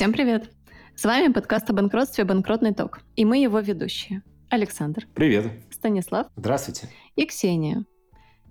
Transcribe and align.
Всем 0.00 0.14
привет! 0.14 0.50
С 0.96 1.04
вами 1.04 1.30
подкаст 1.30 1.68
о 1.68 1.74
банкротстве 1.74 2.24
«Банкротный 2.24 2.72
ток». 2.72 3.00
И 3.16 3.26
мы 3.26 3.36
его 3.36 3.60
ведущие. 3.60 4.22
Александр. 4.48 5.06
Привет. 5.14 5.52
Станислав. 5.70 6.28
Здравствуйте. 6.36 6.88
И 7.16 7.26
Ксения. 7.26 7.84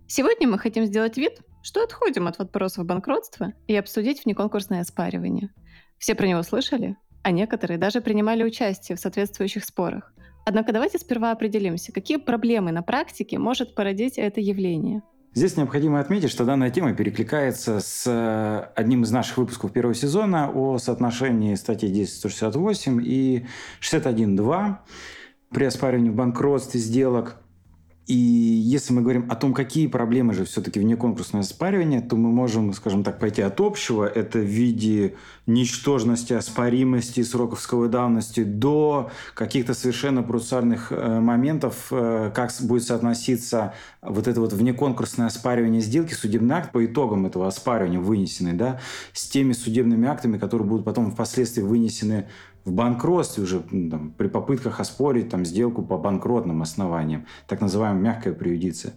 Сегодня 0.05 0.47
мы 0.47 0.59
хотим 0.59 0.85
сделать 0.85 1.17
вид, 1.17 1.41
что 1.63 1.81
отходим 1.81 2.27
от 2.27 2.37
вопросов 2.37 2.85
банкротства 2.85 3.53
и 3.65 3.75
обсудить 3.75 4.25
внеконкурсное 4.25 4.81
оспаривание. 4.81 5.49
Все 5.97 6.13
про 6.13 6.27
него 6.27 6.43
слышали, 6.43 6.97
а 7.23 7.31
некоторые 7.31 7.79
даже 7.79 7.99
принимали 7.99 8.43
участие 8.43 8.95
в 8.95 8.99
соответствующих 8.99 9.65
спорах. 9.65 10.13
Однако 10.45 10.71
давайте 10.71 10.99
сперва 10.99 11.31
определимся, 11.31 11.91
какие 11.91 12.17
проблемы 12.17 12.71
на 12.71 12.83
практике 12.83 13.39
может 13.39 13.73
породить 13.73 14.19
это 14.19 14.39
явление– 14.39 15.01
Здесь 15.35 15.57
необходимо 15.57 15.99
отметить, 15.99 16.31
что 16.31 16.43
данная 16.43 16.71
тема 16.71 16.93
перекликается 16.93 17.79
с 17.79 18.03
э, 18.07 18.71
одним 18.75 19.03
из 19.03 19.11
наших 19.11 19.37
выпусков 19.37 19.71
первого 19.71 19.93
сезона 19.93 20.49
о 20.49 20.79
соотношении 20.79 21.53
статей 21.53 21.91
10.168 21.91 23.03
и 23.03 23.45
61.2 23.79 24.77
при 25.51 25.65
оспаривании 25.65 26.09
в 26.09 26.15
банкротстве 26.15 26.79
сделок. 26.79 27.37
И 28.09 28.15
если 28.15 28.91
мы 28.91 29.03
говорим 29.03 29.27
о 29.29 29.35
том, 29.35 29.53
какие 29.53 29.85
проблемы 29.85 30.33
же 30.33 30.43
все-таки 30.43 30.79
вне 30.79 30.95
конкурсное 30.95 31.41
оспаривание, 31.41 32.01
то 32.01 32.15
мы 32.15 32.31
можем, 32.31 32.73
скажем 32.73 33.03
так, 33.03 33.19
пойти 33.19 33.43
от 33.43 33.61
общего. 33.61 34.03
Это 34.03 34.39
в 34.39 34.45
виде 34.45 35.13
ничтожности, 35.45 36.33
оспоримости, 36.33 37.21
сроковской 37.21 37.87
давности 37.87 38.43
до 38.43 39.11
каких-то 39.35 39.75
совершенно 39.75 40.23
процессуальных 40.23 40.91
э, 40.91 41.19
моментов, 41.19 41.89
э, 41.91 42.31
как 42.33 42.51
будет 42.61 42.81
соотноситься 42.81 43.75
вот 44.01 44.27
это 44.27 44.41
вот 44.41 44.53
внеконкурсное 44.53 45.27
оспаривание 45.27 45.81
сделки, 45.81 46.15
судебный 46.15 46.55
акт 46.55 46.71
по 46.71 46.83
итогам 46.83 47.27
этого 47.27 47.47
оспаривания 47.47 47.99
вынесенный, 47.99 48.53
да, 48.53 48.79
с 49.13 49.27
теми 49.27 49.53
судебными 49.53 50.07
актами, 50.07 50.39
которые 50.39 50.67
будут 50.67 50.83
потом 50.83 51.11
впоследствии 51.11 51.61
вынесены 51.61 52.27
в 52.69 52.73
банкротстве 52.73 53.43
уже 53.43 53.61
там, 53.61 54.13
при 54.15 54.27
попытках 54.27 54.79
оспорить 54.79 55.29
там, 55.29 55.43
сделку 55.43 55.81
по 55.81 55.97
банкротным 55.97 56.61
основаниям, 56.61 57.25
так 57.47 57.61
называемая 57.61 58.01
мягкая 58.01 58.33
преюдиция. 58.33 58.93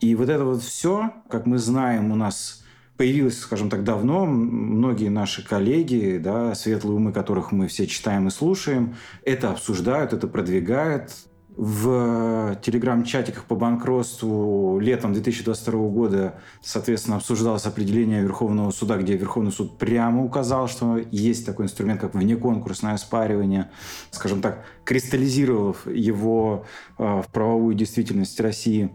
И 0.00 0.16
вот 0.16 0.28
это 0.28 0.44
вот 0.44 0.62
все, 0.62 1.12
как 1.30 1.46
мы 1.46 1.58
знаем, 1.58 2.10
у 2.10 2.16
нас 2.16 2.64
появилось, 2.96 3.38
скажем 3.38 3.70
так, 3.70 3.84
давно. 3.84 4.26
Многие 4.26 5.08
наши 5.08 5.46
коллеги, 5.46 6.20
да, 6.22 6.54
светлые 6.56 6.96
умы, 6.96 7.12
которых 7.12 7.52
мы 7.52 7.68
все 7.68 7.86
читаем 7.86 8.26
и 8.26 8.30
слушаем, 8.30 8.96
это 9.24 9.50
обсуждают, 9.50 10.12
это 10.12 10.26
продвигают 10.26 11.12
в 11.56 12.58
телеграм-чатиках 12.62 13.44
по 13.44 13.54
банкротству 13.54 14.78
летом 14.80 15.12
2022 15.12 15.88
года, 15.88 16.34
соответственно, 16.62 17.16
обсуждалось 17.16 17.66
определение 17.66 18.22
Верховного 18.22 18.70
суда, 18.70 18.96
где 18.96 19.16
Верховный 19.16 19.52
суд 19.52 19.76
прямо 19.76 20.24
указал, 20.24 20.66
что 20.66 20.98
есть 21.10 21.44
такой 21.44 21.66
инструмент, 21.66 22.00
как 22.00 22.14
внеконкурсное 22.14 22.94
оспаривание, 22.94 23.70
скажем 24.10 24.40
так, 24.40 24.64
кристаллизировав 24.84 25.86
его 25.86 26.64
э, 26.98 27.02
в 27.02 27.26
правовую 27.30 27.74
действительность 27.74 28.40
России. 28.40 28.94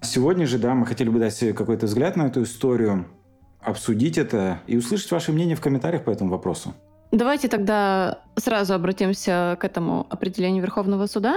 Сегодня 0.00 0.46
же, 0.46 0.58
да, 0.58 0.74
мы 0.74 0.86
хотели 0.86 1.08
бы 1.08 1.18
дать 1.18 1.38
какой-то 1.54 1.86
взгляд 1.86 2.16
на 2.16 2.28
эту 2.28 2.44
историю, 2.44 3.06
обсудить 3.60 4.18
это 4.18 4.60
и 4.68 4.76
услышать 4.76 5.10
ваше 5.10 5.32
мнение 5.32 5.56
в 5.56 5.60
комментариях 5.60 6.04
по 6.04 6.10
этому 6.10 6.30
вопросу. 6.30 6.74
Давайте 7.10 7.48
тогда 7.48 8.22
сразу 8.36 8.74
обратимся 8.74 9.56
к 9.60 9.64
этому 9.64 10.06
определению 10.10 10.62
Верховного 10.62 11.06
суда 11.06 11.36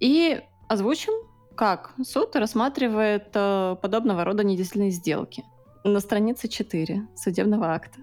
и 0.00 0.40
озвучим, 0.68 1.12
как 1.54 1.94
суд 2.04 2.34
рассматривает 2.34 3.28
э, 3.34 3.76
подобного 3.80 4.24
рода 4.24 4.42
недействительные 4.42 4.90
сделки. 4.90 5.44
На 5.84 6.00
странице 6.00 6.48
4 6.48 7.06
судебного 7.14 7.72
акта. 7.72 8.00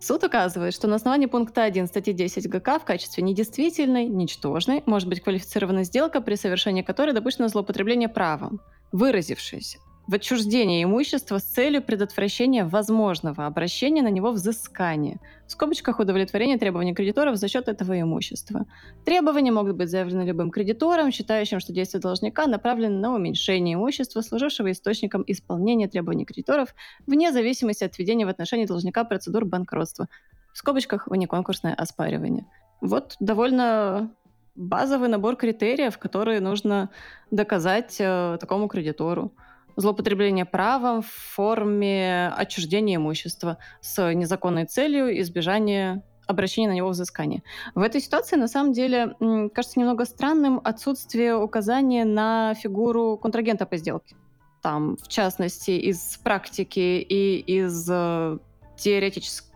Суд 0.00 0.24
указывает, 0.24 0.74
что 0.74 0.88
на 0.88 0.96
основании 0.96 1.26
пункта 1.26 1.62
1 1.62 1.86
статьи 1.86 2.12
10 2.12 2.48
ГК 2.50 2.80
в 2.80 2.84
качестве 2.84 3.22
недействительной, 3.22 4.06
ничтожной 4.06 4.82
может 4.84 5.08
быть 5.08 5.22
квалифицирована 5.22 5.84
сделка, 5.84 6.20
при 6.20 6.34
совершении 6.34 6.82
которой 6.82 7.12
допущено 7.12 7.46
злоупотребление 7.46 8.08
правом, 8.08 8.60
выразившееся 8.90 9.78
в 10.06 10.14
отчуждении 10.14 10.84
имущества 10.84 11.38
с 11.38 11.42
целью 11.42 11.82
предотвращения 11.82 12.64
возможного 12.64 13.46
обращения 13.46 14.02
на 14.02 14.10
него 14.10 14.30
взыскания, 14.30 15.18
в 15.46 15.52
скобочках 15.52 15.98
удовлетворения 15.98 16.58
требований 16.58 16.94
кредиторов 16.94 17.36
за 17.36 17.48
счет 17.48 17.68
этого 17.68 18.00
имущества. 18.00 18.66
Требования 19.04 19.50
могут 19.50 19.76
быть 19.76 19.90
заявлены 19.90 20.22
любым 20.22 20.50
кредитором, 20.50 21.10
считающим, 21.10 21.58
что 21.58 21.72
действия 21.72 21.98
должника 21.98 22.46
направлены 22.46 22.98
на 22.98 23.14
уменьшение 23.14 23.74
имущества, 23.74 24.20
служившего 24.20 24.70
источником 24.70 25.24
исполнения 25.26 25.88
требований 25.88 26.24
кредиторов, 26.24 26.74
вне 27.06 27.32
зависимости 27.32 27.82
от 27.82 27.98
введения 27.98 28.26
в 28.26 28.30
отношении 28.30 28.66
должника 28.66 29.02
процедур 29.04 29.44
банкротства, 29.44 30.08
в 30.52 30.58
скобочках 30.58 31.08
внеконкурсное 31.08 31.74
оспаривание. 31.74 32.46
Вот 32.80 33.16
довольно 33.18 34.10
базовый 34.54 35.08
набор 35.08 35.36
критериев, 35.36 35.98
которые 35.98 36.40
нужно 36.40 36.90
доказать 37.30 37.96
э, 37.98 38.38
такому 38.40 38.68
кредитору 38.68 39.32
злоупотребление 39.76 40.44
правом 40.44 41.02
в 41.02 41.06
форме 41.06 42.32
отчуждения 42.36 42.96
имущества 42.96 43.58
с 43.80 44.12
незаконной 44.12 44.66
целью 44.66 45.20
избежания 45.20 46.02
обращения 46.26 46.68
на 46.68 46.72
него 46.72 46.88
взыскания. 46.88 47.42
В 47.74 47.82
этой 47.82 48.00
ситуации, 48.00 48.36
на 48.36 48.48
самом 48.48 48.72
деле, 48.72 49.14
кажется 49.54 49.78
немного 49.78 50.04
странным 50.04 50.60
отсутствие 50.64 51.36
указания 51.36 52.04
на 52.04 52.54
фигуру 52.54 53.16
контрагента 53.16 53.64
по 53.66 53.76
сделке. 53.76 54.16
Там, 54.62 54.96
в 54.96 55.08
частности, 55.08 55.70
из 55.70 56.18
практики 56.24 56.80
и 56.80 57.38
из 57.38 57.88
э, 57.88 58.38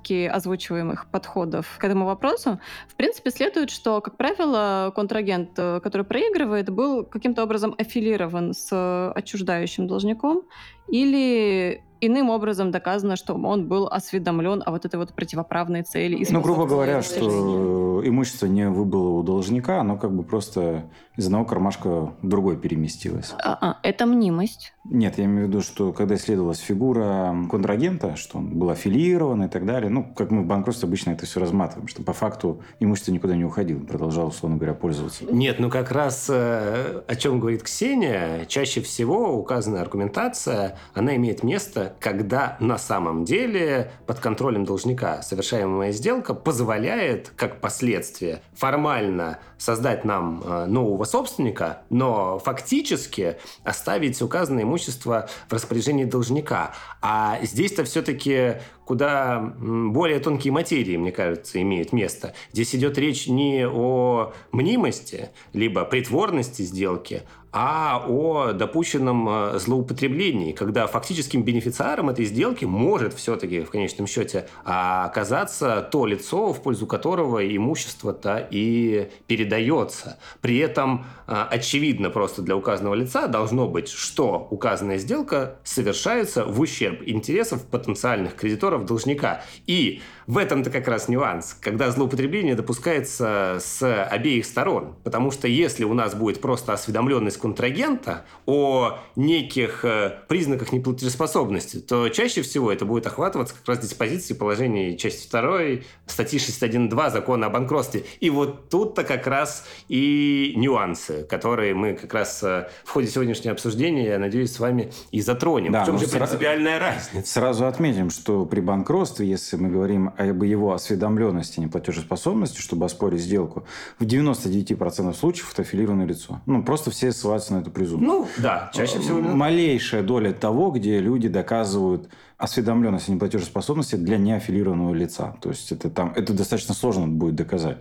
теоретически 0.00 0.27
озвучиваемых 0.27 1.06
подходов 1.11 1.77
к 1.78 1.84
этому 1.84 2.06
вопросу, 2.06 2.59
в 2.88 2.94
принципе, 2.97 3.31
следует, 3.31 3.71
что, 3.71 4.00
как 4.00 4.16
правило, 4.16 4.93
контрагент, 4.94 5.50
э, 5.56 5.81
который 5.83 6.05
проигрывает, 6.05 6.71
был 6.71 7.05
каким-то 7.05 7.43
образом 7.43 7.75
аффилирован 7.78 8.55
с 8.55 9.12
отчуждающим 9.15 9.87
должником 9.87 10.43
или 10.89 11.83
иным 12.00 12.31
образом 12.31 12.71
доказано, 12.71 13.16
что 13.16 13.34
он 13.34 13.69
был 13.69 13.87
осведомлен 13.87 14.62
о 14.65 14.71
вот 14.71 14.84
этой 14.84 14.97
вот 14.97 15.12
противоправной 15.12 15.83
цели. 15.83 16.27
Ну, 16.31 16.41
грубо 16.41 16.66
говоря, 16.66 17.03
что 17.03 18.03
имущество 18.05 18.47
не 18.47 18.69
выбыло 18.69 19.10
у 19.10 19.22
должника, 19.22 19.81
оно 19.81 19.97
как 19.97 20.15
бы 20.15 20.22
просто 20.22 20.84
из 21.16 21.27
одного 21.27 21.44
кармашка 21.44 22.15
в 22.22 22.28
другой 22.28 22.56
переместилось. 22.56 23.34
А, 23.44 23.59
а, 23.60 23.77
это 23.83 24.06
мнимость. 24.06 24.72
Нет, 24.84 25.19
я 25.19 25.27
имею 25.27 25.47
в 25.47 25.49
виду, 25.49 25.60
что 25.60 25.93
когда 25.93 26.15
исследовалась 26.15 26.59
фигура 26.59 27.37
контрагента, 27.50 28.16
что 28.16 28.39
он 28.39 28.59
был 28.59 28.71
аффилирован 28.71 29.44
и 29.44 29.49
так 29.49 29.66
далее, 29.66 29.90
ну, 29.91 30.05
как 30.05 30.31
мы 30.31 30.43
в 30.43 30.47
банкротстве 30.47 30.87
обычно 30.87 31.11
это 31.11 31.27
все 31.27 31.41
разматываем, 31.41 31.89
что 31.89 32.03
по 32.03 32.12
факту 32.12 32.62
имущество 32.78 33.12
никуда 33.12 33.37
не 33.37 33.45
уходило, 33.45 33.81
продолжал, 33.81 34.28
условно 34.28 34.56
говоря, 34.56 34.75
пользоваться. 34.75 35.25
Нет, 35.25 35.59
ну 35.59 35.71
как 35.71 35.91
раз 35.91 36.27
э, 36.28 37.03
о 37.06 37.17
чем 37.17 37.41
говорит 37.41 37.62
Ксения, 37.62 38.45
чаще 38.47 38.81
всего 38.81 39.37
указанная 39.37 39.83
аргументация, 39.83 40.78
она 40.95 41.17
имеет 41.17 41.43
место, 41.43 41.95
когда 42.01 42.56
на 42.61 42.78
самом 42.78 43.25
деле 43.25 43.91
под 44.06 44.21
контролем 44.21 44.65
должника 44.65 45.23
совершаемая 45.23 45.93
сделка 45.93 46.34
позволяет, 46.34 47.33
как 47.37 47.61
последствие, 47.61 48.43
формально 48.55 49.39
создать 49.59 50.05
нам 50.05 50.43
э, 50.45 50.67
нового 50.67 51.05
собственника, 51.05 51.83
но 51.91 52.39
фактически 52.39 53.37
оставить 53.65 54.21
указанное 54.22 54.62
имущество 54.62 55.28
в 55.49 55.53
распоряжении 55.53 56.05
должника. 56.05 56.72
А 57.03 57.39
здесь-то 57.43 57.84
все-таки 57.84 58.55
куда 58.91 59.39
более 59.39 60.19
тонкие 60.19 60.53
материи, 60.53 60.97
мне 60.97 61.12
кажется, 61.12 61.62
имеют 61.62 61.93
место. 61.93 62.34
Здесь 62.53 62.75
идет 62.75 62.99
речь 62.99 63.28
не 63.28 63.65
о 63.65 64.33
мнимости, 64.51 65.31
либо 65.53 65.84
притворности 65.84 66.62
сделки, 66.62 67.22
а 67.53 68.05
о 68.07 68.53
допущенном 68.53 69.29
э, 69.29 69.59
злоупотреблении, 69.59 70.53
когда 70.53 70.87
фактическим 70.87 71.43
бенефициаром 71.43 72.11
этой 72.11 72.25
сделки 72.25 72.65
может 72.65 73.15
все-таки 73.15 73.61
в 73.61 73.71
конечном 73.71 74.07
счете 74.07 74.49
оказаться 74.65 75.89
то 75.91 76.07
лицо, 76.07 76.53
в 76.53 76.63
пользу 76.63 76.87
которого 76.87 77.45
имущество-то 77.45 78.47
и 78.51 79.11
передается. 79.27 80.19
При 80.41 80.59
этом 80.59 81.07
э, 81.27 81.47
очевидно 81.51 82.11
просто 82.11 82.43
для 82.43 82.57
указанного 82.57 82.95
лица 82.95 83.27
должно 83.27 83.67
быть, 83.67 83.89
что 83.89 84.47
указанная 84.51 84.99
сделка 84.99 85.57
совершается 85.65 86.45
в 86.45 86.61
ущерб 86.61 87.03
интересов 87.07 87.67
потенциальных 87.67 88.37
кредиторов 88.37 88.87
должника. 88.87 89.43
И 89.67 90.03
в 90.30 90.38
этом-то 90.38 90.71
как 90.71 90.86
раз 90.86 91.09
нюанс, 91.09 91.56
когда 91.60 91.91
злоупотребление 91.91 92.54
допускается 92.54 93.59
с 93.60 94.04
обеих 94.04 94.44
сторон. 94.44 94.94
Потому 95.03 95.32
что 95.32 95.48
если 95.48 95.82
у 95.82 95.92
нас 95.92 96.15
будет 96.15 96.41
просто 96.41 96.72
осведомленность 96.72 97.36
контрагента 97.36 98.24
о 98.47 99.00
неких 99.16 99.84
э, 99.84 100.21
признаках 100.28 100.72
неплатежеспособности, 100.72 101.78
то 101.78 102.09
чаще 102.10 102.42
всего 102.42 102.71
это 102.71 102.84
будет 102.84 103.09
охватываться 103.09 103.56
как 103.56 103.66
раз 103.66 103.78
диспозиции 103.80 104.34
положений 104.34 104.98
части 104.98 105.28
2 105.28 105.82
статьи 106.06 106.38
61.2 106.38 107.10
закона 107.10 107.47
о 107.47 107.50
банкротстве. 107.50 108.04
И 108.21 108.30
вот 108.30 108.68
тут-то 108.68 109.03
как 109.03 109.27
раз 109.27 109.66
и 109.88 110.53
нюансы, 110.56 111.24
которые 111.24 111.74
мы 111.74 111.94
как 111.94 112.15
раз 112.15 112.41
э, 112.44 112.68
в 112.84 112.91
ходе 112.91 113.09
сегодняшнего 113.09 113.53
обсуждения, 113.53 114.06
я 114.06 114.18
надеюсь, 114.21 114.53
с 114.53 114.60
вами 114.60 114.92
и 115.10 115.22
затронем. 115.22 115.72
Да, 115.72 115.82
в 115.82 115.86
чем 115.86 115.98
же 115.98 116.06
принципиальная 116.06 116.78
разница? 116.78 117.32
Сразу 117.32 117.66
отметим, 117.66 118.10
что 118.10 118.47
при 118.47 118.60
банкротстве, 118.60 119.28
если 119.28 119.56
мы 119.56 119.71
говорим 119.71 120.12
об 120.28 120.43
его 120.43 120.72
осведомленности, 120.72 121.61
неплатежеспособности, 121.61 122.61
чтобы 122.61 122.87
оспорить 122.87 123.21
сделку, 123.21 123.65
в 123.99 124.05
99% 124.05 125.15
случаев 125.15 125.53
это 125.53 125.63
аффилированное 125.63 126.07
лицо. 126.07 126.41
Ну, 126.47 126.63
просто 126.63 126.91
все 126.91 127.13
ссылаются 127.13 127.55
на 127.55 127.61
эту 127.61 127.71
презумпцию. 127.71 128.09
Ну, 128.09 128.28
да, 128.39 128.71
чаще 128.75 128.99
всего. 128.99 129.21
Малейшая 129.21 130.03
доля 130.03 130.33
того, 130.33 130.71
где 130.71 131.01
люди 131.01 131.28
доказывают 131.28 132.09
осведомленность 132.37 133.09
о 133.09 133.13
неплатежеспособности 133.13 133.97
для 133.97 134.17
неаффилированного 134.17 134.95
лица. 134.95 135.37
То 135.41 135.51
есть 135.51 135.72
это, 135.72 135.91
там, 135.91 136.13
это 136.17 136.33
достаточно 136.33 136.75
сложно 136.75 137.07
будет 137.07 137.34
доказать. 137.34 137.78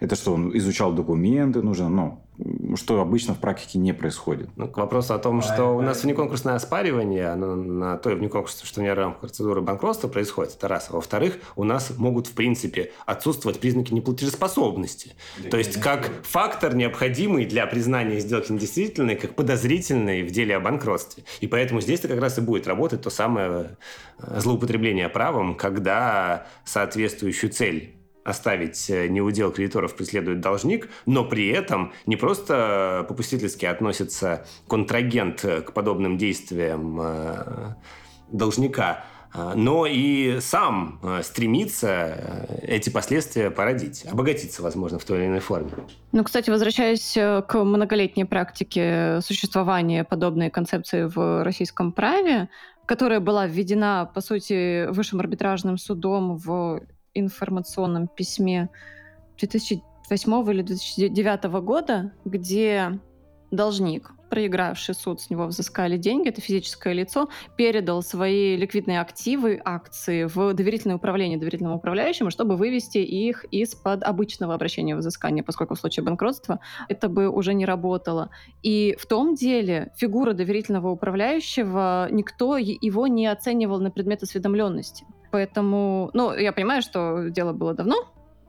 Это 0.00 0.16
что, 0.16 0.32
он 0.34 0.56
изучал 0.56 0.92
документы, 0.92 1.62
нужно, 1.62 1.88
ну, 1.88 2.20
что 2.76 3.00
обычно 3.00 3.34
в 3.34 3.38
практике 3.38 3.78
не 3.78 3.92
происходит. 3.92 4.48
Ну, 4.56 4.68
к 4.68 4.76
вопросу 4.76 5.14
о 5.14 5.18
том, 5.18 5.42
что 5.42 5.76
у 5.76 5.82
нас 5.82 6.04
внеконкурсное 6.04 6.54
оспаривание, 6.54 7.28
оно 7.28 7.56
на 7.56 7.96
той 7.96 8.14
внеконкурсной, 8.14 8.66
что 8.66 8.82
не 8.82 8.92
рамках 8.92 9.20
процедуры 9.20 9.60
банкротства 9.60 10.08
происходит, 10.08 10.54
это 10.56 10.68
раз. 10.68 10.88
А 10.90 10.94
во-вторых, 10.94 11.38
у 11.56 11.64
нас 11.64 11.92
могут, 11.96 12.26
в 12.26 12.32
принципе, 12.32 12.92
отсутствовать 13.06 13.60
признаки 13.60 13.92
неплатежеспособности. 13.92 15.14
Да, 15.42 15.50
То 15.50 15.58
есть, 15.58 15.80
как 15.80 16.10
фактор, 16.22 16.74
необходимый 16.74 17.44
для 17.46 17.66
признания 17.66 18.20
сделки 18.20 18.52
недействительной, 18.52 19.16
как 19.16 19.34
подозрительной 19.34 20.22
в 20.22 20.30
деле 20.30 20.56
о 20.56 20.60
банкротстве. 20.60 21.24
И 21.40 21.46
поэтому 21.46 21.80
здесь-то 21.80 22.08
как 22.08 22.20
раз 22.20 22.38
и 22.38 22.40
будет 22.40 22.66
работать 22.66 23.02
то 23.02 23.10
самое 23.10 23.76
э, 24.20 24.40
злоупотребление 24.40 25.08
правом, 25.08 25.54
когда 25.54 26.46
соответствующую 26.64 27.50
цель 27.50 27.97
оставить 28.24 28.88
э, 28.90 29.08
неудел 29.08 29.50
кредиторов 29.50 29.96
преследует 29.96 30.40
должник, 30.40 30.88
но 31.06 31.24
при 31.24 31.48
этом 31.48 31.92
не 32.06 32.16
просто 32.16 33.04
попустительски 33.08 33.66
относится 33.66 34.46
контрагент 34.66 35.40
к 35.40 35.72
подобным 35.72 36.18
действиям 36.18 36.98
э, 37.00 37.74
должника, 38.30 39.04
э, 39.34 39.52
но 39.54 39.86
и 39.86 40.38
сам 40.40 41.00
стремится 41.22 42.48
эти 42.62 42.90
последствия 42.90 43.50
породить, 43.50 44.04
обогатиться, 44.04 44.62
возможно, 44.62 44.98
в 44.98 45.04
той 45.04 45.18
или 45.18 45.26
иной 45.26 45.40
форме. 45.40 45.70
Ну, 46.12 46.24
кстати, 46.24 46.50
возвращаясь 46.50 47.14
к 47.14 47.64
многолетней 47.64 48.24
практике 48.24 49.20
существования 49.22 50.04
подобной 50.04 50.50
концепции 50.50 51.04
в 51.04 51.44
российском 51.44 51.92
праве, 51.92 52.48
которая 52.86 53.20
была 53.20 53.46
введена, 53.46 54.10
по 54.14 54.22
сути, 54.22 54.86
высшим 54.90 55.20
арбитражным 55.20 55.76
судом 55.76 56.36
в 56.36 56.80
информационном 57.14 58.08
письме 58.08 58.68
2008 59.38 60.50
или 60.50 60.62
2009 60.62 61.44
года, 61.62 62.12
где 62.24 62.98
должник, 63.50 64.12
проигравший 64.28 64.94
суд, 64.94 65.20
с 65.20 65.30
него 65.30 65.46
взыскали 65.46 65.96
деньги, 65.96 66.28
это 66.28 66.40
физическое 66.40 66.92
лицо, 66.92 67.28
передал 67.56 68.02
свои 68.02 68.56
ликвидные 68.56 69.00
активы, 69.00 69.60
акции 69.64 70.24
в 70.24 70.52
доверительное 70.52 70.96
управление 70.96 71.38
доверительному 71.38 71.76
управляющему, 71.76 72.30
чтобы 72.30 72.56
вывести 72.56 72.98
их 72.98 73.44
из-под 73.50 74.02
обычного 74.02 74.54
обращения 74.54 74.94
в 74.94 74.98
взыскание, 74.98 75.42
поскольку 75.42 75.74
в 75.74 75.80
случае 75.80 76.04
банкротства 76.04 76.60
это 76.88 77.08
бы 77.08 77.28
уже 77.30 77.54
не 77.54 77.64
работало. 77.64 78.30
И 78.62 78.96
в 78.98 79.06
том 79.06 79.34
деле 79.34 79.92
фигура 79.96 80.34
доверительного 80.34 80.90
управляющего, 80.90 82.08
никто 82.10 82.58
его 82.58 83.06
не 83.06 83.26
оценивал 83.26 83.80
на 83.80 83.90
предмет 83.90 84.22
осведомленности. 84.22 85.06
Поэтому, 85.30 86.10
ну, 86.14 86.32
я 86.32 86.52
понимаю, 86.52 86.82
что 86.82 87.28
дело 87.28 87.52
было 87.52 87.74
давно, 87.74 87.96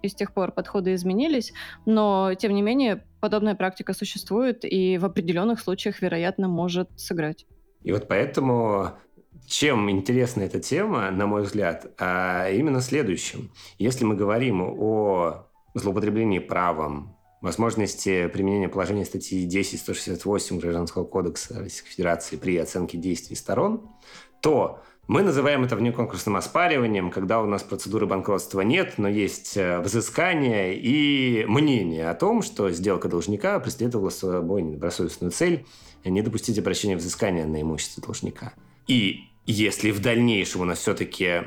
и 0.01 0.07
с 0.07 0.15
тех 0.15 0.33
пор 0.33 0.51
подходы 0.51 0.93
изменились, 0.93 1.53
но, 1.85 2.33
тем 2.37 2.53
не 2.53 2.61
менее, 2.61 3.05
подобная 3.19 3.55
практика 3.55 3.93
существует 3.93 4.63
и 4.63 4.97
в 4.97 5.05
определенных 5.05 5.59
случаях, 5.59 6.01
вероятно, 6.01 6.47
может 6.47 6.89
сыграть. 6.97 7.45
И 7.83 7.91
вот 7.91 8.07
поэтому 8.07 8.91
чем 9.47 9.89
интересна 9.89 10.43
эта 10.43 10.59
тема, 10.59 11.11
на 11.11 11.25
мой 11.25 11.41
взгляд, 11.41 11.91
а 11.97 12.49
именно 12.49 12.81
следующим. 12.81 13.51
Если 13.77 14.05
мы 14.05 14.15
говорим 14.15 14.61
о 14.61 15.47
злоупотреблении 15.73 16.39
правом, 16.39 17.17
возможности 17.41 18.27
применения 18.27 18.69
положения 18.69 19.05
статьи 19.05 19.47
10.168 19.47 20.59
Гражданского 20.59 21.05
кодекса 21.05 21.59
Российской 21.59 21.89
Федерации 21.89 22.35
при 22.35 22.57
оценке 22.57 22.97
действий 22.97 23.35
сторон, 23.35 23.89
то 24.41 24.83
мы 25.09 25.23
называем 25.23 25.63
это 25.63 25.75
внеконкурсным 25.75 26.35
оспариванием, 26.35 27.09
когда 27.09 27.41
у 27.41 27.47
нас 27.47 27.63
процедуры 27.63 28.05
банкротства 28.05 28.61
нет, 28.61 28.93
но 28.97 29.07
есть 29.09 29.57
э, 29.57 29.79
взыскание 29.79 30.77
и 30.77 31.45
мнение 31.47 32.11
о 32.11 32.13
том, 32.13 32.43
что 32.43 32.69
сделка 32.69 33.09
должника 33.09 33.59
преследовала 33.59 34.11
собой 34.11 34.61
недобросовестную 34.61 35.31
цель 35.31 35.65
не 36.05 36.21
допустить 36.21 36.59
обращения 36.59 36.95
взыскания 36.95 37.47
на 37.47 37.59
имущество 37.59 38.03
должника. 38.03 38.53
И 38.85 39.31
если 39.47 39.89
в 39.89 39.99
дальнейшем 39.99 40.61
у 40.61 40.65
нас 40.65 40.77
все-таки 40.77 41.41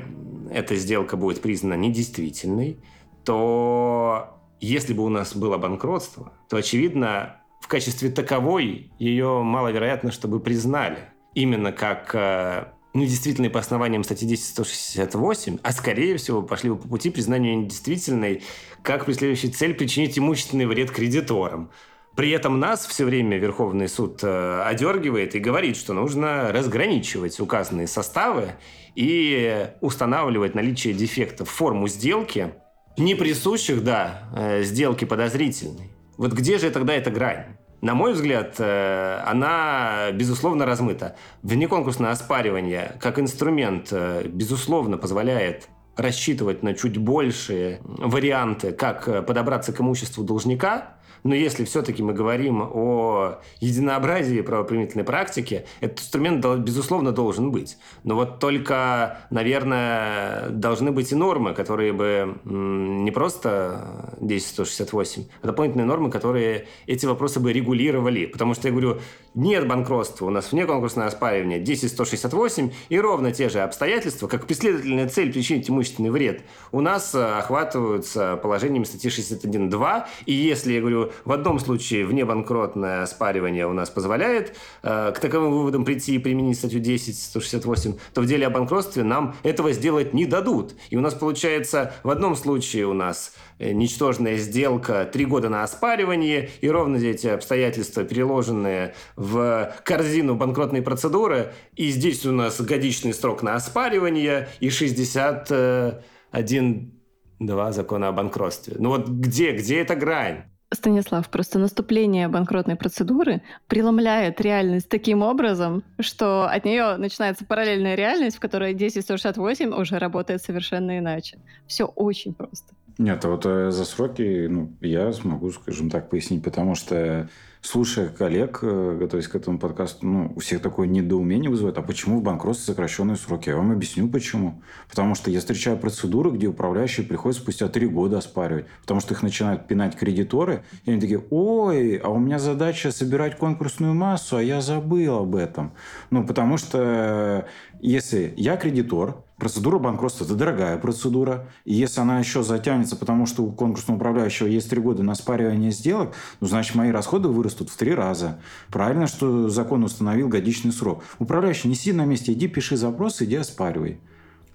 эта 0.51 0.75
сделка 0.75 1.15
будет 1.15 1.41
признана 1.41 1.75
недействительной, 1.75 2.83
то 3.23 4.41
если 4.59 4.91
бы 4.91 5.05
у 5.05 5.09
нас 5.09 5.37
было 5.37 5.57
банкротство, 5.57 6.33
то, 6.49 6.57
очевидно, 6.57 7.37
в 7.61 7.69
качестве 7.69 8.09
таковой 8.09 8.91
ее 8.99 9.41
маловероятно, 9.41 10.11
чтобы 10.11 10.41
признали. 10.41 10.99
Именно 11.33 11.71
как 11.71 12.13
э, 12.13 12.72
недействительной 12.93 13.49
по 13.49 13.59
основаниям 13.59 14.03
статьи 14.03 14.31
10.168, 14.31 15.59
а 15.63 15.71
скорее 15.71 16.17
всего 16.17 16.41
пошли 16.41 16.69
бы 16.69 16.77
по 16.77 16.87
пути 16.87 17.09
признания 17.09 17.55
недействительной 17.55 18.43
как 18.81 19.05
преследующей 19.05 19.49
цель 19.49 19.73
причинить 19.73 20.17
имущественный 20.17 20.65
вред 20.65 20.91
кредиторам. 20.91 21.71
При 22.15 22.29
этом 22.29 22.59
нас 22.59 22.85
все 22.85 23.05
время 23.05 23.37
Верховный 23.39 23.89
суд 23.89 24.19
э, 24.23 24.61
одергивает 24.61 25.33
и 25.33 25.39
говорит, 25.39 25.75
что 25.75 25.93
нужно 25.93 26.51
разграничивать 26.51 27.39
указанные 27.39 27.87
составы 27.87 28.51
и 28.93 29.67
устанавливать 29.81 30.53
наличие 30.53 30.93
дефектов 30.93 31.49
в 31.49 31.51
форму 31.51 31.87
сделки, 31.87 32.53
не 32.97 33.15
присущих, 33.15 33.83
да, 33.83 34.29
э, 34.35 34.63
сделке 34.63 35.07
подозрительной. 35.07 35.89
Вот 36.17 36.33
где 36.33 36.59
же 36.59 36.69
тогда 36.69 36.93
эта 36.93 37.09
грань? 37.09 37.57
На 37.83 37.95
мой 37.95 38.13
взгляд, 38.13 38.55
э, 38.59 39.21
она, 39.25 40.09
безусловно, 40.13 40.65
размыта. 40.65 41.17
Внеконкурсное 41.41 42.11
оспаривание 42.11 42.95
как 43.01 43.19
инструмент, 43.19 43.89
э, 43.91 44.23
безусловно, 44.25 44.97
позволяет 44.97 45.67
рассчитывать 45.97 46.63
на 46.63 46.75
чуть 46.75 46.97
большие 46.97 47.81
варианты, 47.83 48.71
как 48.71 49.25
подобраться 49.25 49.73
к 49.73 49.81
имуществу 49.81 50.23
должника, 50.23 50.95
но 51.23 51.35
если 51.35 51.63
все-таки 51.63 52.03
мы 52.03 52.13
говорим 52.13 52.61
о 52.61 53.39
единообразии 53.59 54.41
правоприменительной 54.41 55.05
практики, 55.05 55.65
этот 55.79 55.99
инструмент, 55.99 56.45
безусловно, 56.59 57.11
должен 57.11 57.51
быть. 57.51 57.77
Но 58.03 58.15
вот 58.15 58.39
только, 58.39 59.19
наверное, 59.29 60.49
должны 60.49 60.91
быть 60.91 61.11
и 61.11 61.15
нормы, 61.15 61.53
которые 61.53 61.93
бы 61.93 62.37
не 62.43 63.11
просто 63.11 64.15
10.168, 64.19 65.25
а 65.41 65.47
дополнительные 65.47 65.85
нормы, 65.85 66.11
которые 66.11 66.67
эти 66.87 67.05
вопросы 67.05 67.39
бы 67.39 67.53
регулировали. 67.53 68.25
Потому 68.25 68.53
что 68.53 68.67
я 68.67 68.71
говорю, 68.71 68.99
нет 69.35 69.67
банкротства, 69.67 70.25
у 70.25 70.29
нас 70.29 70.51
вне 70.51 70.65
конкурсное 70.65 71.07
оспаривание 71.07 71.61
10.168 71.61 72.73
и 72.89 72.99
ровно 72.99 73.31
те 73.31 73.49
же 73.49 73.61
обстоятельства, 73.61 74.27
как 74.27 74.45
преследовательная 74.45 75.09
цель 75.09 75.31
причинить 75.31 75.69
имущественный 75.69 76.09
вред, 76.09 76.41
у 76.71 76.81
нас 76.81 77.15
э, 77.15 77.23
охватываются 77.23 78.37
положениями 78.37 78.83
статьи 78.83 79.09
61.2. 79.09 80.03
И 80.25 80.33
если, 80.33 80.73
я 80.73 80.81
говорю, 80.81 81.12
в 81.25 81.31
одном 81.31 81.59
случае 81.59 82.05
внебанкротное 82.05 83.03
оспаривание 83.03 83.67
у 83.67 83.73
нас 83.73 83.89
позволяет 83.89 84.55
э, 84.83 85.11
к 85.15 85.19
таковым 85.19 85.51
выводам 85.51 85.85
прийти 85.85 86.15
и 86.15 86.19
применить 86.19 86.57
статью 86.57 86.81
10.168, 86.81 87.99
то 88.13 88.21
в 88.21 88.25
деле 88.25 88.47
о 88.47 88.49
банкротстве 88.49 89.03
нам 89.03 89.35
этого 89.43 89.71
сделать 89.71 90.13
не 90.13 90.25
дадут. 90.25 90.75
И 90.89 90.97
у 90.97 91.01
нас 91.01 91.13
получается 91.13 91.93
в 92.03 92.09
одном 92.09 92.35
случае 92.35 92.87
у 92.87 92.93
нас 92.93 93.33
э, 93.59 93.71
ничтожная 93.71 94.37
сделка, 94.37 95.09
три 95.11 95.25
года 95.25 95.49
на 95.49 95.63
оспаривание, 95.63 96.49
и 96.61 96.69
ровно 96.69 96.97
эти 96.97 97.27
обстоятельства, 97.27 98.03
переложенные 98.03 98.95
в 99.15 99.73
корзину 99.83 100.35
банкротной 100.35 100.81
процедуры, 100.81 101.53
и 101.75 101.89
здесь 101.89 102.25
у 102.25 102.31
нас 102.31 102.59
годичный 102.61 103.13
срок 103.13 103.43
на 103.43 103.55
оспаривание 103.55 104.49
и 104.59 104.69
61 104.69 106.93
два 107.39 107.71
закона 107.71 108.09
о 108.09 108.11
банкротстве. 108.11 108.75
Ну 108.79 108.89
вот 108.89 109.07
где, 109.07 109.51
где 109.51 109.79
эта 109.79 109.95
грань? 109.95 110.43
Станислав, 110.73 111.29
просто 111.29 111.59
наступление 111.59 112.27
банкротной 112.27 112.75
процедуры 112.75 113.41
преломляет 113.67 114.41
реальность 114.41 114.89
таким 114.89 115.21
образом, 115.21 115.83
что 115.99 116.45
от 116.45 116.65
нее 116.65 116.97
начинается 116.97 117.45
параллельная 117.45 117.95
реальность, 117.95 118.37
в 118.37 118.39
которой 118.39 118.73
10.168 118.73 119.79
уже 119.79 119.99
работает 119.99 120.41
совершенно 120.41 120.97
иначе. 120.97 121.39
Все 121.67 121.85
очень 121.85 122.33
просто. 122.33 122.73
Нет, 122.97 123.25
а 123.25 123.29
вот 123.29 123.45
э, 123.45 123.71
за 123.71 123.85
сроки 123.85 124.47
ну, 124.47 124.71
я 124.81 125.11
смогу, 125.13 125.49
скажем 125.51 125.89
так, 125.89 126.09
пояснить, 126.09 126.43
потому 126.43 126.75
что 126.75 127.27
слушая 127.63 128.09
коллег, 128.09 128.59
э, 128.61 128.97
готовясь 128.99 129.29
к 129.29 129.35
этому 129.35 129.57
подкасту, 129.57 130.05
ну, 130.05 130.33
у 130.35 130.39
всех 130.41 130.61
такое 130.61 130.85
недоумение 130.85 131.49
вызывает. 131.49 131.77
А 131.77 131.81
почему 131.81 132.19
в 132.19 132.21
банкротстве 132.21 132.73
сокращенные 132.73 133.15
сроки? 133.15 133.49
Я 133.49 133.55
вам 133.55 133.71
объясню, 133.71 134.09
почему. 134.09 134.61
Потому 134.89 135.15
что 135.15 135.31
я 135.31 135.39
встречаю 135.39 135.77
процедуры, 135.77 136.31
где 136.31 136.47
управляющие 136.47 137.05
приходят 137.05 137.39
спустя 137.39 137.69
три 137.69 137.87
года 137.87 138.17
оспаривать. 138.17 138.65
Потому 138.81 138.99
что 138.99 139.13
их 139.13 139.23
начинают 139.23 139.65
пинать 139.65 139.95
кредиторы. 139.95 140.63
И 140.83 140.91
они 140.91 140.99
такие, 140.99 141.23
ой, 141.29 141.95
а 141.95 142.09
у 142.09 142.19
меня 142.19 142.37
задача 142.37 142.91
собирать 142.91 143.37
конкурсную 143.37 143.93
массу, 143.93 144.35
а 144.35 144.43
я 144.43 144.59
забыл 144.59 145.19
об 145.19 145.35
этом. 145.35 145.71
Ну, 146.09 146.27
потому 146.27 146.57
что 146.57 147.47
если 147.79 148.33
я 148.35 148.57
кредитор, 148.57 149.23
Процедура 149.43 149.77
банкротства– 149.77 150.23
это 150.23 150.35
дорогая 150.35 150.77
процедура. 150.77 151.49
И 151.65 151.73
если 151.73 151.99
она 151.99 152.17
еще 152.17 152.43
затянется, 152.43 152.95
потому 152.95 153.25
что 153.25 153.43
у 153.43 153.51
конкурсного 153.51 153.97
управляющего 153.97 154.47
есть 154.47 154.69
три 154.69 154.79
года 154.79 155.03
на 155.03 155.15
спаривание 155.15 155.69
сделок, 155.71 156.13
ну, 156.39 156.47
значит, 156.47 156.75
мои 156.75 156.91
расходы 156.91 157.27
вырастут 157.27 157.69
в 157.69 157.75
три 157.75 157.93
раза. 157.93 158.39
Правильно, 158.69 159.05
что 159.05 159.49
закон 159.49 159.83
установил 159.83 160.29
годичный 160.29 160.71
срок. 160.71 161.03
Управляющий, 161.19 161.67
не 161.67 161.75
сиди 161.75 161.91
на 161.91 162.05
месте, 162.05 162.31
иди 162.31 162.47
пиши 162.47 162.77
запрос, 162.77 163.21
иди 163.21 163.35
оспаривай. 163.35 163.99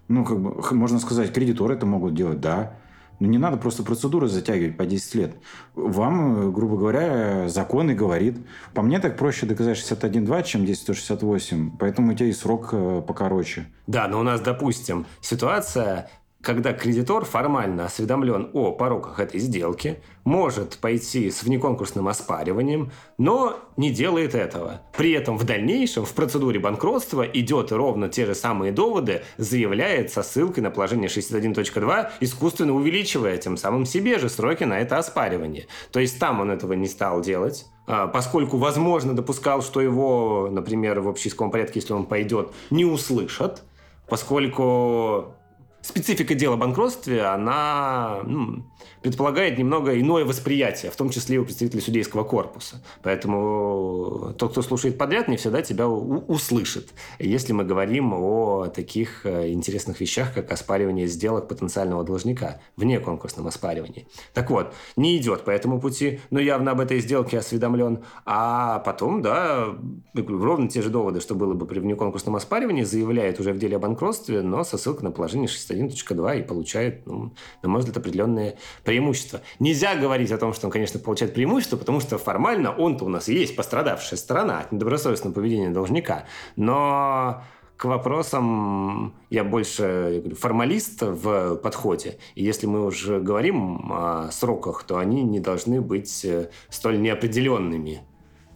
Ну, 0.08 0.24
как 0.24 0.40
бы, 0.40 0.74
можно 0.74 0.98
сказать, 1.00 1.34
кредиторы 1.34 1.74
это 1.74 1.84
могут 1.84 2.14
делать, 2.14 2.40
да. 2.40 2.72
Но 3.20 3.26
не 3.26 3.38
надо 3.38 3.56
просто 3.56 3.82
процедуры 3.82 4.28
затягивать 4.28 4.76
по 4.76 4.86
10 4.86 5.14
лет. 5.16 5.36
Вам, 5.74 6.52
грубо 6.52 6.76
говоря, 6.76 7.48
закон 7.48 7.90
и 7.90 7.94
говорит. 7.94 8.36
По 8.74 8.82
мне 8.82 9.00
так 9.00 9.16
проще 9.16 9.46
доказать 9.46 9.78
61.2, 9.78 10.42
чем 10.44 10.62
10.168, 10.62 11.72
поэтому 11.78 12.12
у 12.12 12.14
тебя 12.14 12.28
и 12.28 12.32
срок 12.32 12.70
э, 12.72 13.02
покороче. 13.06 13.66
Да, 13.86 14.06
но 14.06 14.20
у 14.20 14.22
нас, 14.22 14.40
допустим, 14.40 15.06
ситуация, 15.20 16.10
когда 16.40 16.72
кредитор 16.72 17.24
формально 17.24 17.86
осведомлен 17.86 18.50
о 18.52 18.70
пороках 18.70 19.18
этой 19.18 19.40
сделки, 19.40 20.00
может 20.24 20.78
пойти 20.78 21.30
с 21.30 21.42
внеконкурсным 21.42 22.06
оспариванием, 22.06 22.92
но 23.16 23.58
не 23.76 23.90
делает 23.90 24.34
этого. 24.34 24.82
При 24.96 25.12
этом 25.12 25.36
в 25.36 25.44
дальнейшем 25.44 26.04
в 26.04 26.12
процедуре 26.12 26.60
банкротства 26.60 27.22
идет 27.22 27.72
ровно 27.72 28.08
те 28.08 28.24
же 28.24 28.34
самые 28.34 28.70
доводы, 28.70 29.22
заявляет 29.36 30.12
со 30.12 30.22
ссылкой 30.22 30.62
на 30.62 30.70
положение 30.70 31.08
61.2, 31.08 32.10
искусственно 32.20 32.74
увеличивая 32.74 33.36
тем 33.38 33.56
самым 33.56 33.84
себе 33.84 34.18
же 34.18 34.28
сроки 34.28 34.62
на 34.64 34.78
это 34.78 34.98
оспаривание. 34.98 35.66
То 35.90 35.98
есть 35.98 36.20
там 36.20 36.40
он 36.40 36.52
этого 36.52 36.74
не 36.74 36.86
стал 36.86 37.20
делать, 37.20 37.66
а, 37.88 38.06
поскольку, 38.06 38.58
возможно, 38.58 39.16
допускал, 39.16 39.60
что 39.60 39.80
его, 39.80 40.48
например, 40.52 41.00
в 41.00 41.08
общеиском 41.08 41.50
порядке, 41.50 41.80
если 41.80 41.94
он 41.94 42.06
пойдет, 42.06 42.52
не 42.70 42.84
услышат, 42.84 43.64
поскольку 44.08 45.34
специфика 45.82 46.34
дела 46.34 46.54
о 46.54 46.58
банкротстве, 46.58 47.24
она 47.24 48.20
ну, 48.24 48.64
предполагает 49.02 49.58
немного 49.58 49.98
иное 49.98 50.24
восприятие, 50.24 50.90
в 50.90 50.96
том 50.96 51.10
числе 51.10 51.36
и 51.36 51.38
у 51.38 51.44
представителей 51.44 51.80
судейского 51.80 52.24
корпуса. 52.24 52.82
Поэтому 53.02 54.34
тот, 54.38 54.52
кто 54.52 54.62
слушает 54.62 54.98
подряд, 54.98 55.28
не 55.28 55.36
всегда 55.36 55.62
тебя 55.62 55.88
услышит, 55.88 56.90
если 57.18 57.52
мы 57.52 57.64
говорим 57.64 58.12
о 58.12 58.66
таких 58.66 59.24
э, 59.24 59.52
интересных 59.52 60.00
вещах, 60.00 60.34
как 60.34 60.50
оспаривание 60.52 61.06
сделок 61.06 61.48
потенциального 61.48 62.04
должника, 62.04 62.60
вне 62.76 63.00
конкурсном 63.00 63.46
оспаривании. 63.46 64.06
Так 64.34 64.50
вот, 64.50 64.74
не 64.96 65.16
идет 65.16 65.44
по 65.44 65.50
этому 65.50 65.80
пути, 65.80 66.20
но 66.30 66.40
явно 66.40 66.72
об 66.72 66.80
этой 66.80 67.00
сделке 67.00 67.38
осведомлен, 67.38 68.04
а 68.24 68.80
потом, 68.80 69.22
да, 69.22 69.68
ровно 70.14 70.68
те 70.68 70.82
же 70.82 70.90
доводы, 70.90 71.20
что 71.20 71.34
было 71.34 71.54
бы 71.54 71.66
при 71.66 71.80
внеконкурсном 71.80 72.36
оспаривании, 72.36 72.82
заявляет 72.82 73.40
уже 73.40 73.52
в 73.52 73.58
деле 73.58 73.76
о 73.76 73.78
банкротстве, 73.78 74.42
но 74.42 74.64
со 74.64 74.78
ссылкой 74.78 75.04
на 75.04 75.10
положение 75.10 75.48
61.2 75.48 76.40
и 76.40 76.42
получает, 76.42 77.06
ну, 77.06 77.32
на 77.62 77.68
мой 77.68 77.80
взгляд, 77.80 77.96
определенные 77.96 78.58
преимущество. 78.84 79.40
Нельзя 79.58 79.96
говорить 79.96 80.30
о 80.32 80.38
том, 80.38 80.52
что 80.52 80.66
он, 80.66 80.72
конечно, 80.72 81.00
получает 81.00 81.34
преимущество, 81.34 81.76
потому 81.76 82.00
что 82.00 82.18
формально 82.18 82.72
он-то 82.72 83.04
у 83.04 83.08
нас 83.08 83.28
есть 83.28 83.56
пострадавшая 83.56 84.18
сторона 84.18 84.60
от 84.60 84.72
недобросовестного 84.72 85.34
поведения 85.34 85.70
должника. 85.70 86.24
Но 86.56 87.42
к 87.78 87.84
вопросам 87.84 89.14
я 89.30 89.44
больше 89.44 90.34
формалист 90.36 91.02
в 91.02 91.54
подходе. 91.56 92.18
И 92.34 92.44
если 92.44 92.66
мы 92.66 92.84
уже 92.84 93.20
говорим 93.20 93.92
о 93.92 94.30
сроках, 94.32 94.82
то 94.82 94.98
они 94.98 95.22
не 95.22 95.38
должны 95.38 95.80
быть 95.80 96.24
э, 96.24 96.50
столь 96.70 97.00
неопределенными. 97.00 98.02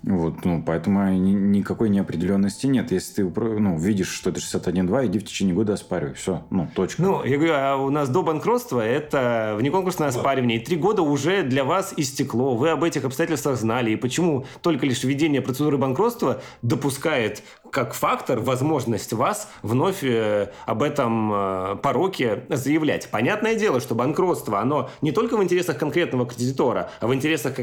Вот, 0.02 0.44
ну, 0.44 0.62
поэтому 0.64 1.08
ни, 1.12 1.32
никакой 1.32 1.88
неопределенности 1.88 2.66
нет. 2.66 2.90
Если 2.90 3.22
ты 3.22 3.24
ну, 3.24 3.78
видишь, 3.78 4.08
что 4.08 4.30
это 4.30 4.40
61.2, 4.40 5.06
иди 5.06 5.18
в 5.18 5.24
течение 5.24 5.54
года 5.54 5.74
оспаривай. 5.74 6.14
Все, 6.14 6.42
ну, 6.50 6.68
точка. 6.74 7.02
Ну, 7.02 7.24
я 7.24 7.36
говорю, 7.36 7.52
а 7.54 7.76
у 7.76 7.90
нас 7.90 8.08
до 8.08 8.22
банкротства 8.22 8.80
это 8.80 9.54
внеконкурсное 9.58 10.08
оспаривание. 10.08 10.58
И 10.58 10.64
три 10.64 10.76
года 10.76 11.02
уже 11.02 11.44
для 11.44 11.64
вас 11.64 11.94
истекло. 11.96 12.56
Вы 12.56 12.70
об 12.70 12.82
этих 12.82 13.04
обстоятельствах 13.04 13.56
знали. 13.56 13.92
И 13.92 13.96
почему 13.96 14.44
только 14.60 14.86
лишь 14.86 15.04
введение 15.04 15.40
процедуры 15.40 15.78
банкротства 15.78 16.42
допускает 16.62 17.42
как 17.72 17.94
фактор 17.94 18.38
возможность 18.38 19.14
вас 19.14 19.48
вновь 19.62 20.04
э, 20.04 20.50
об 20.66 20.82
этом 20.82 21.32
э, 21.32 21.76
пороке 21.82 22.44
заявлять. 22.50 23.08
Понятное 23.10 23.54
дело, 23.54 23.80
что 23.80 23.94
банкротство, 23.94 24.60
оно 24.60 24.90
не 25.00 25.10
только 25.10 25.38
в 25.38 25.42
интересах 25.42 25.78
конкретного 25.78 26.26
кредитора, 26.26 26.90
а 27.00 27.06
в 27.06 27.14
интересах 27.14 27.54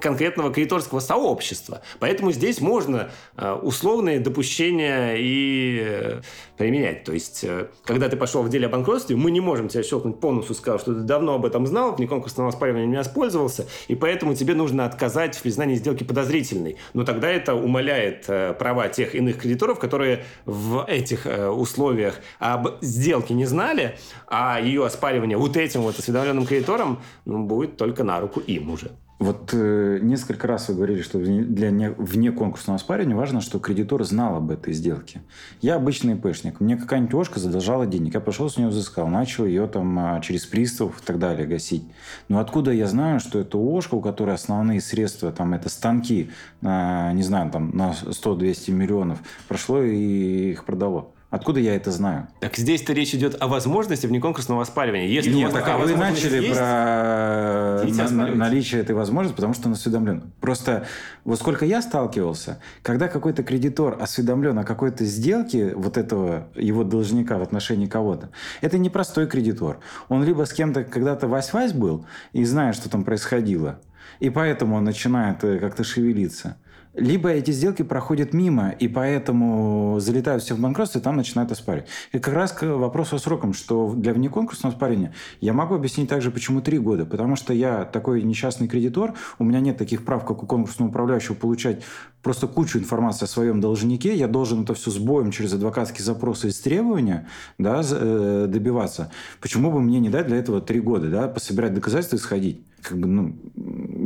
конкретного 0.00 0.52
кредиторского 0.52 1.00
сообщества. 1.00 1.82
Поэтому 1.98 2.30
здесь 2.30 2.60
можно 2.60 3.10
э, 3.36 3.52
условные 3.52 4.20
допущения 4.20 5.16
и 5.18 6.20
применять. 6.56 7.02
То 7.02 7.12
есть, 7.12 7.44
когда 7.84 8.08
ты 8.08 8.16
пошел 8.16 8.42
в 8.42 8.48
деле 8.48 8.66
о 8.66 8.70
банкротстве, 8.70 9.16
мы 9.16 9.32
не 9.32 9.40
можем 9.40 9.66
тебя 9.66 9.82
щелкнуть 9.82 10.20
по 10.20 10.30
носу, 10.30 10.54
сказать, 10.54 10.80
что 10.80 10.94
ты 10.94 11.00
давно 11.00 11.34
об 11.34 11.44
этом 11.44 11.66
знал, 11.66 11.96
в 11.96 11.98
неконкурсном 11.98 12.46
оспаривании 12.46 12.86
не 12.86 12.96
воспользовался, 12.96 13.66
и 13.88 13.96
поэтому 13.96 14.34
тебе 14.34 14.54
нужно 14.54 14.84
отказать 14.84 15.36
в 15.36 15.42
признании 15.42 15.74
сделки 15.74 16.04
подозрительной. 16.04 16.76
Но 16.94 17.04
тогда 17.04 17.28
это 17.28 17.54
умаляет 17.54 18.26
права 18.26 18.88
тех 18.88 19.16
иных 19.16 19.38
кредиторов, 19.38 19.47
кредиторов, 19.48 19.78
которые 19.78 20.24
в 20.44 20.84
этих 20.86 21.26
э, 21.26 21.48
условиях 21.48 22.20
об 22.38 22.82
сделке 22.82 23.34
не 23.34 23.46
знали, 23.46 23.96
а 24.26 24.60
ее 24.60 24.84
оспаривание 24.84 25.38
вот 25.38 25.56
этим 25.56 25.82
вот 25.82 25.98
осведомленным 25.98 26.46
кредиторам 26.46 27.00
ну, 27.24 27.44
будет 27.44 27.76
только 27.76 28.04
на 28.04 28.20
руку 28.20 28.40
им 28.40 28.70
уже. 28.70 28.90
Вот 29.18 29.50
э, 29.52 29.98
несколько 30.00 30.46
раз 30.46 30.68
вы 30.68 30.76
говорили, 30.76 31.02
что 31.02 31.18
для 31.18 31.70
не, 31.70 31.90
вне 31.90 32.30
конкурсного 32.30 32.76
оспаривания 32.76 33.16
важно, 33.16 33.40
что 33.40 33.58
кредитор 33.58 34.04
знал 34.04 34.36
об 34.36 34.52
этой 34.52 34.72
сделке. 34.72 35.22
Я 35.60 35.74
обычный 35.74 36.14
ИПшник. 36.14 36.60
Мне 36.60 36.76
какая-нибудь 36.76 37.14
ошка 37.14 37.40
задолжала 37.40 37.84
денег. 37.84 38.14
Я 38.14 38.20
пошел 38.20 38.48
с 38.48 38.56
нее 38.56 38.68
взыскал, 38.68 39.08
начал 39.08 39.44
ее 39.44 39.66
там 39.66 39.98
а, 39.98 40.20
через 40.20 40.46
пристав 40.46 41.00
и 41.02 41.04
так 41.04 41.18
далее 41.18 41.48
гасить. 41.48 41.82
Но 42.28 42.38
откуда 42.38 42.70
я 42.70 42.86
знаю, 42.86 43.18
что 43.18 43.40
это 43.40 43.58
ошка, 43.58 43.96
у 43.96 44.00
которой 44.00 44.36
основные 44.36 44.80
средства, 44.80 45.32
там, 45.32 45.52
это 45.52 45.68
станки, 45.68 46.30
на, 46.60 47.12
не 47.12 47.24
знаю, 47.24 47.50
там, 47.50 47.76
на 47.76 47.90
100-200 47.90 48.70
миллионов, 48.70 49.18
прошло 49.48 49.82
и 49.82 50.52
их 50.52 50.64
продало? 50.64 51.08
Откуда 51.30 51.60
я 51.60 51.76
это 51.76 51.90
знаю? 51.90 52.28
Так 52.40 52.56
здесь-то 52.56 52.94
речь 52.94 53.14
идет 53.14 53.36
о 53.38 53.48
возможности 53.48 54.06
внеконкурсного 54.06 54.62
оспаривания. 54.62 55.06
Если 55.06 55.30
Нет, 55.30 55.52
так 55.52 55.68
а 55.68 55.76
вы 55.76 55.94
начали 55.94 56.42
есть, 56.42 56.54
про 56.54 57.84
на, 58.10 58.34
наличие 58.34 58.80
этой 58.80 58.94
возможности, 58.94 59.36
потому 59.36 59.52
что 59.52 59.68
он 59.68 59.74
осведомлен. 59.74 60.32
Просто 60.40 60.86
вот 61.24 61.38
сколько 61.38 61.66
я 61.66 61.82
сталкивался, 61.82 62.62
когда 62.82 63.08
какой-то 63.08 63.42
кредитор 63.42 63.98
осведомлен 64.00 64.58
о 64.58 64.64
какой-то 64.64 65.04
сделке 65.04 65.74
вот 65.74 65.98
этого 65.98 66.48
его 66.54 66.82
должника 66.82 67.36
в 67.36 67.42
отношении 67.42 67.86
кого-то, 67.86 68.30
это 68.62 68.78
не 68.78 68.88
простой 68.88 69.26
кредитор. 69.26 69.80
Он 70.08 70.24
либо 70.24 70.46
с 70.46 70.52
кем-то 70.54 70.82
когда-то 70.82 71.26
вась-вась 71.26 71.74
был 71.74 72.06
и 72.32 72.42
знает, 72.44 72.74
что 72.74 72.88
там 72.88 73.04
происходило, 73.04 73.80
и 74.18 74.30
поэтому 74.30 74.76
он 74.76 74.84
начинает 74.84 75.44
э, 75.44 75.58
как-то 75.58 75.84
шевелиться– 75.84 76.56
либо 76.98 77.30
эти 77.30 77.50
сделки 77.50 77.82
проходят 77.82 78.32
мимо, 78.32 78.70
и 78.70 78.88
поэтому 78.88 79.98
залетают 80.00 80.42
все 80.42 80.54
в 80.54 80.60
банкротство, 80.60 80.98
и 80.98 81.02
там 81.02 81.16
начинают 81.16 81.52
оспаривать. 81.52 81.88
И 82.12 82.18
как 82.18 82.34
раз 82.34 82.52
к 82.52 82.62
вопросу 82.64 83.16
о 83.16 83.18
сроком, 83.18 83.54
что 83.54 83.94
для 83.94 84.12
внеконкурсного 84.12 84.74
оспарения 84.74 85.14
я 85.40 85.52
могу 85.52 85.74
объяснить 85.74 86.08
также, 86.08 86.30
почему 86.30 86.60
три 86.60 86.78
года. 86.78 87.06
Потому 87.06 87.36
что 87.36 87.52
я 87.52 87.84
такой 87.84 88.22
несчастный 88.22 88.68
кредитор, 88.68 89.14
у 89.38 89.44
меня 89.44 89.60
нет 89.60 89.78
таких 89.78 90.04
прав, 90.04 90.24
как 90.24 90.42
у 90.42 90.46
конкурсного 90.46 90.88
управляющего, 90.88 91.34
получать 91.34 91.82
просто 92.22 92.46
кучу 92.46 92.78
информации 92.78 93.24
о 93.24 93.28
своем 93.28 93.60
должнике, 93.60 94.14
я 94.16 94.28
должен 94.28 94.64
это 94.64 94.74
все 94.74 94.90
с 94.90 94.98
боем 94.98 95.30
через 95.30 95.52
адвокатские 95.52 96.04
запросы 96.04 96.48
и 96.48 96.52
требования 96.52 97.28
да, 97.58 97.82
э, 97.88 98.46
добиваться. 98.48 99.10
Почему 99.40 99.70
бы 99.70 99.80
мне 99.80 100.00
не 100.00 100.10
дать 100.10 100.26
для 100.26 100.36
этого 100.36 100.60
три 100.60 100.80
года, 100.80 101.08
да, 101.08 101.28
пособирать 101.28 101.74
доказательства 101.74 102.16
и 102.16 102.18
сходить? 102.18 102.60
Как 102.82 102.98
бы, 102.98 103.06
ну, 103.06 103.34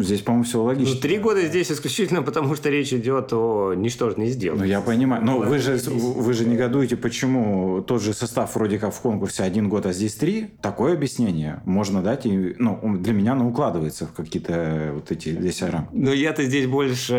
здесь, 0.00 0.23
по-моему, 0.23 0.45
все 0.45 0.62
логично. 0.62 0.95
Ну, 0.95 1.00
три 1.00 1.19
года 1.19 1.43
здесь 1.43 1.71
исключительно 1.71 2.23
потому, 2.23 2.55
что 2.55 2.71
речь 2.71 2.93
идет 2.93 3.33
о 3.33 3.75
ничтожной 3.75 4.29
сделке. 4.29 4.61
Ну, 4.61 4.64
я 4.64 4.81
понимаю. 4.81 5.25
Но 5.25 5.38
вы 5.38 5.59
же, 5.59 5.79
вы 5.87 6.33
же 6.33 6.47
негодуете, 6.47 6.97
почему 6.97 7.83
тот 7.83 8.02
же 8.02 8.14
состав 8.14 8.55
вроде 8.55 8.79
как 8.79 8.95
в 8.95 9.00
конкурсе 9.00 9.43
один 9.43 9.69
год, 9.69 9.87
а 9.87 9.93
здесь 9.93 10.14
три. 10.14 10.49
Такое 10.62 10.95
объяснение 10.95 11.61
можно 11.64 12.02
дать. 12.02 12.26
И, 12.26 12.55
ну, 12.59 12.79
для 12.99 13.12
меня 13.12 13.33
оно 13.33 13.49
укладывается 13.49 14.07
в 14.07 14.12
какие-то 14.12 14.93
вот 14.95 15.11
эти 15.11 15.31
здесь 15.31 15.62
рамки. 15.62 15.91
Но 15.93 16.12
я-то 16.12 16.43
здесь 16.45 16.67
больше 16.67 17.14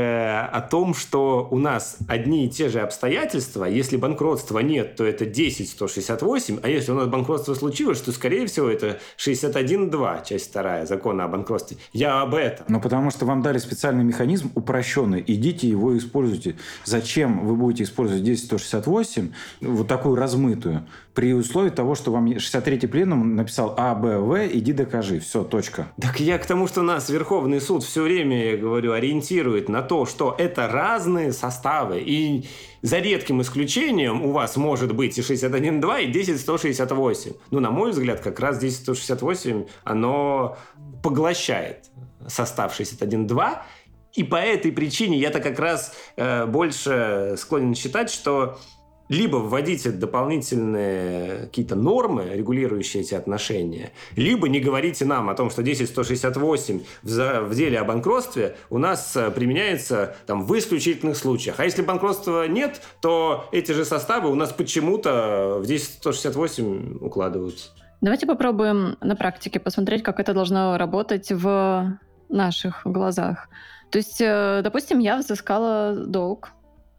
о 0.51 0.61
том, 0.61 0.93
что 0.93 1.47
у 1.51 1.57
нас 1.59 1.97
одни 2.07 2.45
и 2.45 2.49
те 2.49 2.69
же 2.69 2.81
обстоятельства. 2.81 3.65
Если 3.65 3.97
банкротства 3.97 4.59
нет, 4.59 4.95
то 4.95 5.05
это 5.05 5.25
10-168. 5.25 6.59
А 6.63 6.69
если 6.69 6.91
у 6.91 6.95
нас 6.95 7.07
банкротство 7.07 7.53
случилось, 7.53 8.01
то, 8.01 8.11
скорее 8.11 8.47
всего, 8.47 8.67
это 8.67 8.99
61.2, 9.17 10.25
часть 10.25 10.49
вторая 10.49 10.85
закона 10.85 11.25
о 11.25 11.27
банкротстве 11.27 11.42
банкротстве. 11.43 11.77
Я 11.91 12.21
об 12.21 12.33
этом. 12.35 12.65
но 12.69 12.79
потому 12.79 13.11
что 13.11 13.25
вам 13.25 13.41
дали 13.41 13.57
специальный 13.57 14.03
механизм 14.03 14.51
упрощенный. 14.55 15.23
Идите 15.25 15.67
его 15.67 15.97
используйте. 15.97 16.55
Зачем 16.85 17.45
вы 17.45 17.55
будете 17.55 17.83
использовать 17.83 18.23
10168, 18.23 19.31
вот 19.61 19.87
такую 19.87 20.15
размытую, 20.15 20.87
при 21.13 21.33
условии 21.33 21.69
того, 21.69 21.95
что 21.95 22.11
вам 22.11 22.25
63-й 22.25 22.87
пленум 22.87 23.35
написал 23.35 23.75
А, 23.77 23.93
Б, 23.93 24.17
В, 24.17 24.47
иди 24.47 24.73
докажи. 24.73 25.19
Все, 25.19 25.43
точка. 25.43 25.87
Так 26.01 26.19
я 26.19 26.37
к 26.37 26.45
тому, 26.45 26.67
что 26.67 26.81
нас 26.81 27.09
Верховный 27.09 27.61
суд 27.61 27.83
все 27.83 28.01
время, 28.01 28.51
я 28.51 28.57
говорю, 28.57 28.93
ориентирует 28.93 29.69
на 29.69 29.81
то, 29.81 30.05
что 30.05 30.35
это 30.37 30.67
разные 30.67 31.33
составы. 31.33 31.99
И 31.99 32.45
за 32.83 32.99
редким 32.99 33.41
исключением 33.41 34.23
у 34.23 34.31
вас 34.31 34.57
может 34.57 34.93
быть 34.93 35.17
и 35.17 35.21
61.2, 35.21 36.03
и 36.03 36.11
10.168. 36.11 37.35
Ну, 37.49 37.59
на 37.59 37.71
мой 37.71 37.91
взгляд, 37.91 38.19
как 38.19 38.39
раз 38.39 38.61
10.168, 38.61 39.67
оно 39.85 40.57
поглощает 41.01 41.85
состав 42.27 42.77
61.2, 42.77 43.57
и 44.15 44.23
по 44.23 44.35
этой 44.35 44.71
причине 44.73 45.17
я-то 45.17 45.39
как 45.39 45.59
раз 45.59 45.95
э, 46.17 46.45
больше 46.45 47.35
склонен 47.37 47.73
считать, 47.73 48.11
что 48.11 48.59
либо 49.09 49.37
вводите 49.37 49.91
дополнительные 49.91 51.41
какие-то 51.41 51.75
нормы, 51.75 52.29
регулирующие 52.33 53.03
эти 53.03 53.13
отношения, 53.13 53.91
либо 54.15 54.49
не 54.49 54.59
говорите 54.59 55.05
нам 55.05 55.29
о 55.29 55.35
том, 55.35 55.49
что 55.49 55.61
10168 55.61 56.81
в, 57.03 57.55
деле 57.55 57.79
о 57.79 57.83
банкротстве 57.83 58.55
у 58.69 58.77
нас 58.77 59.15
э, 59.15 59.31
применяется 59.31 60.15
там, 60.25 60.45
в 60.45 60.57
исключительных 60.57 61.17
случаях. 61.17 61.59
А 61.59 61.65
если 61.65 61.81
банкротства 61.81 62.47
нет, 62.47 62.81
то 63.01 63.45
эти 63.51 63.71
же 63.71 63.85
составы 63.85 64.31
у 64.31 64.35
нас 64.35 64.51
почему-то 64.51 65.59
в 65.59 65.65
10168 65.65 66.97
укладываются. 67.01 67.69
Давайте 68.01 68.25
попробуем 68.25 68.97
на 69.01 69.15
практике 69.15 69.59
посмотреть, 69.59 70.03
как 70.03 70.19
это 70.19 70.33
должно 70.33 70.77
работать 70.77 71.31
в 71.31 71.97
наших 72.29 72.81
глазах. 72.83 73.47
То 73.91 73.97
есть, 73.97 74.19
э, 74.19 74.61
допустим, 74.63 74.99
я 74.99 75.17
взыскала 75.17 75.95
долг 75.95 76.51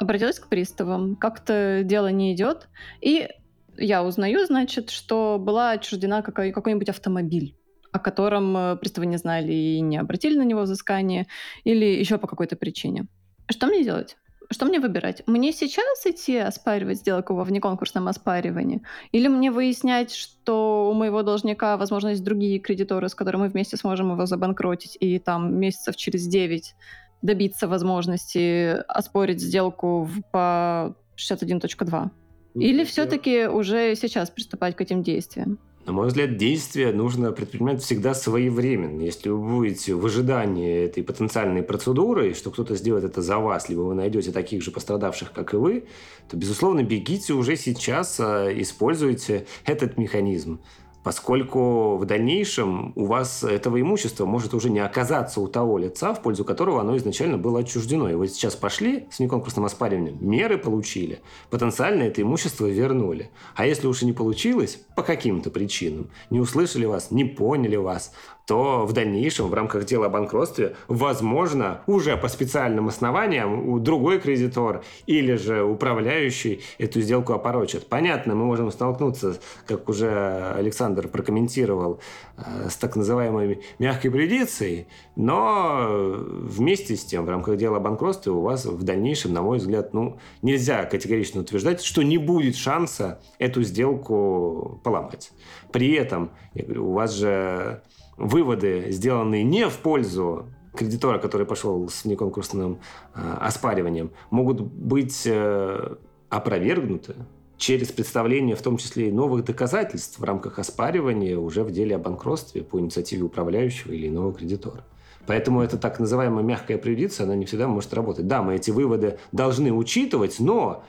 обратилась 0.04 0.38
к 0.38 0.49
приставам, 0.49 1.16
как-то 1.16 1.82
дело 1.84 2.08
не 2.08 2.32
идет, 2.34 2.68
и 3.00 3.28
я 3.76 4.04
узнаю, 4.04 4.46
значит, 4.46 4.90
что 4.90 5.38
была 5.40 5.73
отчуждена 5.73 6.23
какой- 6.23 6.52
какой-нибудь 6.52 6.88
автомобиль 6.88 7.56
о 7.94 8.00
котором 8.00 8.56
э, 8.56 8.76
приставы 8.76 9.06
не 9.06 9.18
знали 9.18 9.52
и 9.52 9.80
не 9.80 9.99
обратили 9.99 10.37
на 10.37 10.42
него 10.42 10.62
взыскание, 10.62 11.28
или 11.62 11.84
еще 11.84 12.18
по 12.18 12.26
какой-то 12.26 12.56
причине. 12.56 13.06
Что 13.49 13.68
мне 13.68 13.84
делать? 13.84 14.16
Что 14.50 14.66
мне 14.66 14.80
выбирать? 14.80 15.23
Мне 15.26 15.52
сейчас 15.52 16.04
идти 16.04 16.37
оспаривать 16.37 16.99
сделку 16.99 17.34
во 17.34 17.44
внеконкурсном 17.44 18.08
оспаривании? 18.08 18.82
Или 19.12 19.28
мне 19.28 19.52
выяснять, 19.52 20.12
что 20.12 20.90
у 20.90 20.94
моего 20.94 21.23
должника, 21.23 21.76
возможно, 21.76 22.08
есть 22.08 22.25
другие 22.25 22.58
кредиторы, 22.58 23.08
с 23.08 23.14
которыми 23.14 23.42
мы 23.42 23.49
вместе 23.49 23.76
сможем 23.76 24.11
его 24.11 24.26
забанкротить, 24.26 24.96
и 24.99 25.20
там 25.20 25.56
месяцев 25.56 25.94
через 25.94 26.26
9 26.26 26.75
добиться 27.23 27.68
возможности 27.68 28.76
оспорить 28.88 29.40
сделку 29.40 30.09
по 30.33 30.94
61.2? 31.16 32.11
Или 32.54 32.85
все-таки 32.85 33.47
уже 33.47 33.97
сейчас 33.97 34.30
приступать 34.30 34.76
к 34.76 34.80
этим 34.80 35.02
действиям? 35.02 35.59
На 35.87 35.92
мой 35.92 36.06
взгляд, 36.06 36.38
действия 36.38 36.92
нужно 36.92 37.30
предпринимать 37.33 37.83
всегда 37.83 38.14
своевременно. 38.14 39.02
Если 39.02 39.28
вы 39.28 39.38
будете 39.38 39.94
в 39.94 40.06
ожидании 40.06 40.87
этой 40.87 41.02
потенциальной 41.02 41.62
процедуры, 41.62 42.33
что 42.33 42.50
кто-то 42.50 42.75
сделает 42.75 43.04
это 43.04 43.21
за 43.21 43.38
вас, 43.38 43.68
либо 43.68 43.80
вы 43.80 43.94
найдете 43.94 44.33
таких 44.33 44.62
же 44.62 44.71
пострадавших, 44.71 45.33
как 45.33 45.52
и 45.52 45.59
вы, 45.59 45.85
то, 46.30 46.38
безусловно, 46.38 46.83
бегите 46.83 47.35
уже 47.35 47.56
сейчас, 47.56 48.18
а, 48.18 48.50
используйте 48.50 49.47
этот 49.66 49.99
механизм 49.99 50.62
поскольку 51.04 51.96
в 51.99 52.06
дальнейшем 52.06 52.92
у 52.96 53.04
вас 53.04 53.44
этого 53.44 53.80
имущества 53.80 54.25
может 54.25 54.54
уже 54.54 54.70
не 54.70 54.80
оказаться 54.80 55.40
у 55.40 55.46
того 55.46 55.78
лица, 55.78 56.14
в 56.14 56.23
пользу 56.23 56.44
которого 56.44 56.80
оно 56.80 56.96
изначально 56.96 57.37
было 57.37 57.61
отчуждено. 57.61 58.11
И 58.11 58.14
вы 58.14 58.26
сейчас 58.26 58.56
пошли 58.56 59.06
с 59.11 59.20
неконкурсным 59.20 59.66
оспариванием, 59.66 60.16
меры 60.20 60.56
получили, 60.56 61.20
потенциально 61.50 62.04
это 62.04 62.23
имущество 62.23 62.66
вернули. 62.66 63.30
А 63.54 63.66
если 63.66 63.87
уж 63.87 64.02
и 64.02 64.06
не 64.06 64.12
получилось, 64.12 64.80
по 64.96 65.02
каким-то 65.02 65.50
причинам, 65.50 66.08
не 66.30 66.40
услышали 66.40 66.87
вас, 66.87 67.11
не 67.11 67.25
поняли 67.25 67.76
вас, 67.76 68.12
то 68.46 68.84
в 68.86 68.92
дальнейшем 68.92 69.48
в 69.48 69.54
рамках 69.54 69.84
дела 69.84 70.06
о 70.06 70.08
банкротстве, 70.08 70.76
возможно, 70.88 71.80
уже 71.86 72.16
по 72.16 72.28
специальным 72.28 72.88
основаниям 72.88 73.68
у 73.68 73.78
другой 73.78 74.20
кредитор 74.20 74.82
или 75.06 75.34
же 75.36 75.62
управляющий 75.62 76.62
эту 76.78 77.00
сделку 77.00 77.33
опорочит. 77.33 77.87
Понятно, 77.87 78.35
мы 78.35 78.44
можем 78.44 78.70
столкнуться, 78.70 79.38
как 79.66 79.88
уже 79.88 80.52
Александр 80.57 81.09
прокомментировал, 81.09 82.00
э, 82.37 82.68
с 82.68 82.76
так 82.76 82.96
называемой 82.96 83.62
мягкой 83.78 84.11
предицией, 84.11 84.87
но 85.16 85.87
вместе 85.88 86.96
с 86.96 87.04
тем 87.04 87.24
в 87.24 87.28
рамках 87.28 87.57
дела 87.57 87.78
о 87.78 87.80
банкротстве 87.80 88.33
у 88.33 88.40
вас 88.40 88.66
в 88.66 88.83
дальнейшем, 88.83 89.33
на 89.33 89.42
мой 89.42 89.59
взгляд, 89.59 89.94
ну, 89.94 90.18
нельзя 90.42 90.85
категорично 90.85 91.40
утверждать, 91.40 91.83
что 91.83 92.02
не 92.02 92.18
будет 92.18 92.57
шанса 92.57 93.20
эту 93.38 93.62
сделку 93.62 94.80
поломать. 94.85 95.33
При 95.72 95.92
этом, 95.92 96.30
я 96.54 96.64
говорю, 96.64 96.88
у 96.88 96.92
вас 96.92 97.14
же 97.14 97.83
выводы, 98.16 98.90
сделанные 98.90 99.44
не 99.44 99.68
в 99.68 99.79
пользу 99.79 100.46
кредитора, 100.74 101.18
который 101.18 101.46
пошел 101.46 101.88
с 101.88 102.05
неконкурсным 102.05 102.79
э, 103.14 103.37
оспариванием, 103.40 104.11
могут 104.31 104.61
быть 104.61 105.22
э, 105.27 105.96
опровергнуты 106.29 107.14
через 107.57 107.92
представление 107.92 108.57
в 108.57 108.62
том 108.62 108.77
числе 108.77 109.09
и 109.09 109.12
новых 109.12 109.44
доказательств 109.44 110.18
в 110.18 110.24
рамках 110.24 110.59
оспаривания 110.59 111.38
уже 111.38 111.62
в 111.62 111.70
деле 111.70 111.96
о 111.96 111.98
банкротстве 111.98 112.62
по 112.62 112.81
инициативе 112.81 113.22
управляющего 113.22 113.92
или 113.92 114.09
иного 114.09 114.33
кредитора. 114.33 114.85
Поэтому 115.27 115.62
эта 115.62 115.79
так 115.79 115.98
называемая 116.00 116.44
мягкая 116.44 116.77
предиция, 116.77 117.24
она 117.24 117.35
не 117.35 117.46
всегда 117.46 117.66
может 117.66 117.94
работать. 117.94 118.27
Да, 118.27 118.42
мы 118.42 118.57
эти 118.57 118.70
выводы 118.70 119.18
должны 119.33 119.72
учитывать, 119.72 120.38
но 120.38 120.85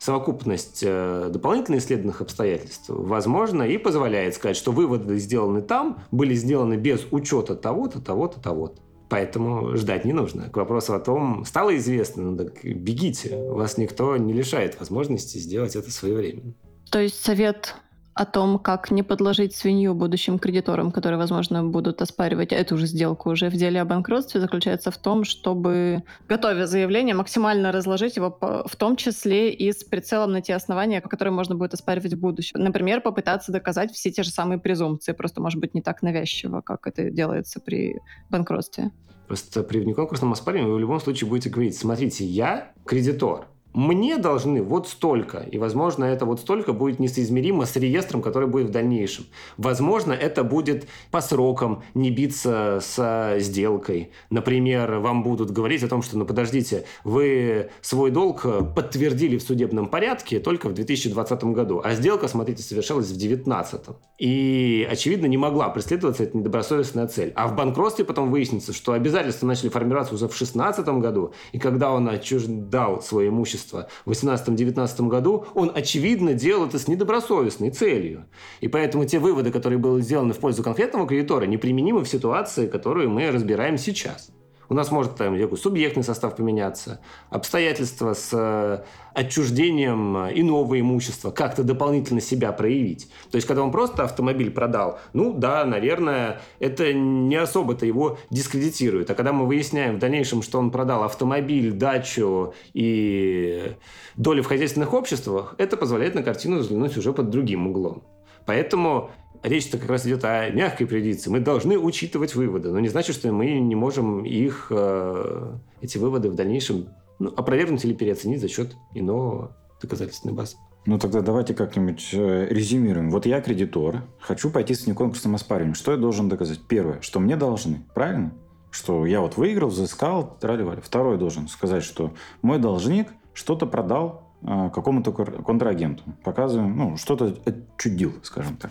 совокупность 0.00 0.82
э, 0.82 1.28
дополнительных 1.30 1.82
исследованных 1.82 2.22
обстоятельств, 2.22 2.86
возможно, 2.88 3.62
и 3.62 3.76
позволяет 3.76 4.34
сказать, 4.34 4.56
что 4.56 4.72
выводы 4.72 5.18
сделаны 5.18 5.60
там, 5.60 6.02
были 6.10 6.34
сделаны 6.34 6.74
без 6.74 7.06
учета 7.10 7.54
того-то, 7.54 8.00
того-то, 8.00 8.40
того-то. 8.40 8.80
Поэтому 9.10 9.76
ждать 9.76 10.06
не 10.06 10.12
нужно. 10.12 10.48
К 10.48 10.56
вопросу 10.56 10.94
о 10.94 11.00
том, 11.00 11.44
стало 11.44 11.76
известно, 11.76 12.22
ну 12.22 12.36
так 12.36 12.64
бегите. 12.64 13.36
Вас 13.50 13.76
никто 13.76 14.16
не 14.16 14.32
лишает 14.32 14.78
возможности 14.78 15.36
сделать 15.36 15.76
это 15.76 15.90
своевременно. 15.90 16.54
То 16.90 17.00
есть 17.00 17.22
совет 17.22 17.74
о 18.14 18.26
том, 18.26 18.58
как 18.58 18.90
не 18.90 19.02
подложить 19.02 19.54
свинью 19.54 19.94
будущим 19.94 20.38
кредиторам, 20.38 20.90
которые, 20.90 21.18
возможно, 21.18 21.64
будут 21.64 22.02
оспаривать 22.02 22.52
эту 22.52 22.76
же 22.76 22.86
сделку 22.86 23.30
уже 23.30 23.48
в 23.48 23.54
деле 23.54 23.80
о 23.80 23.84
банкротстве, 23.84 24.40
заключается 24.40 24.90
в 24.90 24.98
том, 24.98 25.24
чтобы, 25.24 26.02
готовя 26.28 26.66
заявление, 26.66 27.14
максимально 27.14 27.72
разложить 27.72 28.16
его 28.16 28.36
в 28.66 28.76
том 28.76 28.96
числе 28.96 29.52
и 29.52 29.72
с 29.72 29.84
прицелом 29.84 30.32
на 30.32 30.42
те 30.42 30.54
основания, 30.54 31.00
которые 31.00 31.32
можно 31.32 31.54
будет 31.54 31.74
оспаривать 31.74 32.14
в 32.14 32.20
будущем. 32.20 32.60
Например, 32.60 33.00
попытаться 33.00 33.52
доказать 33.52 33.92
все 33.92 34.10
те 34.10 34.22
же 34.22 34.30
самые 34.30 34.58
презумпции, 34.58 35.12
просто, 35.12 35.40
может 35.40 35.60
быть, 35.60 35.74
не 35.74 35.82
так 35.82 36.02
навязчиво, 36.02 36.60
как 36.60 36.86
это 36.86 37.10
делается 37.10 37.60
при 37.60 38.00
банкротстве. 38.28 38.90
Просто 39.28 39.62
при 39.62 39.78
внеконкурсном 39.78 40.32
оспаривании 40.32 40.70
вы 40.70 40.76
в 40.76 40.80
любом 40.80 40.98
случае 40.98 41.30
будете 41.30 41.50
говорить, 41.50 41.78
смотрите, 41.78 42.24
я 42.24 42.72
кредитор, 42.84 43.46
мне 43.72 44.16
должны 44.18 44.62
вот 44.62 44.88
столько, 44.88 45.38
и, 45.38 45.58
возможно, 45.58 46.04
это 46.04 46.24
вот 46.26 46.40
столько 46.40 46.72
будет 46.72 46.98
несоизмеримо 46.98 47.66
с 47.66 47.76
реестром, 47.76 48.20
который 48.20 48.48
будет 48.48 48.68
в 48.68 48.70
дальнейшем. 48.70 49.26
Возможно, 49.56 50.12
это 50.12 50.42
будет 50.42 50.88
по 51.10 51.20
срокам 51.20 51.82
не 51.94 52.10
биться 52.10 52.80
с 52.82 53.36
сделкой. 53.38 54.10
Например, 54.28 54.98
вам 54.98 55.22
будут 55.22 55.52
говорить 55.52 55.84
о 55.84 55.88
том, 55.88 56.02
что, 56.02 56.18
ну, 56.18 56.24
подождите, 56.24 56.84
вы 57.04 57.70
свой 57.80 58.10
долг 58.10 58.44
подтвердили 58.74 59.38
в 59.38 59.42
судебном 59.42 59.88
порядке 59.88 60.40
только 60.40 60.68
в 60.68 60.74
2020 60.74 61.44
году, 61.44 61.80
а 61.84 61.94
сделка, 61.94 62.26
смотрите, 62.26 62.62
совершалась 62.62 63.06
в 63.06 63.10
2019. 63.10 63.80
И, 64.18 64.88
очевидно, 64.90 65.26
не 65.26 65.36
могла 65.36 65.68
преследоваться 65.68 66.24
эта 66.24 66.36
недобросовестная 66.36 67.06
цель. 67.06 67.32
А 67.36 67.46
в 67.46 67.54
банкротстве 67.54 68.04
потом 68.04 68.30
выяснится, 68.30 68.72
что 68.72 68.92
обязательства 68.92 69.46
начали 69.46 69.68
формироваться 69.68 70.14
уже 70.14 70.26
в 70.26 70.36
2016 70.36 70.86
году, 71.00 71.32
и 71.52 71.58
когда 71.58 71.92
он 71.92 72.08
отчуждал 72.08 73.00
свое 73.00 73.28
имущество 73.28 73.59
имущества 73.60 73.88
в 74.04 74.10
18-19 74.10 75.08
году, 75.08 75.46
он, 75.54 75.72
очевидно, 75.74 76.34
делал 76.34 76.66
это 76.66 76.78
с 76.78 76.88
недобросовестной 76.88 77.70
целью. 77.70 78.26
И 78.60 78.68
поэтому 78.68 79.04
те 79.04 79.18
выводы, 79.18 79.50
которые 79.50 79.78
были 79.78 80.02
сделаны 80.02 80.32
в 80.32 80.38
пользу 80.38 80.62
конкретного 80.62 81.06
кредитора, 81.06 81.44
неприменимы 81.46 82.04
в 82.04 82.08
ситуации, 82.08 82.66
которую 82.66 83.10
мы 83.10 83.30
разбираем 83.30 83.78
сейчас. 83.78 84.30
У 84.70 84.74
нас 84.74 84.92
может 84.92 85.16
там 85.16 85.36
субъектный 85.56 86.04
состав 86.04 86.36
поменяться, 86.36 87.00
обстоятельства 87.28 88.14
с 88.14 88.30
э, 88.32 88.84
отчуждением 89.14 90.16
иного 90.28 90.78
имущества, 90.78 91.32
как-то 91.32 91.64
дополнительно 91.64 92.20
себя 92.20 92.52
проявить. 92.52 93.10
То 93.32 93.36
есть, 93.36 93.48
когда 93.48 93.64
он 93.64 93.72
просто 93.72 94.04
автомобиль 94.04 94.52
продал, 94.52 95.00
ну 95.12 95.34
да, 95.34 95.64
наверное, 95.64 96.40
это 96.60 96.92
не 96.92 97.34
особо-то 97.34 97.84
его 97.84 98.18
дискредитирует. 98.30 99.10
А 99.10 99.14
когда 99.14 99.32
мы 99.32 99.44
выясняем 99.44 99.96
в 99.96 99.98
дальнейшем, 99.98 100.40
что 100.40 100.60
он 100.60 100.70
продал 100.70 101.02
автомобиль, 101.02 101.72
дачу 101.72 102.54
и 102.72 103.72
долю 104.16 104.44
в 104.44 104.46
хозяйственных 104.46 104.94
обществах, 104.94 105.56
это 105.58 105.76
позволяет 105.76 106.14
на 106.14 106.22
картину 106.22 106.58
взглянуть 106.58 106.96
уже 106.96 107.12
под 107.12 107.28
другим 107.28 107.66
углом. 107.66 108.04
Поэтому 108.46 109.10
речь-то 109.42 109.78
как 109.78 109.88
раз 109.88 110.06
идет 110.06 110.24
о 110.24 110.50
мягкой 110.50 110.86
предикции. 110.86 111.30
Мы 111.30 111.40
должны 111.40 111.78
учитывать 111.78 112.34
выводы, 112.34 112.70
но 112.70 112.80
не 112.80 112.88
значит, 112.88 113.16
что 113.16 113.32
мы 113.32 113.58
не 113.58 113.74
можем 113.74 114.24
их, 114.24 114.68
э, 114.70 115.52
эти 115.80 115.98
выводы 115.98 116.30
в 116.30 116.34
дальнейшем 116.34 116.88
ну, 117.18 117.32
опровергнуть 117.36 117.84
или 117.84 117.94
переоценить 117.94 118.40
за 118.40 118.48
счет 118.48 118.76
иного 118.94 119.56
доказательственной 119.80 120.34
базы. 120.34 120.56
Ну 120.86 120.98
тогда 120.98 121.20
давайте 121.20 121.54
как-нибудь 121.54 122.10
э, 122.12 122.46
резюмируем. 122.50 123.10
Вот 123.10 123.26
я 123.26 123.40
кредитор, 123.40 124.02
хочу 124.18 124.50
пойти 124.50 124.74
с 124.74 124.86
неконкурсным 124.86 125.34
оспариванием. 125.34 125.74
Что 125.74 125.92
я 125.92 125.98
должен 125.98 126.28
доказать? 126.28 126.60
Первое, 126.66 127.00
что 127.02 127.20
мне 127.20 127.36
должны, 127.36 127.84
правильно? 127.94 128.32
Что 128.70 129.04
я 129.04 129.20
вот 129.20 129.36
выиграл, 129.36 129.68
взыскал, 129.68 130.38
трали-вали. 130.40 130.80
Второе 130.80 131.18
должен 131.18 131.48
сказать, 131.48 131.82
что 131.82 132.12
мой 132.40 132.58
должник 132.58 133.08
что-то 133.34 133.66
продал 133.66 134.32
э, 134.42 134.70
какому-то 134.72 135.12
контрагенту. 135.12 136.02
Показываем, 136.24 136.76
ну, 136.76 136.96
что-то 136.96 137.36
отчудил, 137.44 138.14
скажем 138.22 138.56
так. 138.56 138.70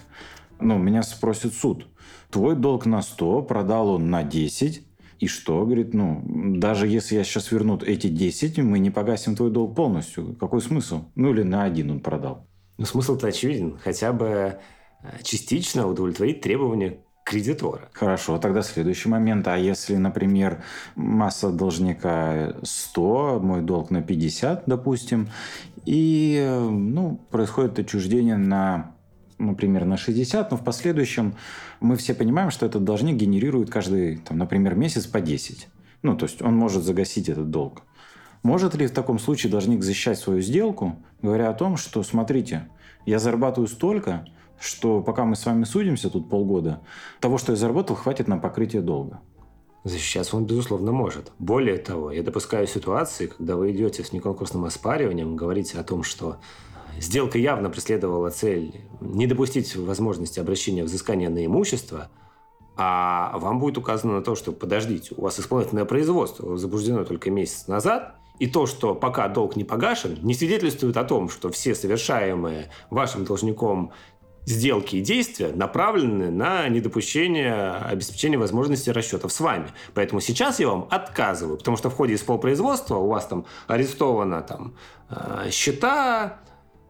Ну, 0.60 0.78
меня 0.78 1.04
спросит 1.04 1.54
суд. 1.54 1.88
Твой 2.30 2.56
долг 2.56 2.86
на 2.86 3.02
100, 3.02 3.44
продал 3.44 3.90
он 3.90 4.10
на 4.10 4.24
10, 4.24 4.86
и 5.20 5.28
что? 5.28 5.66
Говорит, 5.66 5.94
ну, 5.94 6.24
даже 6.26 6.88
если 6.88 7.16
я 7.16 7.24
сейчас 7.24 7.52
верну 7.52 7.78
эти 7.78 8.08
10, 8.08 8.60
мы 8.60 8.80
не 8.80 8.90
погасим 8.90 9.36
твой 9.36 9.52
долг 9.52 9.76
полностью. 9.76 10.36
Какой 10.40 10.62
смысл? 10.62 11.06
Ну, 11.16 11.32
или 11.32 11.44
на 11.44 11.64
один 11.64 11.92
он 11.92 12.00
продал. 12.00 12.48
Ну, 12.78 12.86
смысл-то 12.86 13.28
очевиден. 13.28 13.78
Хотя 13.84 14.14
бы 14.14 14.28
э, 14.28 15.08
частично 15.24 15.88
удовлетворить 15.88 16.40
требования 16.40 17.00
кредитора. 17.26 17.90
Хорошо, 17.92 18.38
тогда 18.40 18.62
следующий 18.62 19.10
момент. 19.10 19.48
А 19.50 19.58
если, 19.58 19.98
например, 19.98 20.64
масса 20.96 21.52
должника 21.52 22.56
100, 22.64 23.40
мой 23.42 23.62
долг 23.62 23.92
на 23.92 24.02
50, 24.02 24.64
допустим, 24.68 25.28
и 25.86 26.48
ну, 26.72 27.20
происходит 27.30 27.78
отчуждение 27.78 28.38
на 28.38 28.96
например, 29.40 29.86
на 29.86 29.98
60, 29.98 30.52
но 30.52 30.58
в 30.58 30.64
последующем 30.64 31.36
мы 31.80 31.96
все 31.96 32.14
понимаем, 32.14 32.52
что 32.52 32.66
этот 32.66 32.84
должник 32.84 33.16
генерирует 33.16 33.70
каждый, 33.70 34.18
там, 34.18 34.38
например, 34.38 34.76
месяц 34.76 35.08
по 35.08 35.22
10. 35.22 35.68
Ну, 36.02 36.16
то 36.16 36.26
есть 36.26 36.42
он 36.42 36.56
может 36.56 36.84
загасить 36.84 37.30
этот 37.30 37.50
долг. 37.50 37.82
Может 38.44 38.76
ли 38.76 38.88
в 38.88 38.92
таком 38.92 39.20
случае 39.20 39.52
должник 39.52 39.84
защищать 39.84 40.18
свою 40.18 40.42
сделку, 40.42 40.98
говоря 41.22 41.50
о 41.50 41.54
том, 41.54 41.76
что, 41.76 42.04
смотрите, 42.04 42.70
я 43.06 43.20
зарабатываю 43.20 43.68
столько, 43.68 44.26
что 44.60 45.02
пока 45.02 45.26
мы 45.26 45.36
с 45.36 45.46
вами 45.46 45.64
судимся 45.64 46.10
тут 46.10 46.30
полгода, 46.30 46.82
того, 47.20 47.38
что 47.38 47.54
я 47.54 47.58
заработал, 47.58 47.96
хватит 47.96 48.28
на 48.28 48.38
покрытие 48.38 48.82
долга? 48.82 49.22
Защищаться 49.84 50.36
он, 50.36 50.46
безусловно, 50.46 50.92
может. 50.92 51.32
Более 51.40 51.78
того, 51.78 52.12
я 52.12 52.22
допускаю 52.22 52.68
ситуации, 52.68 53.28
когда 53.28 53.56
вы 53.56 53.72
идете 53.72 54.04
с 54.04 54.12
неконкурсным 54.12 54.66
оспариванием, 54.66 55.38
говорите 55.38 55.80
о 55.80 55.84
том, 55.84 56.04
что 56.04 56.38
Сделка 57.02 57.38
явно 57.38 57.70
преследовала 57.70 58.30
цель 58.30 58.82
не 59.00 59.26
допустить 59.26 59.76
возможности 59.76 60.40
обращения 60.40 60.84
взыскания 60.84 61.30
на 61.30 61.46
имущество, 61.46 62.10
а 62.76 63.38
вам 63.38 63.60
будет 63.60 63.78
указано 63.78 64.14
на 64.14 64.22
то, 64.22 64.36
что 64.36 64.52
подождите, 64.52 65.14
у 65.16 65.22
вас 65.22 65.40
исполнительное 65.40 65.86
производство 65.86 66.48
возбуждено 66.48 67.04
только 67.04 67.32
месяц 67.32 67.68
назад, 67.68 68.16
и 68.40 68.48
то, 68.48 68.66
что 68.66 68.96
пока 68.96 69.28
долг 69.28 69.56
не 69.56 69.66
погашен, 69.66 70.18
не 70.22 70.34
свидетельствует 70.34 70.96
о 70.98 71.04
том, 71.04 71.30
что 71.30 71.50
все 71.50 71.76
совершаемые 71.76 72.72
вашим 72.90 73.26
должником 73.26 73.92
сделки 74.46 74.96
и 74.96 75.02
действия 75.02 75.52
направлены 75.54 76.32
на 76.32 76.68
недопущение 76.70 77.72
обеспечения 77.72 78.38
возможности 78.38 78.90
расчетов 78.90 79.32
с 79.32 79.40
вами. 79.40 79.68
Поэтому 79.94 80.22
сейчас 80.22 80.60
я 80.60 80.70
вам 80.70 80.88
отказываю, 80.90 81.58
потому 81.58 81.78
что 81.78 81.90
в 81.90 81.96
ходе 81.96 82.16
исполнопроизводства 82.16 82.96
у 82.96 83.08
вас 83.08 83.28
там 83.28 83.46
арестовано 83.68 84.42
там, 84.42 84.76
э, 85.10 85.50
счета, 85.52 86.40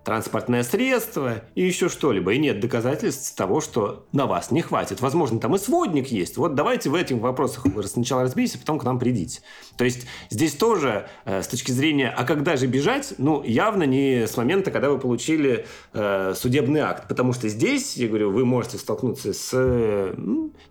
транспортное 0.09 0.63
средство 0.63 1.43
и 1.53 1.63
еще 1.63 1.87
что-либо. 1.87 2.33
И 2.33 2.39
нет 2.39 2.59
доказательств 2.59 3.35
того, 3.35 3.61
что 3.61 4.07
на 4.11 4.25
вас 4.25 4.49
не 4.49 4.63
хватит. 4.63 5.01
Возможно, 5.01 5.39
там 5.39 5.53
и 5.53 5.59
сводник 5.59 6.07
есть. 6.07 6.35
Вот 6.37 6.55
давайте 6.55 6.89
в 6.89 6.95
этих 6.95 7.17
вопросах 7.17 7.65
вы 7.67 7.83
сначала 7.83 8.23
разберитесь, 8.23 8.55
а 8.55 8.57
потом 8.57 8.79
к 8.79 8.83
нам 8.85 8.97
придите. 8.97 9.41
То 9.77 9.83
есть 9.83 10.07
здесь 10.31 10.55
тоже 10.55 11.07
э, 11.25 11.43
с 11.43 11.47
точки 11.47 11.71
зрения, 11.71 12.09
а 12.09 12.23
когда 12.23 12.57
же 12.57 12.65
бежать, 12.65 13.13
ну, 13.19 13.43
явно 13.43 13.83
не 13.83 14.25
с 14.25 14.35
момента, 14.35 14.71
когда 14.71 14.89
вы 14.89 14.97
получили 14.97 15.67
э, 15.93 16.33
судебный 16.35 16.79
акт. 16.79 17.07
Потому 17.07 17.31
что 17.31 17.47
здесь, 17.47 17.95
я 17.95 18.07
говорю, 18.07 18.31
вы 18.31 18.45
можете 18.45 18.79
столкнуться 18.79 19.31
с 19.31 19.51
э, 19.53 20.15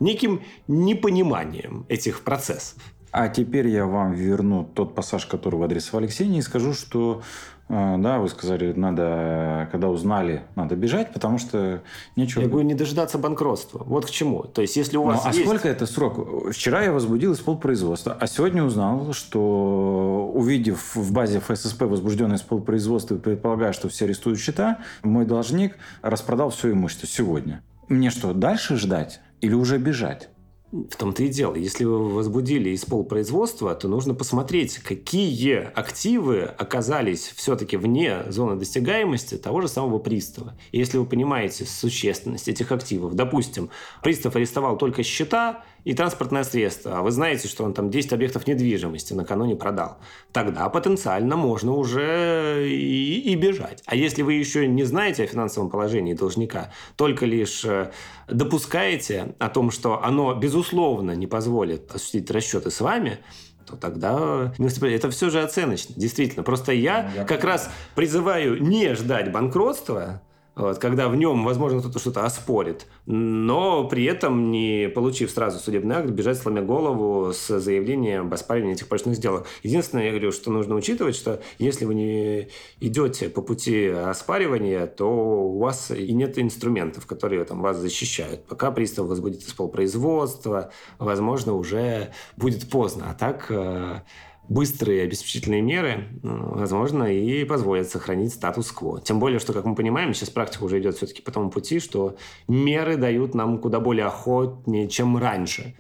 неким 0.01 0.43
непониманием 0.67 1.87
этих 1.89 2.23
процессов. 2.23 2.75
А 3.11 3.29
теперь 3.29 3.69
я 3.69 3.87
вам 3.87 4.13
верну 4.13 4.65
тот 4.65 4.95
пассаж, 4.95 5.27
который 5.27 5.57
вы 5.57 5.65
адресовали 5.65 6.09
Ксении, 6.09 6.41
и 6.41 6.43
скажу, 6.43 6.75
что 6.75 7.23
да, 7.69 8.19
вы 8.19 8.29
сказали, 8.29 8.73
надо, 8.73 9.69
когда 9.71 9.89
узнали, 9.89 10.43
надо 10.55 10.75
бежать, 10.75 11.13
потому 11.13 11.39
что 11.39 11.83
нечего... 12.17 12.43
Я 12.43 12.49
говорю, 12.49 12.67
не 12.67 12.75
дожидаться 12.75 13.19
банкротства. 13.19 13.83
Вот 13.85 14.07
к 14.07 14.11
чему. 14.11 14.45
То 14.45 14.63
есть, 14.63 14.77
если 14.77 14.97
у 14.97 15.03
вас 15.03 15.25
ну, 15.25 15.31
есть... 15.31 15.41
А 15.41 15.45
сколько 15.45 15.69
это 15.69 15.87
срок? 15.87 16.53
Вчера 16.53 16.83
я 16.83 16.93
возбудил 16.93 17.35
исполпроизводство, 17.35 18.17
а 18.19 18.27
сегодня 18.27 18.65
узнал, 18.65 19.13
что, 19.13 20.31
увидев 20.35 20.97
в 20.97 21.13
базе 21.13 21.41
ФССП 21.41 21.83
возбужденное 21.83 22.37
исполпроизводство 22.37 23.17
и 23.17 23.19
предполагая, 23.19 23.73
что 23.73 23.89
все 23.89 24.07
арестуют 24.07 24.39
счета, 24.41 24.79
мой 25.03 25.27
должник 25.27 25.77
распродал 26.01 26.51
все 26.51 26.73
имущество 26.73 27.07
сегодня. 27.07 27.63
Мне 27.89 28.11
что, 28.11 28.33
дальше 28.33 28.77
ждать 28.77 29.21
или 29.41 29.55
уже 29.55 29.79
бежать? 29.79 30.31
В 30.71 30.97
том-то 30.97 31.23
и 31.23 31.29
дело. 31.29 31.55
Если 31.55 31.85
вы 31.85 32.11
возбудили 32.11 32.69
из 32.71 32.85
полпроизводства, 32.85 33.75
то 33.75 33.89
нужно 33.89 34.13
посмотреть, 34.15 34.77
какие 34.79 35.71
активы 35.75 36.43
оказались 36.43 37.33
все-таки 37.35 37.79
вне 37.79 38.31
зоны 38.31 38.57
достигаемости 38.57 39.39
того 39.39 39.63
же 39.63 39.69
самого 39.69 39.99
пристава. 39.99 40.59
И 40.71 40.79
если 40.79 40.99
вы 40.99 41.07
понимаете 41.07 41.65
существенность 41.65 42.49
этих 42.49 42.71
активов, 42.71 43.15
допустим, 43.15 43.71
пристав 44.03 44.37
арестовал 44.37 44.77
только 44.77 45.03
счета 45.03 45.65
и 45.89 45.95
транспортное 45.95 46.45
средство, 46.45 46.99
а 46.99 47.03
вы 47.03 47.11
знаете, 47.11 47.49
что 47.49 47.65
он 47.65 47.73
там 47.73 47.89
10 47.89 48.13
объектов 48.13 48.47
недвижимости 48.47 49.15
накануне 49.15 49.57
продал, 49.57 49.97
тогда 50.33 50.69
потенциально 50.69 51.35
можно 51.35 51.73
уже 51.73 52.69
и, 52.69 53.33
и 53.33 53.35
бежать. 53.37 53.83
А 53.87 53.97
если 53.97 54.21
вы 54.21 54.35
еще 54.35 54.67
не 54.67 54.85
знаете 54.85 55.25
о 55.25 55.27
финансовом 55.27 55.71
положении 55.71 56.13
должника, 56.13 56.71
только 56.97 57.25
лишь 57.25 57.65
э, 57.65 57.91
допускаете 58.27 59.35
о 59.39 59.49
том, 59.49 59.71
что 59.71 60.05
оно, 60.05 60.35
безусловно, 60.35 61.13
не 61.13 61.27
позволит 61.27 61.91
осуществить 61.91 62.31
расчеты 62.31 62.71
с 62.71 62.83
вами, 62.83 63.21
то 63.65 63.75
тогда 63.77 64.53
это 64.59 65.11
все 65.11 65.31
же 65.31 65.41
оценочно, 65.41 65.95
действительно. 65.97 66.43
Просто 66.43 66.73
я, 66.73 67.09
ну, 67.11 67.21
я 67.21 67.25
как 67.25 67.45
раз 67.45 67.71
призываю 67.95 68.63
не 68.63 68.95
ждать 68.95 69.33
банкротства, 69.33 70.21
вот, 70.59 70.79
когда 70.79 71.09
в 71.09 71.15
нем, 71.15 71.45
возможно, 71.45 71.79
кто-то 71.79 72.01
что-то 72.01 72.25
оспорит, 72.25 72.87
но 73.07 73.89
при 73.89 74.05
этом 74.05 74.51
не 74.51 74.89
получив 74.89 75.31
сразу 75.31 75.61
судебный 75.61 75.97
акт, 75.97 76.11
бежать 76.11 76.37
сломя 76.37 76.63
голову 76.63 77.33
с 77.33 77.61
заявлением 77.61 78.23
об 78.27 78.35
оспаривании 78.35 78.75
этих 78.75 78.89
прочных 78.89 79.15
сделок. 79.15 79.47
Единственное, 79.63 80.07
я 80.07 80.11
говорю, 80.11 80.33
что 80.33 80.51
нужно 80.51 80.75
учитывать, 80.75 81.15
что 81.15 81.41
если 81.59 81.85
вы 81.85 81.95
не 81.95 82.49
идете 82.81 83.29
по 83.29 83.41
пути 83.41 83.87
оспаривания, 83.87 84.87
то 84.87 85.09
у 85.09 85.59
вас 85.59 85.93
и 85.93 86.13
нет 86.13 86.39
инструментов, 86.39 87.07
которые 87.07 87.45
там, 87.45 87.63
вас 87.63 87.77
защищают. 87.77 88.45
Пока 88.47 88.73
пристав 88.73 89.07
возбудит 89.07 89.43
исполпроизводство, 89.43 90.73
возможно, 90.99 91.55
уже 91.55 92.11
будет 92.37 92.69
поздно. 92.69 93.07
А 93.11 93.15
так 93.15 93.47
э, 93.51 94.01
быстрые 94.49 95.03
обеспечительные 95.03 95.61
меры, 95.61 96.09
ну, 96.23 96.55
возможно, 96.55 97.05
и 97.05 97.45
позволят 97.45 97.91
сохранить 97.91 98.33
статус-кво. 98.33 99.01
Тем 99.01 99.21
более, 99.21 99.39
что, 99.39 99.53
как 99.53 99.65
мы 99.65 99.75
понимаем, 99.75 100.15
сейчас 100.15 100.31
практика 100.31 100.65
уже 100.65 100.81
идет 100.81 100.97
все-таки 100.97 101.23
по 101.23 101.31
тому 101.31 101.51
пути, 101.51 101.81
что 101.81 102.17
меры 102.49 102.97
дают 102.97 103.35
нам 103.35 103.59
куда 103.59 103.81
более 103.81 104.07
охотнее, 104.07 104.89
чем 104.89 105.17
раньше. 105.19 105.75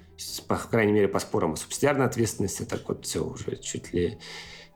По 0.49 0.57
крайней 0.57 0.93
мере, 0.93 1.09
по 1.09 1.19
спорам 1.19 1.53
о 1.53 1.57
субсидиарной 1.57 2.07
ответственности, 2.07 2.65
так 2.65 2.89
вот 2.89 3.05
все 3.07 3.25
уже 3.25 3.57
чуть 3.57 3.93
ли 3.95 4.19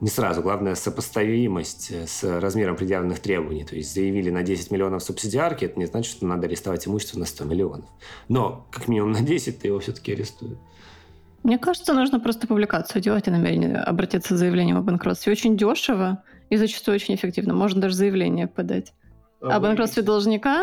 не 0.00 0.08
сразу. 0.08 0.42
Главное, 0.42 0.74
сопоставимость 0.74 1.92
с 1.92 2.24
размером 2.40 2.76
предъявленных 2.76 3.20
требований. 3.20 3.64
То 3.64 3.76
есть 3.76 3.92
заявили 3.94 4.30
на 4.30 4.42
10 4.42 4.70
миллионов 4.70 5.02
субсидиарки, 5.02 5.64
это 5.64 5.78
не 5.78 5.86
значит, 5.86 6.12
что 6.12 6.26
надо 6.26 6.46
арестовать 6.46 6.86
имущество 6.86 7.18
на 7.18 7.26
100 7.26 7.44
миллионов. 7.44 7.88
Но 8.28 8.66
как 8.70 8.88
минимум 8.88 9.12
на 9.12 9.20
10 9.20 9.60
ты 9.60 9.68
его 9.68 9.78
все-таки 9.80 10.12
арестуют. 10.12 10.58
Мне 11.42 11.58
кажется, 11.58 11.92
нужно 11.92 12.20
просто 12.20 12.46
публикацию 12.46 13.02
делать 13.02 13.26
и 13.26 13.30
намерение 13.30 13.76
обратиться 13.76 14.36
с 14.36 14.38
заявлением 14.38 14.76
о 14.76 14.82
банкротстве. 14.82 15.32
Очень 15.32 15.56
дешево 15.56 16.22
и 16.50 16.56
зачастую 16.56 16.94
очень 16.94 17.14
эффективно. 17.14 17.54
Можно 17.54 17.80
даже 17.80 17.94
заявление 17.94 18.46
подать 18.46 18.92
а 19.40 19.56
о 19.56 19.60
банкротстве 19.60 20.02
должника 20.02 20.62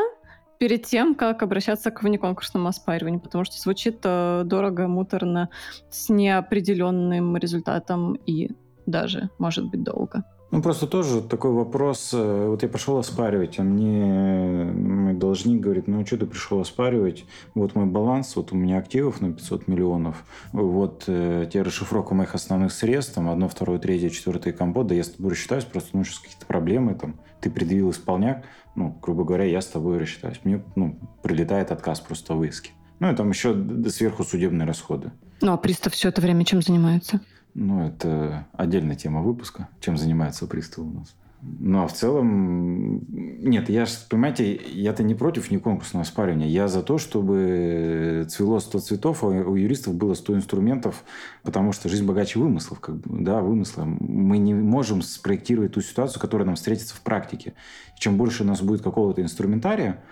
перед 0.58 0.86
тем, 0.86 1.16
как 1.16 1.44
обращаться 1.44 1.92
к 1.92 2.04
внеконкурсному 2.04 2.68
оспариванию, 2.68 3.20
потому 3.20 3.44
что 3.44 3.58
звучит 3.58 4.00
э, 4.04 4.44
дорого, 4.46 4.88
муторно, 4.88 5.50
с 5.90 6.10
неопределенным 6.10 7.36
результатом 7.38 8.14
и 8.14 8.52
даже, 8.86 9.30
может 9.38 9.66
быть, 9.66 9.84
долго. 9.84 10.24
Ну, 10.52 10.64
просто 10.64 10.88
тоже 10.88 11.22
такой 11.22 11.52
вопрос. 11.52 12.12
Э, 12.14 12.48
вот 12.48 12.64
я 12.64 12.70
пошел 12.70 12.98
оспаривать, 12.98 13.60
а 13.60 13.64
мне 13.64 14.72
мой 14.72 15.14
должник 15.14 15.62
говорит, 15.62 15.88
ну, 15.88 16.04
что 16.06 16.18
ты 16.18 16.26
пришел 16.26 16.60
оспаривать? 16.60 17.26
Вот 17.54 17.76
мой 17.76 17.86
баланс, 17.86 18.36
вот 18.36 18.52
у 18.52 18.56
меня 18.56 18.80
активов 18.80 19.22
на 19.22 19.32
500 19.32 19.68
миллионов, 19.68 20.24
вот 20.52 21.04
э, 21.08 21.48
тебе 21.52 21.62
расшифровка 21.62 22.16
моих 22.16 22.34
основных 22.34 22.72
средств, 22.72 23.14
там, 23.14 23.30
одно, 23.30 23.48
второе, 23.48 23.78
третье, 23.78 24.10
четвертое 24.10 24.52
компот, 24.52 24.88
да 24.88 24.96
я 24.96 25.04
с 25.04 25.10
тобой 25.10 25.32
рассчитаюсь, 25.32 25.66
просто, 25.66 25.96
ну, 25.96 26.04
сейчас 26.04 26.20
какие-то 26.20 26.48
проблемы, 26.48 26.96
там, 26.96 27.16
ты 27.42 27.52
предъявил 27.52 27.92
исполняк, 27.92 28.44
ну, 28.76 28.98
грубо 29.02 29.24
говоря, 29.24 29.44
я 29.44 29.62
с 29.62 29.68
тобой 29.68 30.00
рассчитаюсь. 30.00 30.40
Мне, 30.44 30.64
ну, 30.76 30.98
прилетает 31.22 31.72
отказ 31.72 32.00
просто 32.00 32.34
в 32.34 32.44
иске. 32.44 32.72
Ну, 33.00 33.12
и 33.12 33.16
там 33.16 33.30
еще 33.30 33.56
сверху 33.90 34.24
судебные 34.24 34.66
расходы. 34.66 35.12
Ну, 35.42 35.54
а 35.54 35.58
пристав 35.58 35.94
все 35.94 36.10
это 36.10 36.22
время 36.22 36.44
чем 36.44 36.62
занимается? 36.62 37.22
Ну, 37.54 37.86
это 37.86 38.48
отдельная 38.54 38.96
тема 38.96 39.22
выпуска, 39.22 39.70
чем 39.80 39.98
занимается 39.98 40.48
пристав 40.48 40.86
у 40.86 40.92
нас. 40.92 41.16
Ну, 41.42 41.84
а 41.84 41.88
в 41.88 41.94
целом... 41.94 43.02
Нет, 43.10 43.70
я 43.70 43.86
же, 43.86 43.94
понимаете, 44.10 44.56
я-то 44.56 45.04
не 45.04 45.16
против 45.16 45.52
неконкурсного 45.52 46.04
оспаривания. 46.04 46.48
Я 46.48 46.68
за 46.68 46.84
то, 46.84 46.98
чтобы 46.98 48.26
цвело 48.30 48.60
100 48.60 48.80
цветов, 48.80 49.24
а 49.24 49.28
у 49.28 49.56
юристов 49.56 49.96
было 49.96 50.16
100 50.16 50.36
инструментов, 50.36 51.04
потому 51.44 51.72
что 51.72 51.88
жизнь 51.88 52.06
богаче 52.06 52.40
вымыслов, 52.40 52.82
как 52.82 52.98
бы, 52.98 53.24
да, 53.24 53.42
вымысла. 53.42 53.86
Мы 53.86 54.38
не 54.38 54.54
можем 54.54 55.02
спроектировать 55.02 55.74
ту 55.74 55.82
ситуацию, 55.82 56.20
которая 56.22 56.46
нам 56.46 56.56
встретится 56.56 56.94
в 56.96 57.02
практике. 57.02 57.54
Чем 57.98 58.18
больше 58.18 58.44
у 58.44 58.46
нас 58.46 58.62
будет 58.62 58.82
какого-то 58.82 59.22
инструментария, 59.22 60.04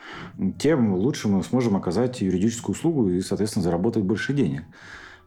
тем 0.58 0.93
лучше 0.93 1.28
мы 1.28 1.43
сможем 1.43 1.76
оказать 1.76 2.21
юридическую 2.21 2.73
услугу 2.73 3.10
и, 3.10 3.19
соответственно, 3.19 3.63
заработать 3.63 4.04
больше 4.04 4.34
денег. 4.34 4.63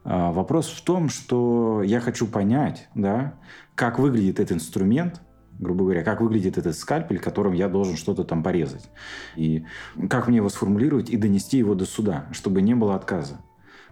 А, 0.04 0.32
вопрос 0.32 0.68
в 0.68 0.82
том, 0.82 1.08
что 1.08 1.82
я 1.82 2.00
хочу 2.00 2.26
понять, 2.26 2.88
да, 2.94 3.34
как 3.74 3.98
выглядит 3.98 4.40
этот 4.40 4.56
инструмент, 4.56 5.20
грубо 5.58 5.84
говоря, 5.84 6.02
как 6.02 6.20
выглядит 6.20 6.58
этот 6.58 6.76
скальпель, 6.76 7.18
которым 7.18 7.52
я 7.52 7.68
должен 7.68 7.96
что-то 7.96 8.24
там 8.24 8.42
порезать. 8.42 8.90
И 9.36 9.64
как 10.08 10.28
мне 10.28 10.38
его 10.38 10.48
сформулировать 10.48 11.10
и 11.10 11.16
донести 11.16 11.58
его 11.58 11.74
до 11.74 11.84
суда, 11.84 12.26
чтобы 12.32 12.62
не 12.62 12.74
было 12.74 12.94
отказа. 12.94 13.40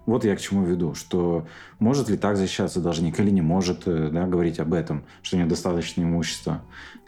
Вот 0.06 0.24
я 0.24 0.34
к 0.36 0.40
чему 0.40 0.64
веду, 0.64 0.94
что 0.94 1.46
может 1.78 2.08
ли 2.08 2.16
так 2.16 2.38
защищаться 2.38 2.80
должник 2.80 3.20
или 3.20 3.28
не 3.28 3.42
может 3.42 3.82
э, 3.86 4.08
да, 4.10 4.26
говорить 4.26 4.58
об 4.58 4.72
этом, 4.72 5.04
что 5.20 5.36
у 5.36 5.38
него 5.38 5.50
достаточно 5.50 6.00
имущества. 6.00 6.62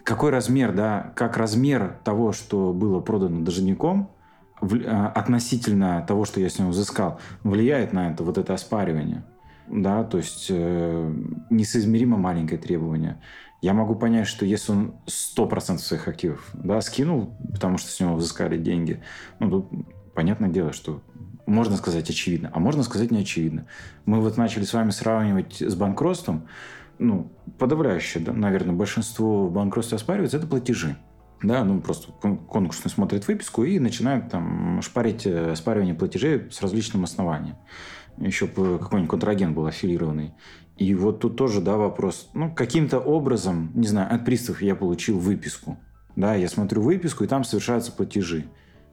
Какой 0.04 0.30
размер, 0.30 0.74
да, 0.74 1.14
как 1.16 1.38
размер 1.38 1.96
того, 2.04 2.32
что 2.32 2.74
было 2.74 3.00
продано 3.00 3.40
должником, 3.40 4.10
относительно 4.61 6.05
того, 6.07 6.25
что 6.25 6.40
я 6.40 6.51
с 6.51 6.59
него 6.59 6.70
взыскал, 6.70 7.20
влияет 7.42 7.92
на 7.92 8.11
это 8.11 8.23
вот 8.25 8.38
это 8.38 8.55
оспаривание. 8.55 9.25
Да, 9.68 10.03
то 10.03 10.18
есть 10.18 10.46
э, 10.51 11.14
несоизмеримо 11.49 12.16
маленькое 12.16 12.61
требование. 12.61 13.20
Я 13.62 13.73
могу 13.73 13.94
понять, 13.94 14.27
что 14.27 14.44
если 14.44 14.73
он 14.73 14.94
100% 15.07 15.79
своих 15.79 16.09
активов 16.09 16.49
да, 16.55 16.81
скинул, 16.81 17.37
потому 17.53 17.79
что 17.79 17.90
с 17.90 18.01
него 18.01 18.16
взыскали 18.16 18.59
деньги, 18.59 19.01
ну, 19.38 19.51
тут 19.51 19.68
понятное 20.14 20.49
дело, 20.49 20.73
что 20.73 21.03
можно 21.46 21.77
сказать 21.77 22.09
очевидно, 22.09 22.51
а 22.53 22.59
можно 22.59 22.83
сказать 22.83 23.11
не 23.11 23.20
очевидно. 23.20 23.66
Мы 24.07 24.20
вот 24.20 24.37
начали 24.37 24.64
с 24.64 24.73
вами 24.73 24.90
сравнивать 24.90 25.61
с 25.61 25.75
банкротством. 25.75 26.49
Ну, 26.99 27.33
подавляющее, 27.59 28.23
да, 28.23 28.33
наверное, 28.33 28.75
большинство 28.75 29.46
в 29.46 29.53
банкротстве 29.53 29.96
оспаривается, 29.96 30.37
это 30.37 30.46
платежи. 30.46 30.96
Да, 31.42 31.64
ну 31.64 31.81
просто 31.81 32.12
конкурсно 32.12 32.90
смотрит 32.90 33.26
выписку 33.26 33.64
и 33.64 33.79
начинает 33.79 34.31
там 34.31 34.83
шпарить 34.83 35.26
э, 35.26 35.55
спаривание 35.57 35.94
платежей 35.94 36.50
с 36.50 36.61
различным 36.61 37.05
основанием. 37.05 37.57
Еще 38.18 38.46
какой-нибудь 38.46 39.09
контрагент 39.09 39.55
был 39.55 39.66
аффилированный. 39.66 40.35
И 40.76 40.94
вот 40.94 41.20
тут 41.20 41.37
тоже, 41.37 41.61
да, 41.61 41.76
вопрос. 41.76 42.31
Ну, 42.35 42.55
каким-то 42.55 42.98
образом, 42.98 43.70
не 43.74 43.87
знаю, 43.87 44.14
от 44.14 44.24
приставов 44.24 44.61
я 44.61 44.74
получил 44.74 45.18
выписку. 45.18 45.79
Да, 46.16 46.35
я 46.35 46.48
смотрю 46.48 46.83
выписку, 46.83 47.24
и 47.24 47.26
там 47.26 47.44
совершаются 47.44 47.92
платежи. 47.92 48.46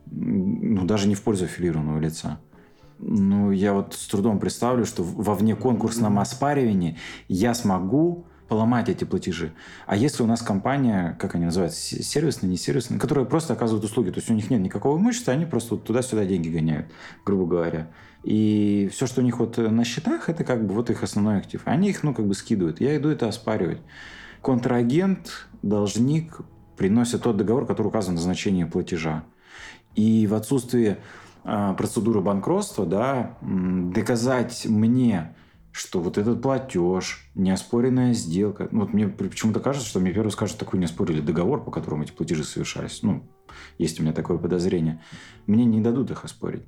Ну, 0.05 0.85
даже 0.85 1.07
не 1.07 1.15
в 1.15 1.21
пользу 1.23 1.45
аффилированного 1.45 1.99
лица. 1.99 2.39
Ну, 2.99 3.51
я 3.51 3.73
вот 3.73 3.93
с 3.93 4.07
трудом 4.07 4.39
представлю, 4.39 4.85
что 4.85 5.03
во 5.03 5.35
внеконкурсном 5.35 6.19
оспаривании 6.19 6.97
я 7.27 7.53
смогу 7.53 8.27
поломать 8.47 8.89
эти 8.89 9.03
платежи. 9.03 9.53
А 9.85 9.95
если 9.95 10.23
у 10.23 10.25
нас 10.25 10.41
компания, 10.41 11.17
как 11.19 11.35
они 11.35 11.45
называются, 11.45 12.01
сервисная, 12.01 12.49
не 12.49 12.57
сервисная, 12.57 12.99
которая 12.99 13.25
просто 13.25 13.53
оказывает 13.53 13.83
услуги, 13.83 14.09
то 14.09 14.19
есть 14.19 14.29
у 14.29 14.33
них 14.33 14.49
нет 14.49 14.61
никакого 14.61 14.97
имущества, 14.97 15.33
они 15.33 15.45
просто 15.45 15.75
вот 15.75 15.83
туда-сюда 15.83 16.25
деньги 16.25 16.49
гоняют, 16.49 16.87
грубо 17.25 17.45
говоря. 17.45 17.87
И 18.23 18.89
все, 18.91 19.07
что 19.07 19.21
у 19.21 19.23
них 19.23 19.39
вот 19.39 19.57
на 19.57 19.83
счетах, 19.83 20.29
это 20.29 20.43
как 20.43 20.65
бы 20.65 20.73
вот 20.73 20.89
их 20.89 21.03
основной 21.03 21.37
актив. 21.37 21.61
Они 21.65 21.89
их, 21.89 22.03
ну, 22.03 22.13
как 22.13 22.27
бы 22.27 22.33
скидывают. 22.33 22.81
Я 22.81 22.97
иду 22.97 23.09
это 23.09 23.27
оспаривать. 23.27 23.79
Контрагент, 24.41 25.47
должник 25.61 26.39
приносит 26.77 27.23
тот 27.23 27.37
договор, 27.37 27.65
который 27.65 27.87
указан 27.87 28.15
на 28.15 28.21
значение 28.21 28.65
платежа. 28.65 29.23
И 29.95 30.27
в 30.27 30.33
отсутствие 30.35 30.99
э, 31.43 31.75
процедуры 31.77 32.21
банкротства, 32.21 32.85
да, 32.85 33.37
доказать 33.41 34.65
мне, 34.67 35.35
что 35.77 35.99
вот 35.99 36.17
этот 36.17 36.41
платеж, 36.41 37.29
неоспоренная 37.35 38.13
сделка. 38.13 38.67
Ну, 38.71 38.81
вот 38.81 38.93
мне 38.93 39.07
почему-то 39.07 39.59
кажется, 39.59 39.87
что 39.87 39.99
мне 39.99 40.11
первый 40.11 40.29
скажут, 40.29 40.57
такой 40.57 40.79
не 40.79 40.85
оспорили 40.85 41.21
договор, 41.21 41.63
по 41.63 41.71
которому 41.71 42.03
эти 42.03 42.11
платежи 42.11 42.43
совершались. 42.43 43.03
Ну, 43.03 43.23
есть 43.77 43.99
у 43.99 44.03
меня 44.03 44.13
такое 44.13 44.37
подозрение. 44.37 45.01
Мне 45.45 45.65
не 45.65 45.79
дадут 45.79 46.09
их 46.09 46.25
оспорить. 46.25 46.63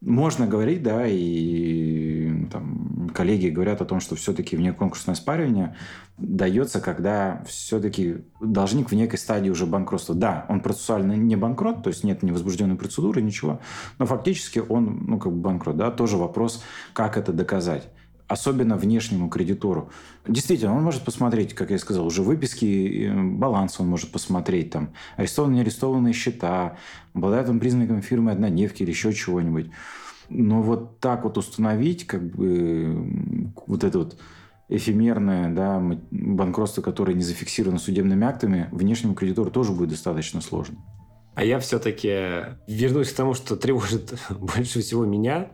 Можно 0.00 0.46
говорить, 0.46 0.82
да, 0.82 1.06
и 1.06 2.46
там, 2.52 3.10
коллеги 3.14 3.48
говорят 3.48 3.80
о 3.80 3.86
том, 3.86 4.00
что 4.00 4.16
все-таки 4.16 4.56
внеконкурсное 4.56 5.14
спаривание 5.14 5.76
дается, 6.18 6.80
когда 6.80 7.42
все-таки 7.46 8.16
должник 8.40 8.90
в 8.90 8.94
некой 8.94 9.18
стадии 9.18 9.48
уже 9.48 9.64
банкротства. 9.64 10.14
Да, 10.14 10.44
он 10.48 10.60
процессуально 10.60 11.12
не 11.12 11.36
банкрот, 11.36 11.82
то 11.82 11.88
есть 11.88 12.04
нет 12.04 12.22
невозбужденной 12.22 12.76
процедуры, 12.76 13.22
ничего, 13.22 13.60
но 13.98 14.04
фактически 14.04 14.58
он, 14.58 15.04
ну, 15.06 15.18
как 15.18 15.32
бы 15.32 15.38
банкрот, 15.38 15.76
да, 15.76 15.90
тоже 15.90 16.18
вопрос, 16.18 16.62
как 16.92 17.16
это 17.16 17.32
доказать 17.32 17.88
особенно 18.26 18.76
внешнему 18.76 19.28
кредитору. 19.28 19.90
Действительно, 20.26 20.76
он 20.76 20.82
может 20.82 21.02
посмотреть, 21.02 21.54
как 21.54 21.70
я 21.70 21.78
сказал, 21.78 22.06
уже 22.06 22.22
выписки, 22.22 23.06
э, 23.06 23.22
баланс 23.22 23.78
он 23.80 23.88
может 23.88 24.10
посмотреть, 24.12 24.70
там, 24.70 24.90
арестованные, 25.16 25.62
арестованные 25.62 26.14
счета, 26.14 26.76
обладает 27.12 27.48
он 27.48 27.60
признаком 27.60 28.02
фирмы 28.02 28.32
однодневки 28.32 28.82
или 28.82 28.90
еще 28.90 29.12
чего-нибудь. 29.12 29.70
Но 30.30 30.62
вот 30.62 31.00
так 31.00 31.24
вот 31.24 31.36
установить, 31.36 32.06
как 32.06 32.24
бы, 32.24 33.52
вот 33.66 33.84
это 33.84 33.98
вот 33.98 34.18
эфемерное 34.68 35.52
да, 35.52 35.82
банкротство, 36.10 36.80
которое 36.80 37.14
не 37.14 37.22
зафиксировано 37.22 37.78
судебными 37.78 38.26
актами, 38.26 38.68
внешнему 38.72 39.14
кредитору 39.14 39.50
тоже 39.50 39.72
будет 39.72 39.90
достаточно 39.90 40.40
сложно. 40.40 40.78
А 41.34 41.44
я 41.44 41.58
все-таки 41.58 42.56
вернусь 42.66 43.12
к 43.12 43.16
тому, 43.16 43.34
что 43.34 43.56
тревожит 43.56 44.14
больше 44.30 44.80
всего 44.80 45.04
меня. 45.04 45.50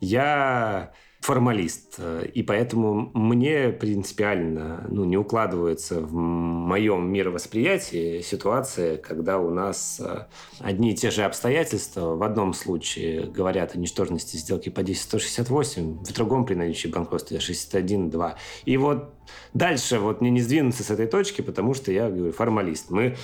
Я 0.00 0.92
формалист, 1.22 2.00
и 2.34 2.42
поэтому 2.42 3.10
мне 3.14 3.68
принципиально 3.68 4.86
ну, 4.90 5.04
не 5.04 5.16
укладывается 5.16 6.00
в 6.00 6.12
моем 6.14 7.10
мировосприятии 7.12 8.20
ситуация, 8.20 8.96
когда 8.96 9.38
у 9.38 9.50
нас 9.50 10.00
э, 10.04 10.26
одни 10.58 10.92
и 10.92 10.94
те 10.96 11.10
же 11.10 11.22
обстоятельства 11.22 12.16
в 12.16 12.22
одном 12.22 12.52
случае 12.54 13.26
говорят 13.26 13.74
о 13.74 13.78
ничтожности 13.78 14.36
сделки 14.36 14.68
по 14.68 14.80
10.168, 14.80 16.04
в 16.04 16.12
другом 16.12 16.44
при 16.44 16.54
наличии 16.54 16.88
банкротства 16.88 17.36
61.2. 17.36 18.34
И 18.64 18.76
вот 18.76 19.14
дальше 19.54 19.98
вот 19.98 20.20
мне 20.20 20.30
не 20.30 20.40
сдвинуться 20.40 20.82
с 20.82 20.90
этой 20.90 21.06
точки, 21.06 21.40
потому 21.40 21.74
что 21.74 21.92
я 21.92 22.10
говорю 22.10 22.32
формалист. 22.32 22.90
Мы 22.90 23.16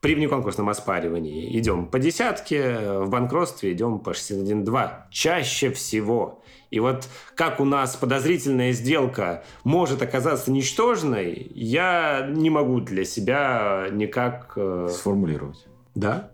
при 0.00 0.16
внеконкурсном 0.16 0.68
оспаривании 0.68 1.56
идем 1.58 1.86
по 1.86 1.98
десятке, 2.00 3.00
в 3.02 3.08
банкротстве 3.08 3.72
идем 3.72 4.00
по 4.00 4.10
61.2. 4.10 4.90
Чаще 5.10 5.70
всего. 5.70 6.41
И 6.72 6.80
вот 6.80 7.06
как 7.34 7.60
у 7.60 7.66
нас 7.66 7.96
подозрительная 7.96 8.72
сделка 8.72 9.44
может 9.62 10.00
оказаться 10.00 10.50
ничтожной, 10.50 11.52
я 11.54 12.26
не 12.30 12.48
могу 12.48 12.80
для 12.80 13.04
себя 13.04 13.88
никак... 13.92 14.54
Э... 14.56 14.88
Сформулировать. 14.90 15.66
Да, 15.94 16.30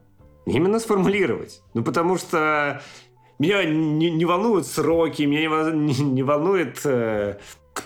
именно 0.47 0.79
сформулировать. 0.79 1.61
Ну, 1.75 1.83
потому 1.83 2.17
что 2.17 2.81
меня 3.41 3.65
не, 3.65 4.13
не 4.13 4.25
волнуют 4.25 4.69
сроки, 4.69 5.23
меня 5.23 5.73
не, 5.73 5.93
не, 5.93 6.03
не 6.05 6.23
волнует 6.23 6.83
э, 6.85 7.39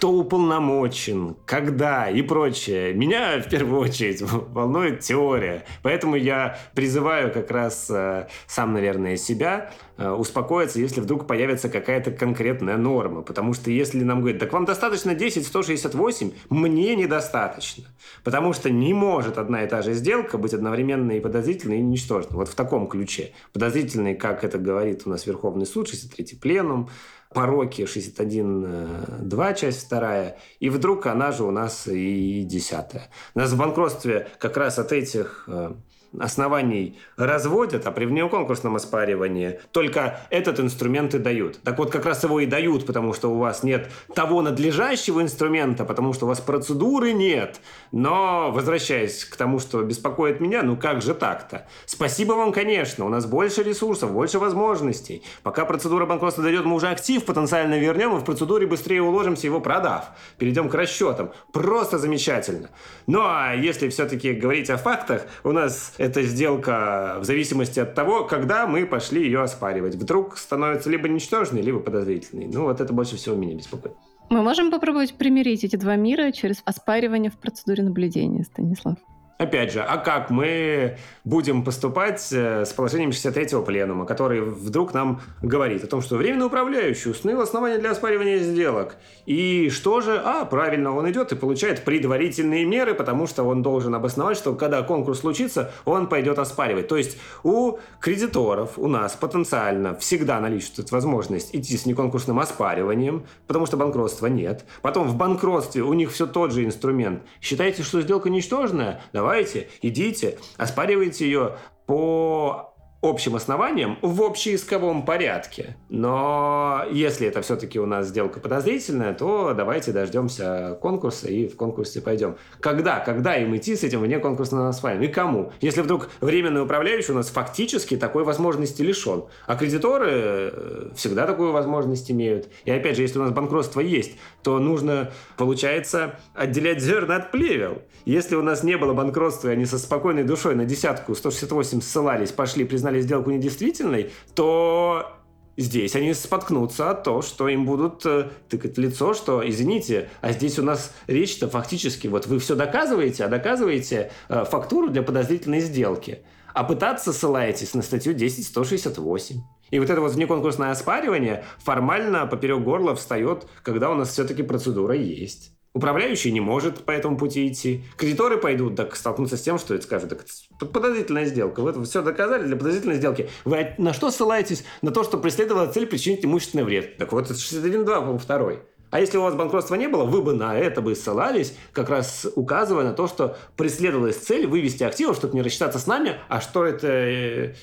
кто 0.02 0.10
уполномочен, 0.10 1.36
когда 1.46 2.10
и 2.10 2.22
прочее. 2.22 2.92
Меня 2.92 3.40
в 3.40 3.48
первую 3.48 3.82
очередь 3.82 4.20
волнует 4.20 4.98
теория. 4.98 5.64
Поэтому 5.84 6.16
я 6.16 6.58
призываю 6.74 7.32
как 7.32 7.52
раз 7.52 7.86
э, 7.88 8.26
сам, 8.48 8.72
наверное, 8.72 9.16
себя 9.16 9.70
э, 9.96 10.10
успокоиться, 10.10 10.80
если 10.80 11.00
вдруг 11.00 11.28
появится 11.28 11.68
какая-то 11.68 12.10
конкретная 12.10 12.78
норма. 12.78 13.22
Потому 13.22 13.54
что 13.54 13.70
если 13.70 14.02
нам 14.02 14.22
говорят, 14.22 14.40
так 14.40 14.52
вам 14.52 14.64
достаточно 14.64 15.14
10, 15.14 15.46
168, 15.46 16.32
мне 16.50 16.96
недостаточно. 16.96 17.84
Потому 18.24 18.54
что 18.54 18.70
не 18.70 18.94
может 18.94 19.38
одна 19.38 19.62
и 19.62 19.68
та 19.68 19.82
же 19.82 19.92
сделка 19.92 20.36
быть 20.36 20.52
одновременно 20.52 21.12
и 21.12 21.20
подозрительной, 21.20 21.78
и 21.78 21.80
ничтожной. 21.80 22.38
Вот 22.38 22.48
в 22.48 22.56
таком 22.56 22.88
ключе. 22.88 23.30
Подозрительной, 23.52 24.16
как 24.16 24.42
это 24.42 24.58
говорит 24.58 25.02
у 25.04 25.10
нас 25.10 25.26
Верховный 25.26 25.64
суд, 25.64 25.88
63-й 25.88 26.40
пленум, 26.40 26.88
пороки 27.33 27.83
61.2, 27.83 29.55
часть 29.55 29.87
вторая, 29.87 30.38
и 30.61 30.71
вдруг 30.71 31.07
она 31.07 31.33
же 31.33 31.45
у 31.45 31.51
нас 31.51 31.87
и 31.87 32.42
десятая. 32.45 33.09
Нас 33.35 33.53
в 33.53 33.57
банкротстве 33.57 34.29
как 34.38 34.57
раз 34.57 34.79
от 34.79 34.92
этих 34.92 35.45
э, 35.49 35.73
оснований 36.18 36.98
разводят, 37.16 37.87
а 37.87 37.92
при 37.92 38.05
внеконкурсном 38.05 38.77
оспаривании 38.77 39.61
только 39.72 40.20
этот 40.31 40.61
инструмент 40.61 41.14
и 41.14 41.18
дают. 41.18 41.62
Так 41.62 41.79
вот, 41.79 41.90
как 41.90 42.05
раз 42.07 42.22
его 42.25 42.40
и 42.40 42.46
дают, 42.46 42.87
потому 42.87 43.12
что 43.12 43.33
у 43.33 43.38
вас 43.38 43.62
нет 43.62 43.90
того 44.14 44.42
надлежащего 44.42 45.22
инструмента, 45.22 45.85
потому 45.85 46.12
что 46.12 46.27
у 46.27 46.29
вас 46.29 46.40
процедуры 46.40 47.12
нет. 47.12 47.61
Но, 47.92 48.51
возвращаясь 48.53 49.25
к 49.25 49.37
тому, 49.37 49.59
что 49.59 49.83
беспокоит 49.83 50.40
меня, 50.40 50.62
ну 50.62 50.77
как 50.77 51.03
же 51.03 51.14
так-то? 51.14 51.66
Спасибо 51.87 52.33
вам, 52.35 52.53
конечно, 52.53 53.05
у 53.07 53.09
нас 53.09 53.27
больше 53.27 53.62
ресурсов, 53.62 54.12
больше 54.12 54.38
возможностей. 54.38 55.22
Пока 55.42 55.64
процедура 55.64 56.07
банкротства 56.07 56.42
дойдет, 56.42 56.64
мы 56.64 56.75
уже 56.75 56.88
актив 56.88 57.25
потенциально 57.25 57.79
вернем 57.79 58.16
и 58.16 58.20
в 58.20 58.25
процедуре 58.25 58.66
быстрее 58.66 59.03
уложимся, 59.03 59.46
его 59.46 59.61
продав. 59.61 60.11
Перейдем 60.38 60.68
к 60.68 60.75
расчетам. 60.75 61.33
Просто 61.53 61.98
замечательно. 61.98 62.70
Ну 63.07 63.20
а 63.22 63.55
если 63.55 63.88
все-таки 63.88 64.33
говорить 64.33 64.70
о 64.70 64.77
фактах, 64.77 65.27
у 65.44 65.53
нас 65.53 65.94
эта 66.02 66.22
сделка 66.24 67.18
в 67.20 67.24
зависимости 67.24 67.78
от 67.78 67.94
того, 67.94 68.24
когда 68.24 68.66
мы 68.66 68.86
пошли 68.86 69.22
ее 69.22 69.40
оспаривать. 69.42 69.94
Вдруг 69.94 70.36
становится 70.36 70.90
либо 70.90 71.08
ничтожной, 71.08 71.62
либо 71.62 71.78
подозрительной. 71.78 72.48
Ну, 72.48 72.64
вот 72.64 72.80
это 72.80 72.92
больше 72.92 73.16
всего 73.16 73.36
меня 73.36 73.54
беспокоит. 73.54 73.94
Мы 74.28 74.42
можем 74.42 74.72
попробовать 74.72 75.14
примирить 75.14 75.62
эти 75.62 75.76
два 75.76 75.94
мира 75.94 76.32
через 76.32 76.60
оспаривание 76.64 77.30
в 77.30 77.38
процедуре 77.38 77.84
наблюдения, 77.84 78.42
Станислав? 78.42 78.96
Опять 79.42 79.72
же, 79.72 79.81
а 79.81 79.98
как 79.98 80.31
мы 80.31 80.96
будем 81.24 81.64
поступать 81.64 82.28
э, 82.33 82.64
с 82.64 82.72
положением 82.72 83.11
63-го 83.11 83.62
пленума, 83.62 84.07
который 84.07 84.40
вдруг 84.40 84.94
нам 84.94 85.20
говорит 85.40 85.83
о 85.83 85.88
том, 85.88 86.00
что 86.00 86.16
временный 86.16 86.46
управляющий 86.46 87.11
установил 87.11 87.40
основания 87.42 87.78
для 87.78 87.90
оспаривания 87.90 88.38
сделок. 88.38 88.94
И 89.26 89.68
что 89.70 90.00
же? 90.00 90.20
А, 90.24 90.44
правильно, 90.44 90.96
он 90.96 91.11
идет 91.11 91.33
и 91.33 91.35
получает 91.35 91.85
предварительные 91.85 92.64
меры, 92.64 92.94
потому 92.94 93.26
что 93.26 93.42
он 93.42 93.62
должен 93.62 93.92
обосновать, 93.96 94.37
что 94.37 94.55
когда 94.55 94.83
конкурс 94.83 95.20
случится, 95.20 95.72
он 95.85 96.09
пойдет 96.09 96.38
оспаривать. 96.38 96.87
То 96.87 96.96
есть 96.96 97.18
у 97.42 97.78
кредиторов, 97.98 98.78
у 98.78 98.87
нас 98.87 99.14
потенциально 99.14 99.96
всегда 99.96 100.38
наличествует 100.38 100.92
возможность 100.92 101.52
идти 101.52 101.76
с 101.76 101.85
неконкурсным 101.85 102.38
оспариванием, 102.38 103.26
потому 103.48 103.66
что 103.66 103.76
банкротства 103.76 104.26
нет. 104.26 104.64
Потом 104.83 105.09
в 105.09 105.16
банкротстве 105.16 105.83
у 105.83 105.92
них 105.94 106.12
все 106.12 106.28
тот 106.28 106.52
же 106.52 106.64
инструмент. 106.64 107.22
Считаете, 107.40 107.83
что 107.83 108.00
сделка 108.00 108.31
ничтожная? 108.31 109.00
Давай 109.12 109.32
давайте, 109.33 109.68
идите, 109.81 110.38
оспаривайте 110.59 111.25
ее 111.25 111.57
по 111.87 112.71
общим 113.02 113.34
основаниям 113.34 113.98
в 114.00 114.22
общеисковом 114.22 115.04
порядке. 115.04 115.76
Но 115.88 116.84
если 116.90 117.26
это 117.26 117.42
все-таки 117.42 117.80
у 117.80 117.86
нас 117.86 118.06
сделка 118.06 118.38
подозрительная, 118.38 119.12
то 119.12 119.54
давайте 119.54 119.90
дождемся 119.92 120.78
конкурса 120.80 121.28
и 121.28 121.48
в 121.48 121.56
конкурсе 121.56 122.00
пойдем. 122.00 122.36
Когда? 122.60 123.00
Когда 123.00 123.36
им 123.36 123.56
идти 123.56 123.74
с 123.74 123.82
этим 123.82 124.00
вне 124.00 124.20
конкурсного 124.20 124.64
названия? 124.64 125.04
И 125.04 125.08
кому? 125.08 125.52
Если 125.60 125.80
вдруг 125.80 126.10
временный 126.20 126.62
управляющий 126.62 127.12
у 127.12 127.16
нас 127.16 127.28
фактически 127.28 127.96
такой 127.96 128.22
возможности 128.22 128.82
лишен. 128.82 129.24
А 129.46 129.56
кредиторы 129.56 130.08
э, 130.10 130.88
всегда 130.94 131.26
такую 131.26 131.50
возможность 131.50 132.10
имеют. 132.10 132.48
И 132.64 132.70
опять 132.70 132.96
же, 132.96 133.02
если 133.02 133.18
у 133.18 133.22
нас 133.22 133.32
банкротство 133.32 133.80
есть, 133.80 134.12
то 134.44 134.60
нужно, 134.60 135.10
получается, 135.36 136.20
отделять 136.34 136.80
зерна 136.80 137.16
от 137.16 137.32
плевел. 137.32 137.82
Если 138.04 138.36
у 138.36 138.42
нас 138.42 138.62
не 138.62 138.76
было 138.76 138.94
банкротства, 138.94 139.48
и 139.48 139.52
они 139.52 139.66
со 139.66 139.78
спокойной 139.78 140.24
душой 140.24 140.54
на 140.54 140.64
десятку 140.64 141.14
168 141.14 141.80
ссылались, 141.80 142.32
пошли, 142.32 142.64
признали 142.64 142.91
признали 142.92 143.00
сделку 143.00 143.31
недействительной, 143.31 144.11
то 144.35 145.12
здесь 145.57 145.96
они 145.96 146.14
споткнутся 146.14 146.90
от 146.90 147.05
того, 147.05 147.22
что 147.22 147.48
им 147.48 147.64
будут 147.64 148.05
э, 148.07 148.31
тыкать 148.48 148.78
лицо, 148.78 149.14
что, 149.14 149.42
извините, 149.48 150.09
а 150.20 150.33
здесь 150.33 150.59
у 150.59 150.62
нас 150.62 150.92
речь-то 151.07 151.48
фактически, 151.48 152.09
вот 152.09 152.26
вы 152.26 152.38
все 152.38 152.55
доказываете, 152.55 153.24
а 153.24 153.28
доказываете 153.28 154.11
э, 154.28 154.44
фактуру 154.44 154.88
для 154.88 155.02
подозрительной 155.02 155.61
сделки, 155.61 156.18
а 156.55 156.64
пытаться 156.64 157.12
ссылаетесь 157.12 157.74
на 157.74 157.83
статью 157.83 158.14
10.168. 158.14 159.37
И 159.70 159.78
вот 159.78 159.88
это 159.88 160.00
вот 160.02 160.12
внеконкурсное 160.12 160.70
оспаривание 160.70 161.44
формально 161.59 162.26
поперек 162.26 162.61
горла 162.61 162.94
встает, 162.94 163.46
когда 163.62 163.90
у 163.90 163.94
нас 163.94 164.11
все-таки 164.11 164.42
процедура 164.42 164.94
есть. 164.94 165.52
Управляющий 165.74 166.32
не 166.32 166.40
может 166.40 166.85
по 166.85 166.90
этому 166.90 167.16
пути 167.16 167.48
идти. 167.48 167.82
Кредиторы 167.96 168.37
пойдут, 168.37 168.76
так 168.76 168.94
столкнутся 168.94 169.38
с 169.38 169.42
тем, 169.42 169.58
что 169.58 169.74
это 169.74 169.85
скажут, 169.85 170.11
так 170.11 170.70
подозрительная 170.70 171.24
сделка. 171.24 171.61
Вы 171.61 171.70
это 171.70 171.82
все 171.85 172.02
доказали 172.02 172.44
для 172.44 172.56
подозрительной 172.56 172.96
сделки. 172.96 173.30
Вы 173.46 173.74
на 173.78 173.94
что 173.94 174.11
ссылаетесь? 174.11 174.64
На 174.82 174.90
то, 174.90 175.02
что 175.02 175.16
преследовала 175.16 175.66
цель 175.72 175.87
причинить 175.87 176.24
имущественный 176.24 176.64
вред. 176.64 176.98
Так 176.98 177.12
вот, 177.12 177.24
это 177.24 177.35
61.2, 177.35 177.85
по-моему, 177.85 178.18
второй. 178.18 178.61
А 178.90 179.00
если 179.00 179.16
у 179.16 179.22
вас 179.22 179.35
банкротства 179.35 179.76
не 179.76 179.88
было, 179.88 180.04
вы 180.04 180.20
бы 180.20 180.35
на 180.35 180.58
это 180.58 180.82
бы 180.82 180.94
ссылались, 180.94 181.56
как 181.72 181.88
раз 181.88 182.26
указывая 182.37 182.85
на 182.85 182.92
то, 182.92 183.08
что 183.08 183.38
преследовалась 183.56 184.16
цель 184.16 184.46
вывести 184.46 184.82
активы, 184.82 185.14
чтобы 185.14 185.35
не 185.35 185.40
рассчитаться 185.40 185.78
с 185.78 185.87
нами, 185.87 186.16
а 186.28 186.42
что 186.42 186.66
это 186.66 186.88
э, 186.88 187.54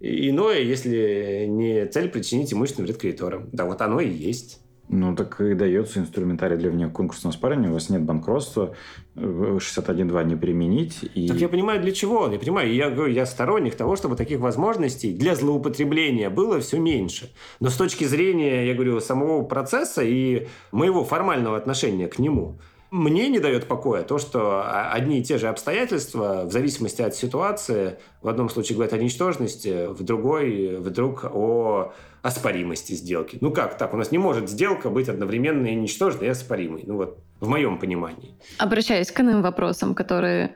иное, 0.00 0.60
если 0.60 1.44
не 1.44 1.84
цель 1.84 2.08
причинить 2.08 2.54
имущественный 2.54 2.86
вред 2.86 2.96
кредиторам. 2.96 3.50
Да 3.52 3.66
вот 3.66 3.82
оно 3.82 4.00
и 4.00 4.08
есть. 4.08 4.60
Ну, 4.90 5.14
так 5.14 5.40
и 5.40 5.54
дается 5.54 6.00
инструментарий 6.00 6.56
для 6.56 6.70
внеконкурсного 6.70 7.32
спаривания. 7.32 7.68
У 7.68 7.74
вас 7.74 7.90
нет 7.90 8.02
банкротства, 8.02 8.74
61.2 9.16 10.24
не 10.24 10.36
применить. 10.36 11.04
И... 11.14 11.28
Так 11.28 11.36
я 11.36 11.48
понимаю, 11.48 11.82
для 11.82 11.92
чего 11.92 12.20
он. 12.20 12.32
Я 12.32 12.38
понимаю, 12.38 12.72
я 12.72 12.90
говорю, 12.90 13.12
я 13.12 13.26
сторонник 13.26 13.74
того, 13.74 13.96
чтобы 13.96 14.16
таких 14.16 14.40
возможностей 14.40 15.12
для 15.12 15.34
злоупотребления 15.34 16.30
было 16.30 16.60
все 16.60 16.78
меньше. 16.78 17.30
Но 17.60 17.68
с 17.68 17.76
точки 17.76 18.04
зрения, 18.04 18.66
я 18.66 18.74
говорю, 18.74 19.00
самого 19.00 19.42
процесса 19.42 20.02
и 20.02 20.46
моего 20.72 21.04
формального 21.04 21.58
отношения 21.58 22.08
к 22.08 22.18
нему, 22.18 22.58
мне 22.90 23.28
не 23.28 23.38
дает 23.38 23.66
покоя 23.66 24.02
то, 24.02 24.16
что 24.16 24.64
одни 24.90 25.20
и 25.20 25.22
те 25.22 25.36
же 25.36 25.48
обстоятельства, 25.48 26.44
в 26.46 26.52
зависимости 26.52 27.02
от 27.02 27.14
ситуации, 27.14 27.98
в 28.22 28.28
одном 28.28 28.48
случае 28.48 28.76
говорят 28.76 28.94
о 28.94 28.98
ничтожности, 28.98 29.88
в 29.88 30.02
другой 30.02 30.76
вдруг 30.78 31.24
о 31.24 31.92
оспоримости 32.22 32.92
сделки. 32.92 33.38
Ну 33.40 33.50
как 33.50 33.76
так? 33.78 33.94
У 33.94 33.96
нас 33.96 34.10
не 34.10 34.18
может 34.18 34.48
сделка 34.48 34.90
быть 34.90 35.08
одновременно 35.08 35.66
и 35.66 35.74
ничтожной, 35.74 36.26
и 36.26 36.30
оспоримой. 36.30 36.84
Ну 36.86 36.96
вот 36.96 37.18
в 37.40 37.48
моем 37.48 37.78
понимании. 37.78 38.34
Обращаясь 38.58 39.10
к 39.10 39.20
иным 39.20 39.42
вопросам, 39.42 39.94
которые 39.94 40.54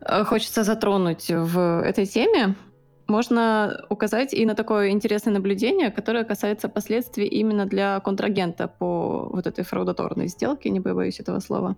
э, 0.00 0.24
хочется 0.24 0.64
затронуть 0.64 1.30
в 1.30 1.82
этой 1.82 2.06
теме, 2.06 2.56
можно 3.06 3.84
указать 3.90 4.32
и 4.32 4.46
на 4.46 4.54
такое 4.54 4.90
интересное 4.90 5.34
наблюдение, 5.34 5.90
которое 5.90 6.24
касается 6.24 6.68
последствий 6.68 7.26
именно 7.26 7.66
для 7.66 8.00
контрагента 8.00 8.66
по 8.66 9.28
вот 9.30 9.46
этой 9.46 9.64
фраудаторной 9.64 10.28
сделке, 10.28 10.70
не 10.70 10.80
побоюсь 10.80 11.20
этого 11.20 11.40
слова. 11.40 11.76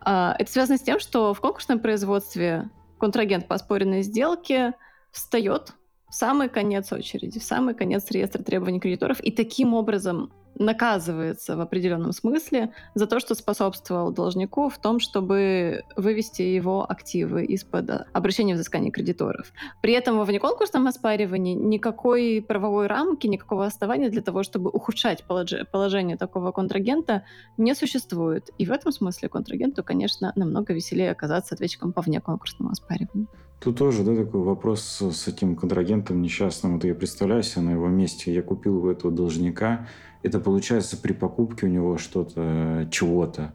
А, 0.00 0.34
это 0.38 0.50
связано 0.50 0.78
с 0.78 0.82
тем, 0.82 0.98
что 0.98 1.32
в 1.32 1.40
конкурсном 1.40 1.78
производстве 1.78 2.68
контрагент 2.98 3.46
по 3.46 3.54
оспоренной 3.54 4.02
сделке 4.02 4.74
встает 5.12 5.74
в 6.08 6.14
самый 6.14 6.48
конец 6.48 6.92
очереди, 6.92 7.38
в 7.38 7.44
самый 7.44 7.74
конец 7.74 8.10
реестра 8.10 8.42
требований 8.42 8.80
кредиторов, 8.80 9.20
и 9.20 9.30
таким 9.30 9.74
образом 9.74 10.32
наказывается 10.58 11.56
в 11.56 11.60
определенном 11.60 12.12
смысле 12.12 12.72
за 12.94 13.06
то, 13.06 13.20
что 13.20 13.34
способствовал 13.34 14.12
должнику 14.12 14.68
в 14.68 14.78
том, 14.78 15.00
чтобы 15.00 15.84
вывести 15.96 16.42
его 16.42 16.90
активы 16.90 17.44
из-под 17.44 17.90
обращения 18.12 18.54
взыскания 18.54 18.90
кредиторов. 18.90 19.52
При 19.82 19.92
этом 19.92 20.18
во 20.18 20.24
внеконкурсном 20.24 20.86
оспаривании 20.86 21.54
никакой 21.54 22.44
правовой 22.46 22.86
рамки, 22.86 23.26
никакого 23.26 23.66
основания 23.66 24.08
для 24.08 24.22
того, 24.22 24.42
чтобы 24.42 24.70
ухудшать 24.70 25.24
положение 25.24 26.16
такого 26.16 26.52
контрагента, 26.52 27.24
не 27.56 27.74
существует. 27.74 28.50
И 28.58 28.66
в 28.66 28.72
этом 28.72 28.92
смысле 28.92 29.28
контрагенту, 29.28 29.84
конечно, 29.84 30.32
намного 30.34 30.72
веселее 30.72 31.10
оказаться 31.12 31.54
ответчиком 31.54 31.92
по 31.92 32.02
внеконкурсному 32.02 32.72
оспариванию. 32.72 33.28
Тут 33.60 33.76
тоже, 33.76 34.04
да, 34.04 34.14
такой 34.14 34.42
вопрос 34.42 35.02
с 35.02 35.26
этим 35.26 35.56
контрагентом 35.56 36.22
несчастным. 36.22 36.74
Вот 36.74 36.84
я 36.84 36.94
представляю 36.94 37.42
себе 37.42 37.62
на 37.62 37.70
его 37.70 37.88
месте, 37.88 38.32
я 38.32 38.42
купил 38.42 38.84
у 38.84 38.88
этого 38.88 39.12
должника, 39.12 39.88
это 40.22 40.38
получается 40.38 40.96
при 40.96 41.12
покупке 41.12 41.66
у 41.66 41.68
него 41.68 41.98
что-то, 41.98 42.88
чего-то. 42.92 43.54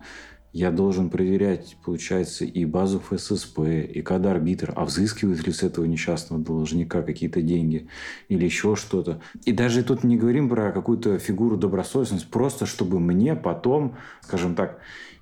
Я 0.51 0.69
должен 0.69 1.09
проверять, 1.09 1.77
получается, 1.83 2.45
и 2.45 2.65
базу 2.65 2.99
ФССП, 2.99 3.59
и 3.61 4.01
кад-арбитр, 4.03 4.71
а 4.75 4.85
взыскивают 4.85 5.47
ли 5.47 5.51
с 5.51 5.63
этого 5.63 5.85
несчастного 5.85 6.43
должника 6.43 7.01
какие-то 7.01 7.41
деньги 7.41 7.87
или 8.27 8.45
еще 8.45 8.75
что-то. 8.75 9.19
И 9.45 9.51
даже 9.51 9.83
тут 9.83 10.03
не 10.03 10.15
говорим 10.15 10.49
про 10.49 10.71
какую-то 10.71 11.17
фигуру 11.17 11.57
добросовестности, 11.57 12.27
просто 12.29 12.67
чтобы 12.67 12.99
мне 12.99 13.35
потом, 13.35 13.95
скажем 14.21 14.53
так, 14.53 14.79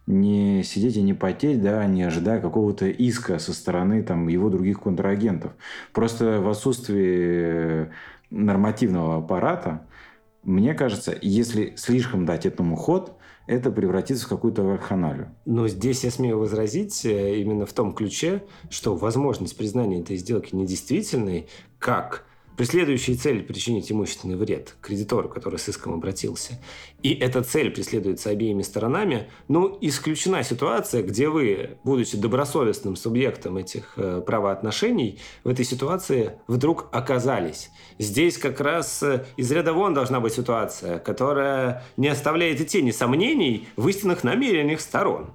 не 0.08 0.64
сидеть 0.64 0.98
и 0.98 1.02
не 1.02 1.14
потеть, 1.14 1.62
да, 1.62 1.86
не 1.86 2.04
ожидая 2.04 2.42
какого-то 2.42 2.88
иска 2.88 3.40
со 3.40 3.54
стороны 3.54 4.04
там, 4.04 4.28
его 4.28 4.50
других 4.50 4.82
контрагентов. 4.82 5.54
Просто 5.94 6.42
в 6.42 6.50
отсутствии 6.50 7.90
нормативного 8.30 9.18
аппарата 9.18 9.82
мне 10.44 10.74
кажется, 10.74 11.16
если 11.22 11.74
слишком 11.76 12.26
дать 12.26 12.46
этому 12.46 12.76
ход, 12.76 13.16
это 13.48 13.72
превратится 13.72 14.26
в 14.26 14.30
какую-то 14.30 14.64
вакханалию. 14.64 15.36
Но 15.46 15.68
здесь 15.68 16.04
я 16.04 16.12
смею 16.12 16.40
возразить 16.40 17.06
э, 17.06 17.40
именно 17.40 17.66
в 17.66 17.74
том 17.74 17.94
ключе, 17.94 18.44
что 18.70 18.96
возможность 18.96 19.58
признания 19.58 20.00
этой 20.00 20.16
сделки 20.18 20.56
недействительной 20.56 21.48
как 21.80 22.26
преследующие 22.62 23.16
цель 23.16 23.42
причинить 23.42 23.92
имущественный 23.92 24.36
вред 24.36 24.76
кредитору, 24.82 25.28
который 25.28 25.58
с 25.58 25.68
иском 25.68 25.96
обратился, 25.96 26.62
и 27.02 27.12
эта 27.12 27.42
цель 27.42 27.72
преследуется 27.72 28.30
обеими 28.30 28.62
сторонами, 28.62 29.32
ну, 29.48 29.80
исключена 29.82 30.44
ситуация, 30.44 31.02
где 31.02 31.28
вы, 31.28 31.80
будучи 31.84 32.18
добросовестным 32.18 32.96
субъектом 32.96 33.58
этих 33.58 33.94
э, 33.98 34.22
правоотношений, 34.24 35.18
в 35.44 35.50
этой 35.50 35.66
ситуации 35.66 36.34
вдруг 36.46 36.88
оказались. 36.92 37.72
Здесь 37.98 38.38
как 38.38 38.62
раз 38.62 39.02
э, 39.02 39.26
из 39.38 39.52
ряда 39.52 39.74
вон 39.74 39.96
должна 39.96 40.20
быть 40.20 40.34
ситуация, 40.34 41.00
которая 41.00 41.84
не 41.98 42.10
оставляет 42.10 42.62
и 42.62 42.66
тени 42.68 42.92
сомнений 42.92 43.70
в 43.76 43.88
истинных 43.88 44.24
намерениях 44.24 44.82
сторон. 44.82 45.34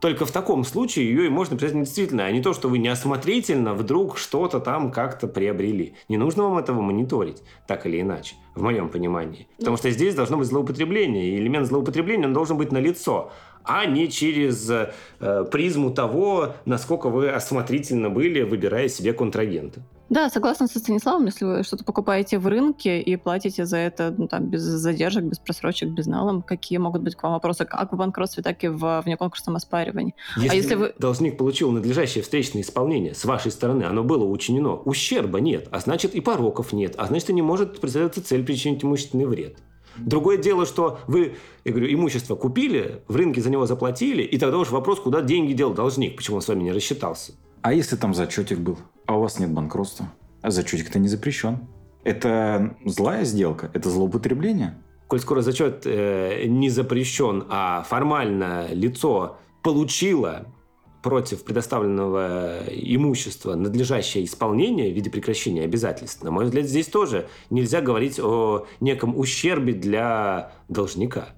Только 0.00 0.26
в 0.26 0.30
таком 0.30 0.64
случае 0.64 1.08
ее 1.08 1.26
и 1.26 1.28
можно 1.28 1.56
признать 1.56 1.84
действительно, 1.84 2.24
а 2.24 2.30
не 2.30 2.40
то, 2.40 2.52
что 2.54 2.68
вы 2.68 2.78
неосмотрительно 2.78 3.74
вдруг 3.74 4.16
что-то 4.16 4.60
там 4.60 4.92
как-то 4.92 5.26
приобрели. 5.26 5.94
Не 6.08 6.16
нужно 6.16 6.44
вам 6.44 6.58
этого 6.58 6.80
мониторить, 6.80 7.42
так 7.66 7.86
или 7.86 8.00
иначе, 8.00 8.36
в 8.54 8.62
моем 8.62 8.88
понимании. 8.88 9.48
Потому 9.58 9.76
что 9.76 9.90
здесь 9.90 10.14
должно 10.14 10.36
быть 10.36 10.46
злоупотребление, 10.46 11.30
и 11.30 11.38
элемент 11.38 11.66
злоупотребления 11.66 12.26
он 12.26 12.32
должен 12.32 12.56
быть 12.56 12.72
налицо 12.72 13.32
а 13.68 13.84
не 13.84 14.08
через 14.08 14.70
э, 14.70 15.44
призму 15.52 15.90
того, 15.90 16.54
насколько 16.64 17.10
вы 17.10 17.28
осмотрительно 17.28 18.08
были, 18.08 18.40
выбирая 18.40 18.88
себе 18.88 19.12
контрагента. 19.12 19.82
Да, 20.10 20.30
согласна 20.30 20.66
со 20.66 20.78
Станиславом, 20.78 21.26
если 21.26 21.44
вы 21.44 21.62
что-то 21.62 21.84
покупаете 21.84 22.38
в 22.38 22.46
рынке 22.46 23.00
и 23.00 23.16
платите 23.16 23.66
за 23.66 23.76
это 23.76 24.14
ну, 24.16 24.26
там, 24.26 24.46
без 24.46 24.62
задержек, 24.62 25.24
без 25.24 25.38
просрочек, 25.38 25.90
без 25.90 26.06
налом, 26.06 26.42
какие 26.42 26.78
могут 26.78 27.02
быть 27.02 27.14
к 27.14 27.22
вам 27.22 27.32
вопросы 27.32 27.66
как 27.66 27.92
в 27.92 27.96
банкротстве, 27.96 28.42
так 28.42 28.64
и 28.64 28.68
в 28.68 29.02
внеконкурсном 29.04 29.56
оспаривании. 29.56 30.14
Если, 30.36 30.48
а 30.48 30.54
если 30.54 30.74
вы... 30.76 30.94
должник 30.98 31.36
получил 31.36 31.70
надлежащее 31.72 32.22
встречное 32.22 32.62
исполнение 32.62 33.14
с 33.14 33.24
вашей 33.24 33.50
стороны, 33.50 33.84
оно 33.84 34.02
было 34.02 34.24
учинено, 34.24 34.74
ущерба 34.74 35.40
нет, 35.40 35.68
а 35.70 35.80
значит 35.80 36.14
и 36.14 36.20
пороков 36.20 36.72
нет, 36.72 36.94
а 36.96 37.06
значит 37.06 37.30
и 37.30 37.34
не 37.34 37.42
может 37.42 37.80
преследоваться 37.80 38.24
цель 38.24 38.44
причинить 38.44 38.84
имущественный 38.84 39.26
вред. 39.26 39.58
Другое 39.98 40.38
дело, 40.38 40.64
что 40.64 41.00
вы, 41.06 41.36
я 41.64 41.72
говорю, 41.72 41.92
имущество 41.92 42.36
купили, 42.36 43.02
в 43.08 43.16
рынке 43.16 43.40
за 43.40 43.50
него 43.50 43.66
заплатили, 43.66 44.22
и 44.22 44.38
тогда 44.38 44.58
уж 44.58 44.70
вопрос, 44.70 45.00
куда 45.00 45.22
деньги 45.22 45.52
дел 45.52 45.74
должник, 45.74 46.16
почему 46.16 46.36
он 46.36 46.42
с 46.42 46.48
вами 46.48 46.62
не 46.62 46.72
рассчитался. 46.72 47.32
А 47.62 47.72
если 47.72 47.96
там 47.96 48.14
зачетик 48.14 48.58
был, 48.58 48.78
а 49.08 49.16
у 49.16 49.20
вас 49.20 49.38
нет 49.38 49.50
банкротства? 49.50 50.12
А 50.42 50.50
зачетик-то 50.50 50.98
не 50.98 51.08
запрещен. 51.08 51.66
Это 52.04 52.76
злая 52.84 53.24
сделка, 53.24 53.70
это 53.72 53.88
злоупотребление. 53.88 54.76
Коль 55.08 55.18
скоро 55.18 55.40
зачет 55.40 55.82
э, 55.86 56.44
не 56.46 56.68
запрещен, 56.68 57.46
а 57.48 57.84
формально 57.88 58.68
лицо 58.70 59.38
получило 59.62 60.46
против 61.02 61.42
предоставленного 61.44 62.64
имущества 62.68 63.54
надлежащее 63.54 64.24
исполнение 64.24 64.92
в 64.92 64.94
виде 64.94 65.08
прекращения 65.08 65.62
обязательств, 65.62 66.22
на 66.22 66.30
мой 66.30 66.44
взгляд, 66.44 66.66
здесь 66.66 66.88
тоже 66.88 67.28
нельзя 67.48 67.80
говорить 67.80 68.20
о 68.20 68.66
неком 68.80 69.18
ущербе 69.18 69.72
для 69.72 70.52
должника. 70.68 71.30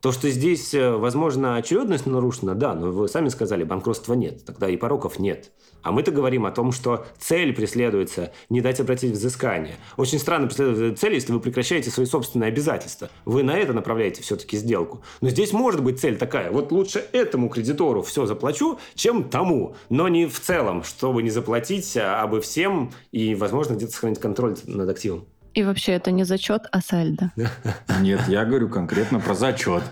То, 0.00 0.12
что 0.12 0.30
здесь, 0.30 0.74
э, 0.74 0.92
возможно, 0.92 1.56
очередность 1.56 2.06
нарушена, 2.06 2.54
да, 2.54 2.72
но 2.72 2.92
вы 2.92 3.08
сами 3.08 3.30
сказали, 3.30 3.64
банкротства 3.64 4.14
нет, 4.14 4.44
тогда 4.44 4.68
и 4.68 4.76
пороков 4.76 5.18
нет. 5.18 5.50
А 5.82 5.90
мы-то 5.90 6.12
говорим 6.12 6.46
о 6.46 6.52
том, 6.52 6.70
что 6.70 7.04
цель 7.18 7.52
преследуется 7.52 8.32
не 8.48 8.60
дать 8.60 8.78
обратить 8.78 9.12
взыскание. 9.12 9.74
Очень 9.96 10.20
странно 10.20 10.46
преследовать 10.46 11.00
цель, 11.00 11.14
если 11.14 11.32
вы 11.32 11.40
прекращаете 11.40 11.90
свои 11.90 12.06
собственные 12.06 12.48
обязательства. 12.48 13.10
Вы 13.24 13.42
на 13.42 13.58
это 13.58 13.72
направляете 13.72 14.22
все-таки 14.22 14.56
сделку. 14.56 15.02
Но 15.20 15.30
здесь 15.30 15.52
может 15.52 15.82
быть 15.82 15.98
цель 15.98 16.16
такая. 16.16 16.52
Вот 16.52 16.70
лучше 16.70 17.04
этому 17.10 17.48
кредитору 17.48 18.02
все 18.02 18.24
заплачу, 18.24 18.78
чем 18.94 19.24
тому. 19.28 19.74
Но 19.88 20.06
не 20.06 20.26
в 20.26 20.38
целом, 20.38 20.84
чтобы 20.84 21.24
не 21.24 21.30
заплатить, 21.30 21.96
а 21.96 22.24
бы 22.28 22.40
всем 22.40 22.92
и, 23.10 23.34
возможно, 23.34 23.74
где-то 23.74 23.92
сохранить 23.92 24.20
контроль 24.20 24.56
над 24.64 24.88
активом. 24.88 25.26
И 25.58 25.64
вообще 25.64 25.94
это 25.94 26.12
не 26.12 26.22
зачет, 26.22 26.68
а 26.70 26.80
сальдо. 26.80 27.32
Нет, 28.00 28.20
я 28.28 28.44
говорю 28.44 28.68
конкретно 28.68 29.18
про 29.18 29.34
зачет. 29.34 29.82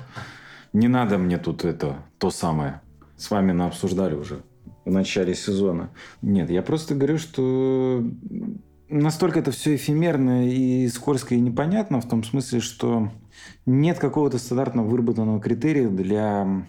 Не 0.73 0.87
надо 0.87 1.19
мне 1.19 1.39
тут 1.39 1.65
это, 1.65 1.97
то 2.19 2.31
самое. 2.31 2.83
С 3.17 3.33
вами 3.33 3.51
на 3.51 3.67
обсуждали 3.67 4.15
уже 4.15 4.43
в 4.85 4.93
начале 4.93 5.35
сезона. 5.35 5.91
Нет, 6.23 6.51
я 6.51 6.63
просто 6.63 6.95
говорю, 6.95 7.19
что 7.19 8.01
настолько 8.89 9.41
это 9.41 9.51
все 9.51 9.75
эфемерно 9.75 10.49
и 10.49 10.87
скользко 10.87 11.35
и 11.35 11.41
непонятно 11.41 12.01
в 12.01 12.09
том 12.09 12.23
смысле, 12.23 12.61
что 12.61 13.11
нет 13.67 13.99
какого-то 13.99 14.39
стандартно 14.39 14.85
выработанного 14.85 15.41
критерия 15.41 15.89
для 15.89 16.65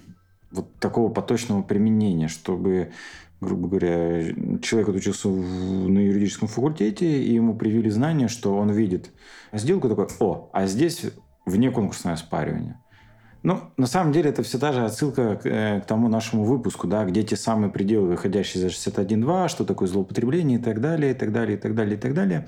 вот 0.49 0.73
такого 0.79 1.13
поточного 1.13 1.61
применения, 1.61 2.29
чтобы 2.29 2.93
грубо 3.41 3.67
говоря, 3.67 4.33
человек 4.61 4.89
отучился 4.89 5.29
в, 5.29 5.89
на 5.89 5.99
юридическом 5.99 6.47
факультете, 6.47 7.05
и 7.05 7.33
ему 7.33 7.55
привили 7.55 7.89
знания, 7.89 8.27
что 8.27 8.55
он 8.55 8.71
видит 8.71 9.11
сделку 9.53 9.89
такой, 9.89 10.07
о, 10.19 10.49
а 10.53 10.65
здесь 10.65 11.05
вне 11.45 11.71
конкурсное 11.71 12.13
оспаривание. 12.13 12.79
Ну, 13.43 13.61
на 13.77 13.87
самом 13.87 14.11
деле, 14.11 14.29
это 14.31 14.43
все 14.43 14.57
та 14.57 14.73
же 14.73 14.83
отсылка 14.83 15.35
к, 15.35 15.45
э, 15.45 15.79
к 15.81 15.85
тому 15.85 16.09
нашему 16.09 16.43
выпуску, 16.43 16.87
да, 16.87 17.05
где 17.05 17.23
те 17.23 17.37
самые 17.37 17.71
пределы, 17.71 18.09
выходящие 18.09 18.61
за 18.61 18.67
61.2, 18.67 19.47
что 19.47 19.63
такое 19.63 19.87
злоупотребление 19.87 20.59
и 20.59 20.61
так 20.61 20.81
далее, 20.81 21.11
и 21.11 21.13
так 21.13 21.31
далее, 21.31 21.57
и 21.57 21.61
так 21.61 21.75
далее, 21.75 21.95
и 21.95 21.99
так 21.99 22.13
далее. 22.13 22.47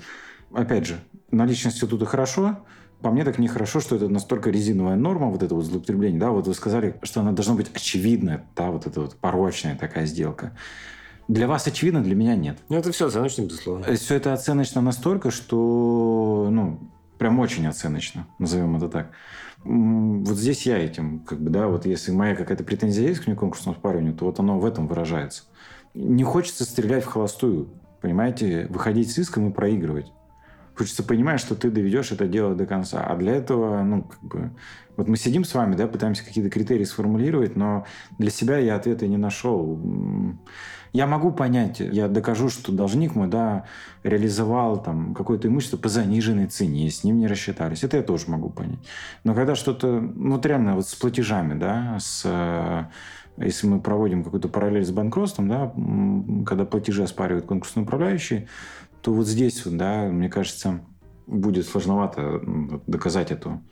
Опять 0.52 0.86
же, 0.86 1.00
наличность 1.30 1.76
института 1.76 2.06
хорошо, 2.06 2.58
по 3.00 3.10
мне 3.10 3.24
так 3.24 3.38
нехорошо, 3.38 3.80
что 3.80 3.96
это 3.96 4.08
настолько 4.08 4.50
резиновая 4.50 4.96
норма, 4.96 5.28
вот 5.28 5.42
это 5.42 5.54
вот 5.54 5.64
злоупотребление, 5.64 6.20
да, 6.20 6.30
вот 6.30 6.46
вы 6.46 6.54
сказали, 6.54 6.96
что 7.02 7.20
она 7.20 7.32
должна 7.32 7.54
быть 7.54 7.70
очевидная, 7.74 8.44
да, 8.56 8.70
вот 8.70 8.86
эта 8.86 9.00
вот 9.00 9.16
порочная 9.16 9.76
такая 9.76 10.06
сделка. 10.06 10.52
Для 11.28 11.46
вас 11.46 11.66
очевидно, 11.66 12.02
для 12.02 12.16
меня 12.16 12.34
нет. 12.34 12.58
Ну, 12.68 12.76
это 12.76 12.90
все 12.92 13.06
оценочно, 13.06 13.42
безусловно. 13.42 13.84
Э, 13.84 13.94
все 13.94 14.16
это 14.16 14.32
оценочно 14.32 14.80
настолько, 14.80 15.30
что, 15.30 16.48
ну, 16.50 16.80
прям 17.18 17.38
очень 17.38 17.66
оценочно, 17.66 18.26
назовем 18.38 18.76
это 18.76 18.88
так. 18.88 19.10
Вот 19.62 20.36
здесь 20.36 20.66
я 20.66 20.78
этим, 20.78 21.20
как 21.20 21.40
бы, 21.40 21.50
да, 21.50 21.68
вот 21.68 21.86
если 21.86 22.12
моя 22.12 22.34
какая-то 22.34 22.64
претензия 22.64 23.08
есть 23.08 23.20
к 23.20 23.26
неконкурсному 23.26 23.76
спариванию, 23.76 24.14
то 24.14 24.24
вот 24.24 24.40
оно 24.40 24.58
в 24.58 24.64
этом 24.64 24.88
выражается. 24.88 25.44
Не 25.94 26.24
хочется 26.24 26.64
стрелять 26.64 27.04
в 27.04 27.08
холостую, 27.08 27.68
понимаете, 28.00 28.66
выходить 28.70 29.12
с 29.12 29.18
иском 29.18 29.50
и 29.50 29.52
проигрывать. 29.52 30.12
Хочется 30.80 31.02
понимать, 31.02 31.40
что 31.40 31.54
ты 31.54 31.70
доведешь 31.70 32.10
это 32.10 32.26
дело 32.26 32.54
до 32.54 32.64
конца. 32.64 33.04
А 33.04 33.14
для 33.14 33.32
этого, 33.32 33.82
ну, 33.82 34.04
как 34.04 34.22
бы... 34.22 34.50
Вот 34.96 35.08
мы 35.08 35.18
сидим 35.18 35.44
с 35.44 35.52
вами, 35.52 35.74
да, 35.74 35.86
пытаемся 35.86 36.24
какие-то 36.24 36.48
критерии 36.48 36.84
сформулировать, 36.84 37.54
но 37.54 37.84
для 38.18 38.30
себя 38.30 38.56
я 38.56 38.76
ответа 38.76 39.06
не 39.06 39.18
нашел. 39.18 39.78
Я 40.94 41.06
могу 41.06 41.32
понять, 41.32 41.80
я 41.80 42.08
докажу, 42.08 42.48
что 42.48 42.72
должник 42.72 43.14
мой, 43.14 43.28
да, 43.28 43.66
реализовал 44.04 44.82
там 44.82 45.14
какое-то 45.14 45.48
имущество 45.48 45.76
по 45.76 45.90
заниженной 45.90 46.46
цене, 46.46 46.90
с 46.90 47.04
ним 47.04 47.18
не 47.18 47.26
рассчитались. 47.26 47.84
Это 47.84 47.98
я 47.98 48.02
тоже 48.02 48.30
могу 48.30 48.48
понять. 48.48 48.80
Но 49.22 49.34
когда 49.34 49.56
что-то, 49.56 50.00
ну, 50.00 50.36
вот 50.36 50.46
реально 50.46 50.76
вот 50.76 50.88
с 50.88 50.94
платежами, 50.94 51.58
да, 51.58 51.98
с 52.00 52.22
э, 52.24 52.84
если 53.36 53.66
мы 53.66 53.82
проводим 53.82 54.24
какую-то 54.24 54.48
параллель 54.48 54.86
с 54.86 54.90
банкротством, 54.90 55.46
да, 55.46 55.74
когда 56.46 56.64
платежи 56.64 57.02
оспаривают 57.02 57.44
конкурсные 57.44 57.84
управляющие, 57.84 58.48
то 59.02 59.12
вот 59.12 59.26
здесь, 59.26 59.62
да, 59.64 60.04
мне 60.04 60.28
кажется, 60.28 60.80
будет 61.26 61.66
сложновато 61.66 62.40
доказать 62.86 63.30
эту 63.30 63.62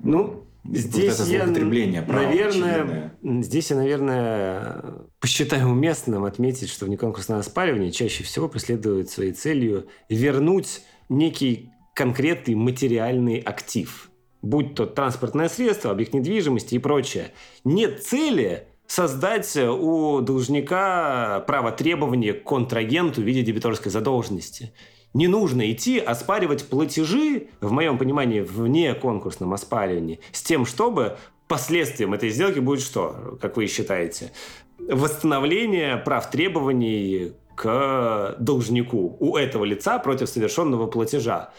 ну, 0.00 0.44
Здесь 0.70 1.18
вот 1.18 1.28
я, 1.28 1.46
наверное, 1.46 3.14
здесь 3.22 3.70
я, 3.70 3.76
наверное, 3.76 4.82
посчитаю 5.18 5.68
уместным 5.68 6.24
отметить, 6.24 6.68
что 6.68 6.84
внеконкурсное 6.84 7.38
оспаривание 7.38 7.90
чаще 7.90 8.22
всего 8.22 8.48
преследует 8.48 9.08
своей 9.08 9.32
целью 9.32 9.86
вернуть 10.10 10.82
некий 11.08 11.70
конкретный 11.94 12.54
материальный 12.54 13.38
актив, 13.38 14.10
будь 14.42 14.74
то 14.74 14.84
транспортное 14.84 15.48
средство, 15.48 15.90
объект 15.90 16.12
недвижимости 16.12 16.74
и 16.74 16.78
прочее. 16.78 17.32
Нет 17.64 18.04
цели 18.04 18.68
создать 18.88 19.56
у 19.56 20.20
должника 20.20 21.44
право 21.46 21.70
требования 21.70 22.32
к 22.32 22.42
контрагенту 22.42 23.20
в 23.20 23.24
виде 23.24 23.42
дебиторской 23.42 23.92
задолженности 23.92 24.72
не 25.14 25.26
нужно 25.26 25.70
идти 25.72 25.98
оспаривать 25.98 26.68
платежи, 26.68 27.48
в 27.60 27.72
моем 27.72 27.98
понимании, 27.98 28.40
вне 28.40 28.94
конкурсном 28.94 29.52
оспаривании, 29.52 30.20
с 30.32 30.42
тем, 30.42 30.66
чтобы 30.66 31.16
последствием 31.46 32.14
этой 32.14 32.30
сделки 32.30 32.58
будет 32.58 32.80
что, 32.80 33.38
как 33.40 33.56
вы 33.56 33.66
считаете? 33.66 34.32
Восстановление 34.78 35.96
прав 35.96 36.30
требований 36.30 37.32
к 37.54 38.36
должнику 38.38 39.16
у 39.18 39.36
этого 39.36 39.64
лица 39.64 39.98
против 39.98 40.28
совершенного 40.28 40.86
платежа. 40.86 41.50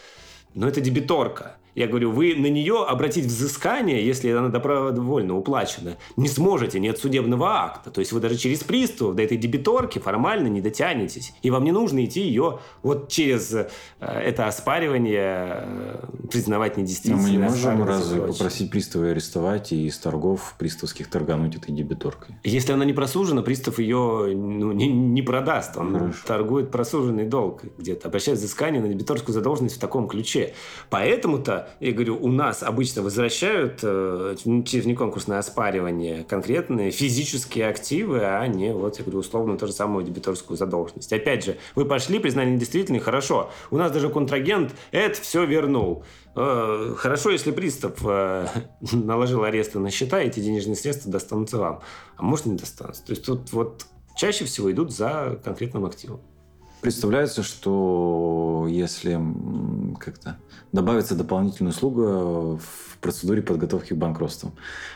Но 0.54 0.66
это 0.68 0.80
дебиторка. 0.80 1.56
Я 1.74 1.86
говорю, 1.86 2.10
вы 2.10 2.34
на 2.34 2.46
нее 2.46 2.84
обратить 2.86 3.26
взыскание, 3.26 4.04
если 4.04 4.30
она 4.30 4.48
добровольно 4.48 5.36
уплачена, 5.36 5.96
не 6.16 6.28
сможете, 6.28 6.80
нет 6.80 6.98
судебного 6.98 7.48
акта. 7.62 7.90
То 7.90 8.00
есть 8.00 8.12
вы 8.12 8.20
даже 8.20 8.36
через 8.36 8.64
пристав 8.64 9.14
до 9.14 9.22
этой 9.22 9.36
дебиторки 9.36 9.98
формально 9.98 10.48
не 10.48 10.60
дотянетесь. 10.60 11.32
И 11.42 11.50
вам 11.50 11.64
не 11.64 11.72
нужно 11.72 12.04
идти 12.04 12.22
ее 12.22 12.58
вот 12.82 13.08
через 13.08 13.52
э, 13.54 13.68
это 14.00 14.46
оспаривание 14.46 15.64
э, 15.64 16.04
признавать 16.30 16.76
недействительной. 16.76 17.22
Но 17.22 17.28
мы 17.28 17.30
не 17.30 17.38
можем 17.38 17.84
разве 17.84 18.20
попросить 18.20 18.70
пристава 18.70 19.10
арестовать 19.10 19.72
и 19.72 19.86
из 19.86 19.98
торгов 19.98 20.54
приставских 20.58 21.08
торгануть 21.08 21.56
этой 21.56 21.72
дебиторкой? 21.72 22.36
Если 22.44 22.72
она 22.72 22.84
не 22.84 22.92
просужена, 22.92 23.42
пристав 23.42 23.78
ее 23.78 24.34
ну, 24.34 24.72
не, 24.72 24.88
не 24.88 25.22
продаст. 25.22 25.76
Он 25.76 25.92
Хорошо. 25.92 26.26
торгует 26.26 26.70
просуженный 26.70 27.24
долг 27.24 27.62
где-то. 27.78 28.08
Обращает 28.08 28.38
взыскание 28.38 28.80
на 28.80 28.88
дебиторскую 28.88 29.34
задолженность 29.34 29.76
в 29.76 29.80
таком 29.80 30.08
ключе. 30.08 30.54
Поэтому-то 30.88 31.59
я 31.80 31.92
говорю, 31.92 32.18
у 32.20 32.28
нас 32.28 32.62
обычно 32.62 33.02
возвращают 33.02 33.80
э, 33.82 34.36
через 34.64 34.86
неконкурсное 34.86 35.38
оспаривание 35.38 36.24
конкретные 36.24 36.90
физические 36.90 37.68
активы, 37.68 38.20
а 38.22 38.46
не, 38.46 38.72
вот, 38.72 38.98
я 38.98 39.04
говорю, 39.04 39.20
условно, 39.20 39.56
ту 39.56 39.66
же 39.66 39.72
самую 39.72 40.04
дебиторскую 40.04 40.56
задолженность. 40.56 41.12
Опять 41.12 41.44
же, 41.44 41.56
вы 41.74 41.84
пошли, 41.84 42.18
признали 42.18 42.50
недействительной, 42.50 43.00
хорошо. 43.00 43.50
У 43.70 43.76
нас 43.76 43.92
даже 43.92 44.08
контрагент 44.08 44.72
это 44.90 45.20
все 45.20 45.44
вернул. 45.44 46.04
Э, 46.36 46.94
хорошо, 46.96 47.30
если 47.30 47.50
пристав 47.50 47.98
э, 48.04 48.46
наложил 48.92 49.44
аресты 49.44 49.78
на 49.78 49.90
счета, 49.90 50.20
эти 50.20 50.40
денежные 50.40 50.76
средства 50.76 51.10
достанутся 51.10 51.58
вам. 51.58 51.80
А 52.16 52.22
может, 52.22 52.46
не 52.46 52.56
достанутся. 52.56 53.04
То 53.04 53.10
есть 53.10 53.24
тут 53.24 53.52
вот 53.52 53.86
чаще 54.16 54.44
всего 54.44 54.70
идут 54.70 54.92
за 54.92 55.40
конкретным 55.44 55.84
активом. 55.84 56.20
Представляется, 56.80 57.42
что 57.42 58.66
если 58.68 59.20
как-то 59.98 60.38
добавится 60.72 61.14
дополнительная 61.14 61.72
услуга 61.72 62.56
в 62.56 62.98
процедуре 63.00 63.42
подготовки 63.42 63.92
к 63.92 63.96
банкротству. 63.96 64.52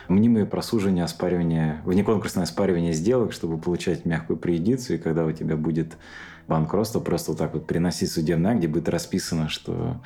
Мнимые 0.07 0.45
просуживания, 0.45 1.03
оспаривания, 1.03 1.81
внеконкурсное 1.85 2.43
оспаривание 2.43 2.93
сделок, 2.93 3.33
чтобы 3.33 3.57
получать 3.57 4.05
мягкую 4.05 4.37
преедицию, 4.37 4.97
и 4.97 5.01
когда 5.01 5.25
у 5.25 5.31
тебя 5.31 5.57
будет 5.57 5.97
банкротство, 6.47 6.99
просто 6.99 7.31
вот 7.31 7.39
так 7.39 7.53
вот 7.53 7.65
приносить 7.65 8.11
судебный 8.11 8.51
акт, 8.51 8.59
где 8.59 8.67
будет 8.67 8.89
расписано, 8.89 9.49
что 9.49 10.01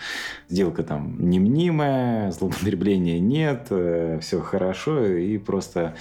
сделка 0.47 0.83
там 0.83 1.29
не 1.29 1.39
мнимая, 1.39 2.31
злоупотребления 2.31 3.19
нет, 3.19 3.67
э, 3.71 4.19
все 4.21 4.39
хорошо, 4.39 5.05
и 5.05 5.37
просто 5.37 5.95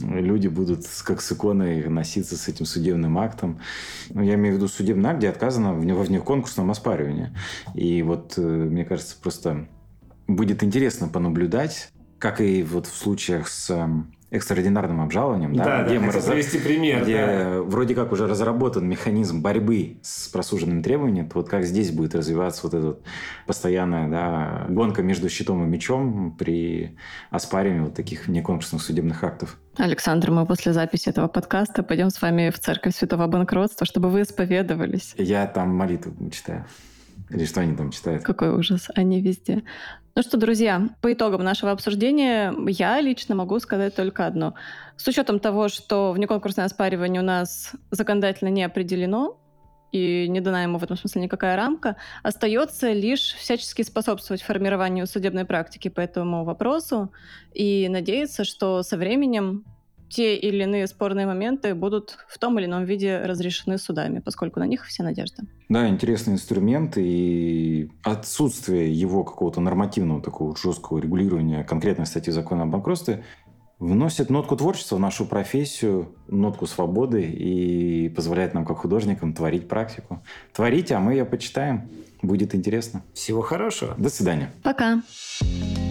люди 0.00 0.48
будут 0.48 0.86
как 1.04 1.20
с 1.20 1.32
иконой 1.32 1.88
носиться 1.88 2.36
с 2.36 2.48
этим 2.48 2.66
судебным 2.66 3.18
актом. 3.18 3.60
Ну, 4.10 4.22
я 4.22 4.34
имею 4.34 4.54
в 4.54 4.56
виду 4.58 4.68
судебный 4.68 5.10
акт, 5.10 5.18
где 5.18 5.28
отказано 5.28 5.74
в 5.74 5.84
него 5.84 6.02
в 6.02 6.24
конкурсном 6.24 6.70
оспаривании. 6.70 7.30
И 7.74 8.02
вот, 8.02 8.34
э, 8.36 8.40
мне 8.42 8.84
кажется, 8.84 9.16
просто 9.20 9.68
будет 10.26 10.62
интересно 10.62 11.08
понаблюдать, 11.08 11.90
как 12.18 12.40
и 12.40 12.62
вот 12.62 12.86
в 12.86 12.96
случаях 12.96 13.48
с 13.48 13.88
экстраординарным 14.30 15.00
обжалованием, 15.00 15.54
да, 15.54 15.64
да, 15.64 15.84
где 15.84 15.98
да, 15.98 16.06
мы 16.06 16.12
раз... 16.12 16.24
пример, 16.24 17.02
где 17.02 17.26
да. 17.26 17.62
вроде 17.62 17.94
как 17.94 18.12
уже 18.12 18.26
разработан 18.26 18.88
механизм 18.88 19.42
борьбы 19.42 19.98
с 20.02 20.28
просуженными 20.28 20.82
требованиями, 20.82 21.28
то 21.28 21.38
вот 21.38 21.48
как 21.48 21.64
здесь 21.64 21.90
будет 21.90 22.14
развиваться 22.14 22.60
вот 22.64 22.74
эта 22.74 22.98
постоянная 23.46 24.08
да, 24.08 24.66
гонка 24.68 25.02
между 25.02 25.28
щитом 25.28 25.64
и 25.64 25.66
мечом 25.66 26.36
при 26.38 26.96
оспаривании 27.30 27.80
вот 27.80 27.94
таких 27.94 28.28
неконкурсных 28.28 28.82
судебных 28.82 29.24
актов. 29.24 29.58
Александр, 29.76 30.30
мы 30.30 30.46
после 30.46 30.72
записи 30.72 31.08
этого 31.08 31.26
подкаста 31.26 31.82
пойдем 31.82 32.10
с 32.10 32.22
вами 32.22 32.50
в 32.50 32.58
церковь 32.58 32.94
Святого 32.94 33.26
Банкротства, 33.26 33.86
чтобы 33.86 34.10
вы 34.10 34.22
исповедовались. 34.22 35.14
Я 35.16 35.46
там 35.46 35.74
молитву 35.74 36.12
читаю. 36.30 36.66
Или 37.30 37.44
что 37.44 37.60
они 37.60 37.76
там 37.76 37.90
читают? 37.90 38.24
Какой 38.24 38.50
ужас, 38.50 38.88
они 38.94 39.20
везде. 39.20 39.62
Ну 40.16 40.22
что, 40.22 40.36
друзья, 40.36 40.88
по 41.00 41.12
итогам 41.12 41.42
нашего 41.44 41.70
обсуждения 41.70 42.52
я 42.66 43.00
лично 43.00 43.34
могу 43.34 43.58
сказать 43.60 43.94
только 43.94 44.26
одно. 44.26 44.54
С 44.96 45.06
учетом 45.06 45.38
того, 45.38 45.68
что 45.68 46.12
внеконкурсное 46.12 46.64
оспаривание 46.64 47.22
у 47.22 47.24
нас 47.24 47.72
законодательно 47.90 48.48
не 48.48 48.64
определено, 48.64 49.38
и 49.92 50.28
не 50.28 50.40
дана 50.40 50.62
ему 50.62 50.78
в 50.78 50.84
этом 50.84 50.96
смысле 50.96 51.22
никакая 51.22 51.56
рамка, 51.56 51.96
остается 52.22 52.92
лишь 52.92 53.34
всячески 53.34 53.82
способствовать 53.82 54.42
формированию 54.42 55.06
судебной 55.06 55.44
практики 55.44 55.88
по 55.88 56.00
этому 56.00 56.44
вопросу 56.44 57.12
и 57.52 57.88
надеяться, 57.88 58.44
что 58.44 58.82
со 58.82 58.96
временем 58.96 59.64
те 60.10 60.36
или 60.36 60.64
иные 60.64 60.86
спорные 60.86 61.26
моменты 61.26 61.74
будут 61.74 62.18
в 62.28 62.38
том 62.38 62.58
или 62.58 62.66
ином 62.66 62.84
виде 62.84 63.20
разрешены 63.24 63.78
судами, 63.78 64.18
поскольку 64.18 64.60
на 64.60 64.66
них 64.66 64.86
вся 64.86 65.04
надежда. 65.04 65.44
Да, 65.68 65.88
интересный 65.88 66.34
инструмент, 66.34 66.94
и 66.96 67.90
отсутствие 68.02 68.92
его 68.92 69.24
какого-то 69.24 69.60
нормативного 69.60 70.20
такого 70.20 70.56
жесткого 70.56 70.98
регулирования 70.98 71.64
конкретной 71.64 72.06
статьи 72.06 72.32
закона 72.32 72.64
о 72.64 72.66
банкротстве 72.66 73.24
вносит 73.78 74.28
нотку 74.28 74.56
творчества 74.56 74.96
в 74.96 75.00
нашу 75.00 75.24
профессию, 75.24 76.14
нотку 76.28 76.66
свободы 76.66 77.22
и 77.22 78.08
позволяет 78.10 78.52
нам, 78.52 78.66
как 78.66 78.78
художникам, 78.78 79.32
творить 79.32 79.68
практику. 79.68 80.22
Творите, 80.52 80.94
а 80.94 81.00
мы 81.00 81.12
ее 81.12 81.24
почитаем. 81.24 81.88
Будет 82.20 82.54
интересно. 82.54 83.02
Всего 83.14 83.40
хорошего. 83.40 83.94
До 83.96 84.10
свидания. 84.10 84.52
Пока. 84.62 85.02
Пока. 85.40 85.89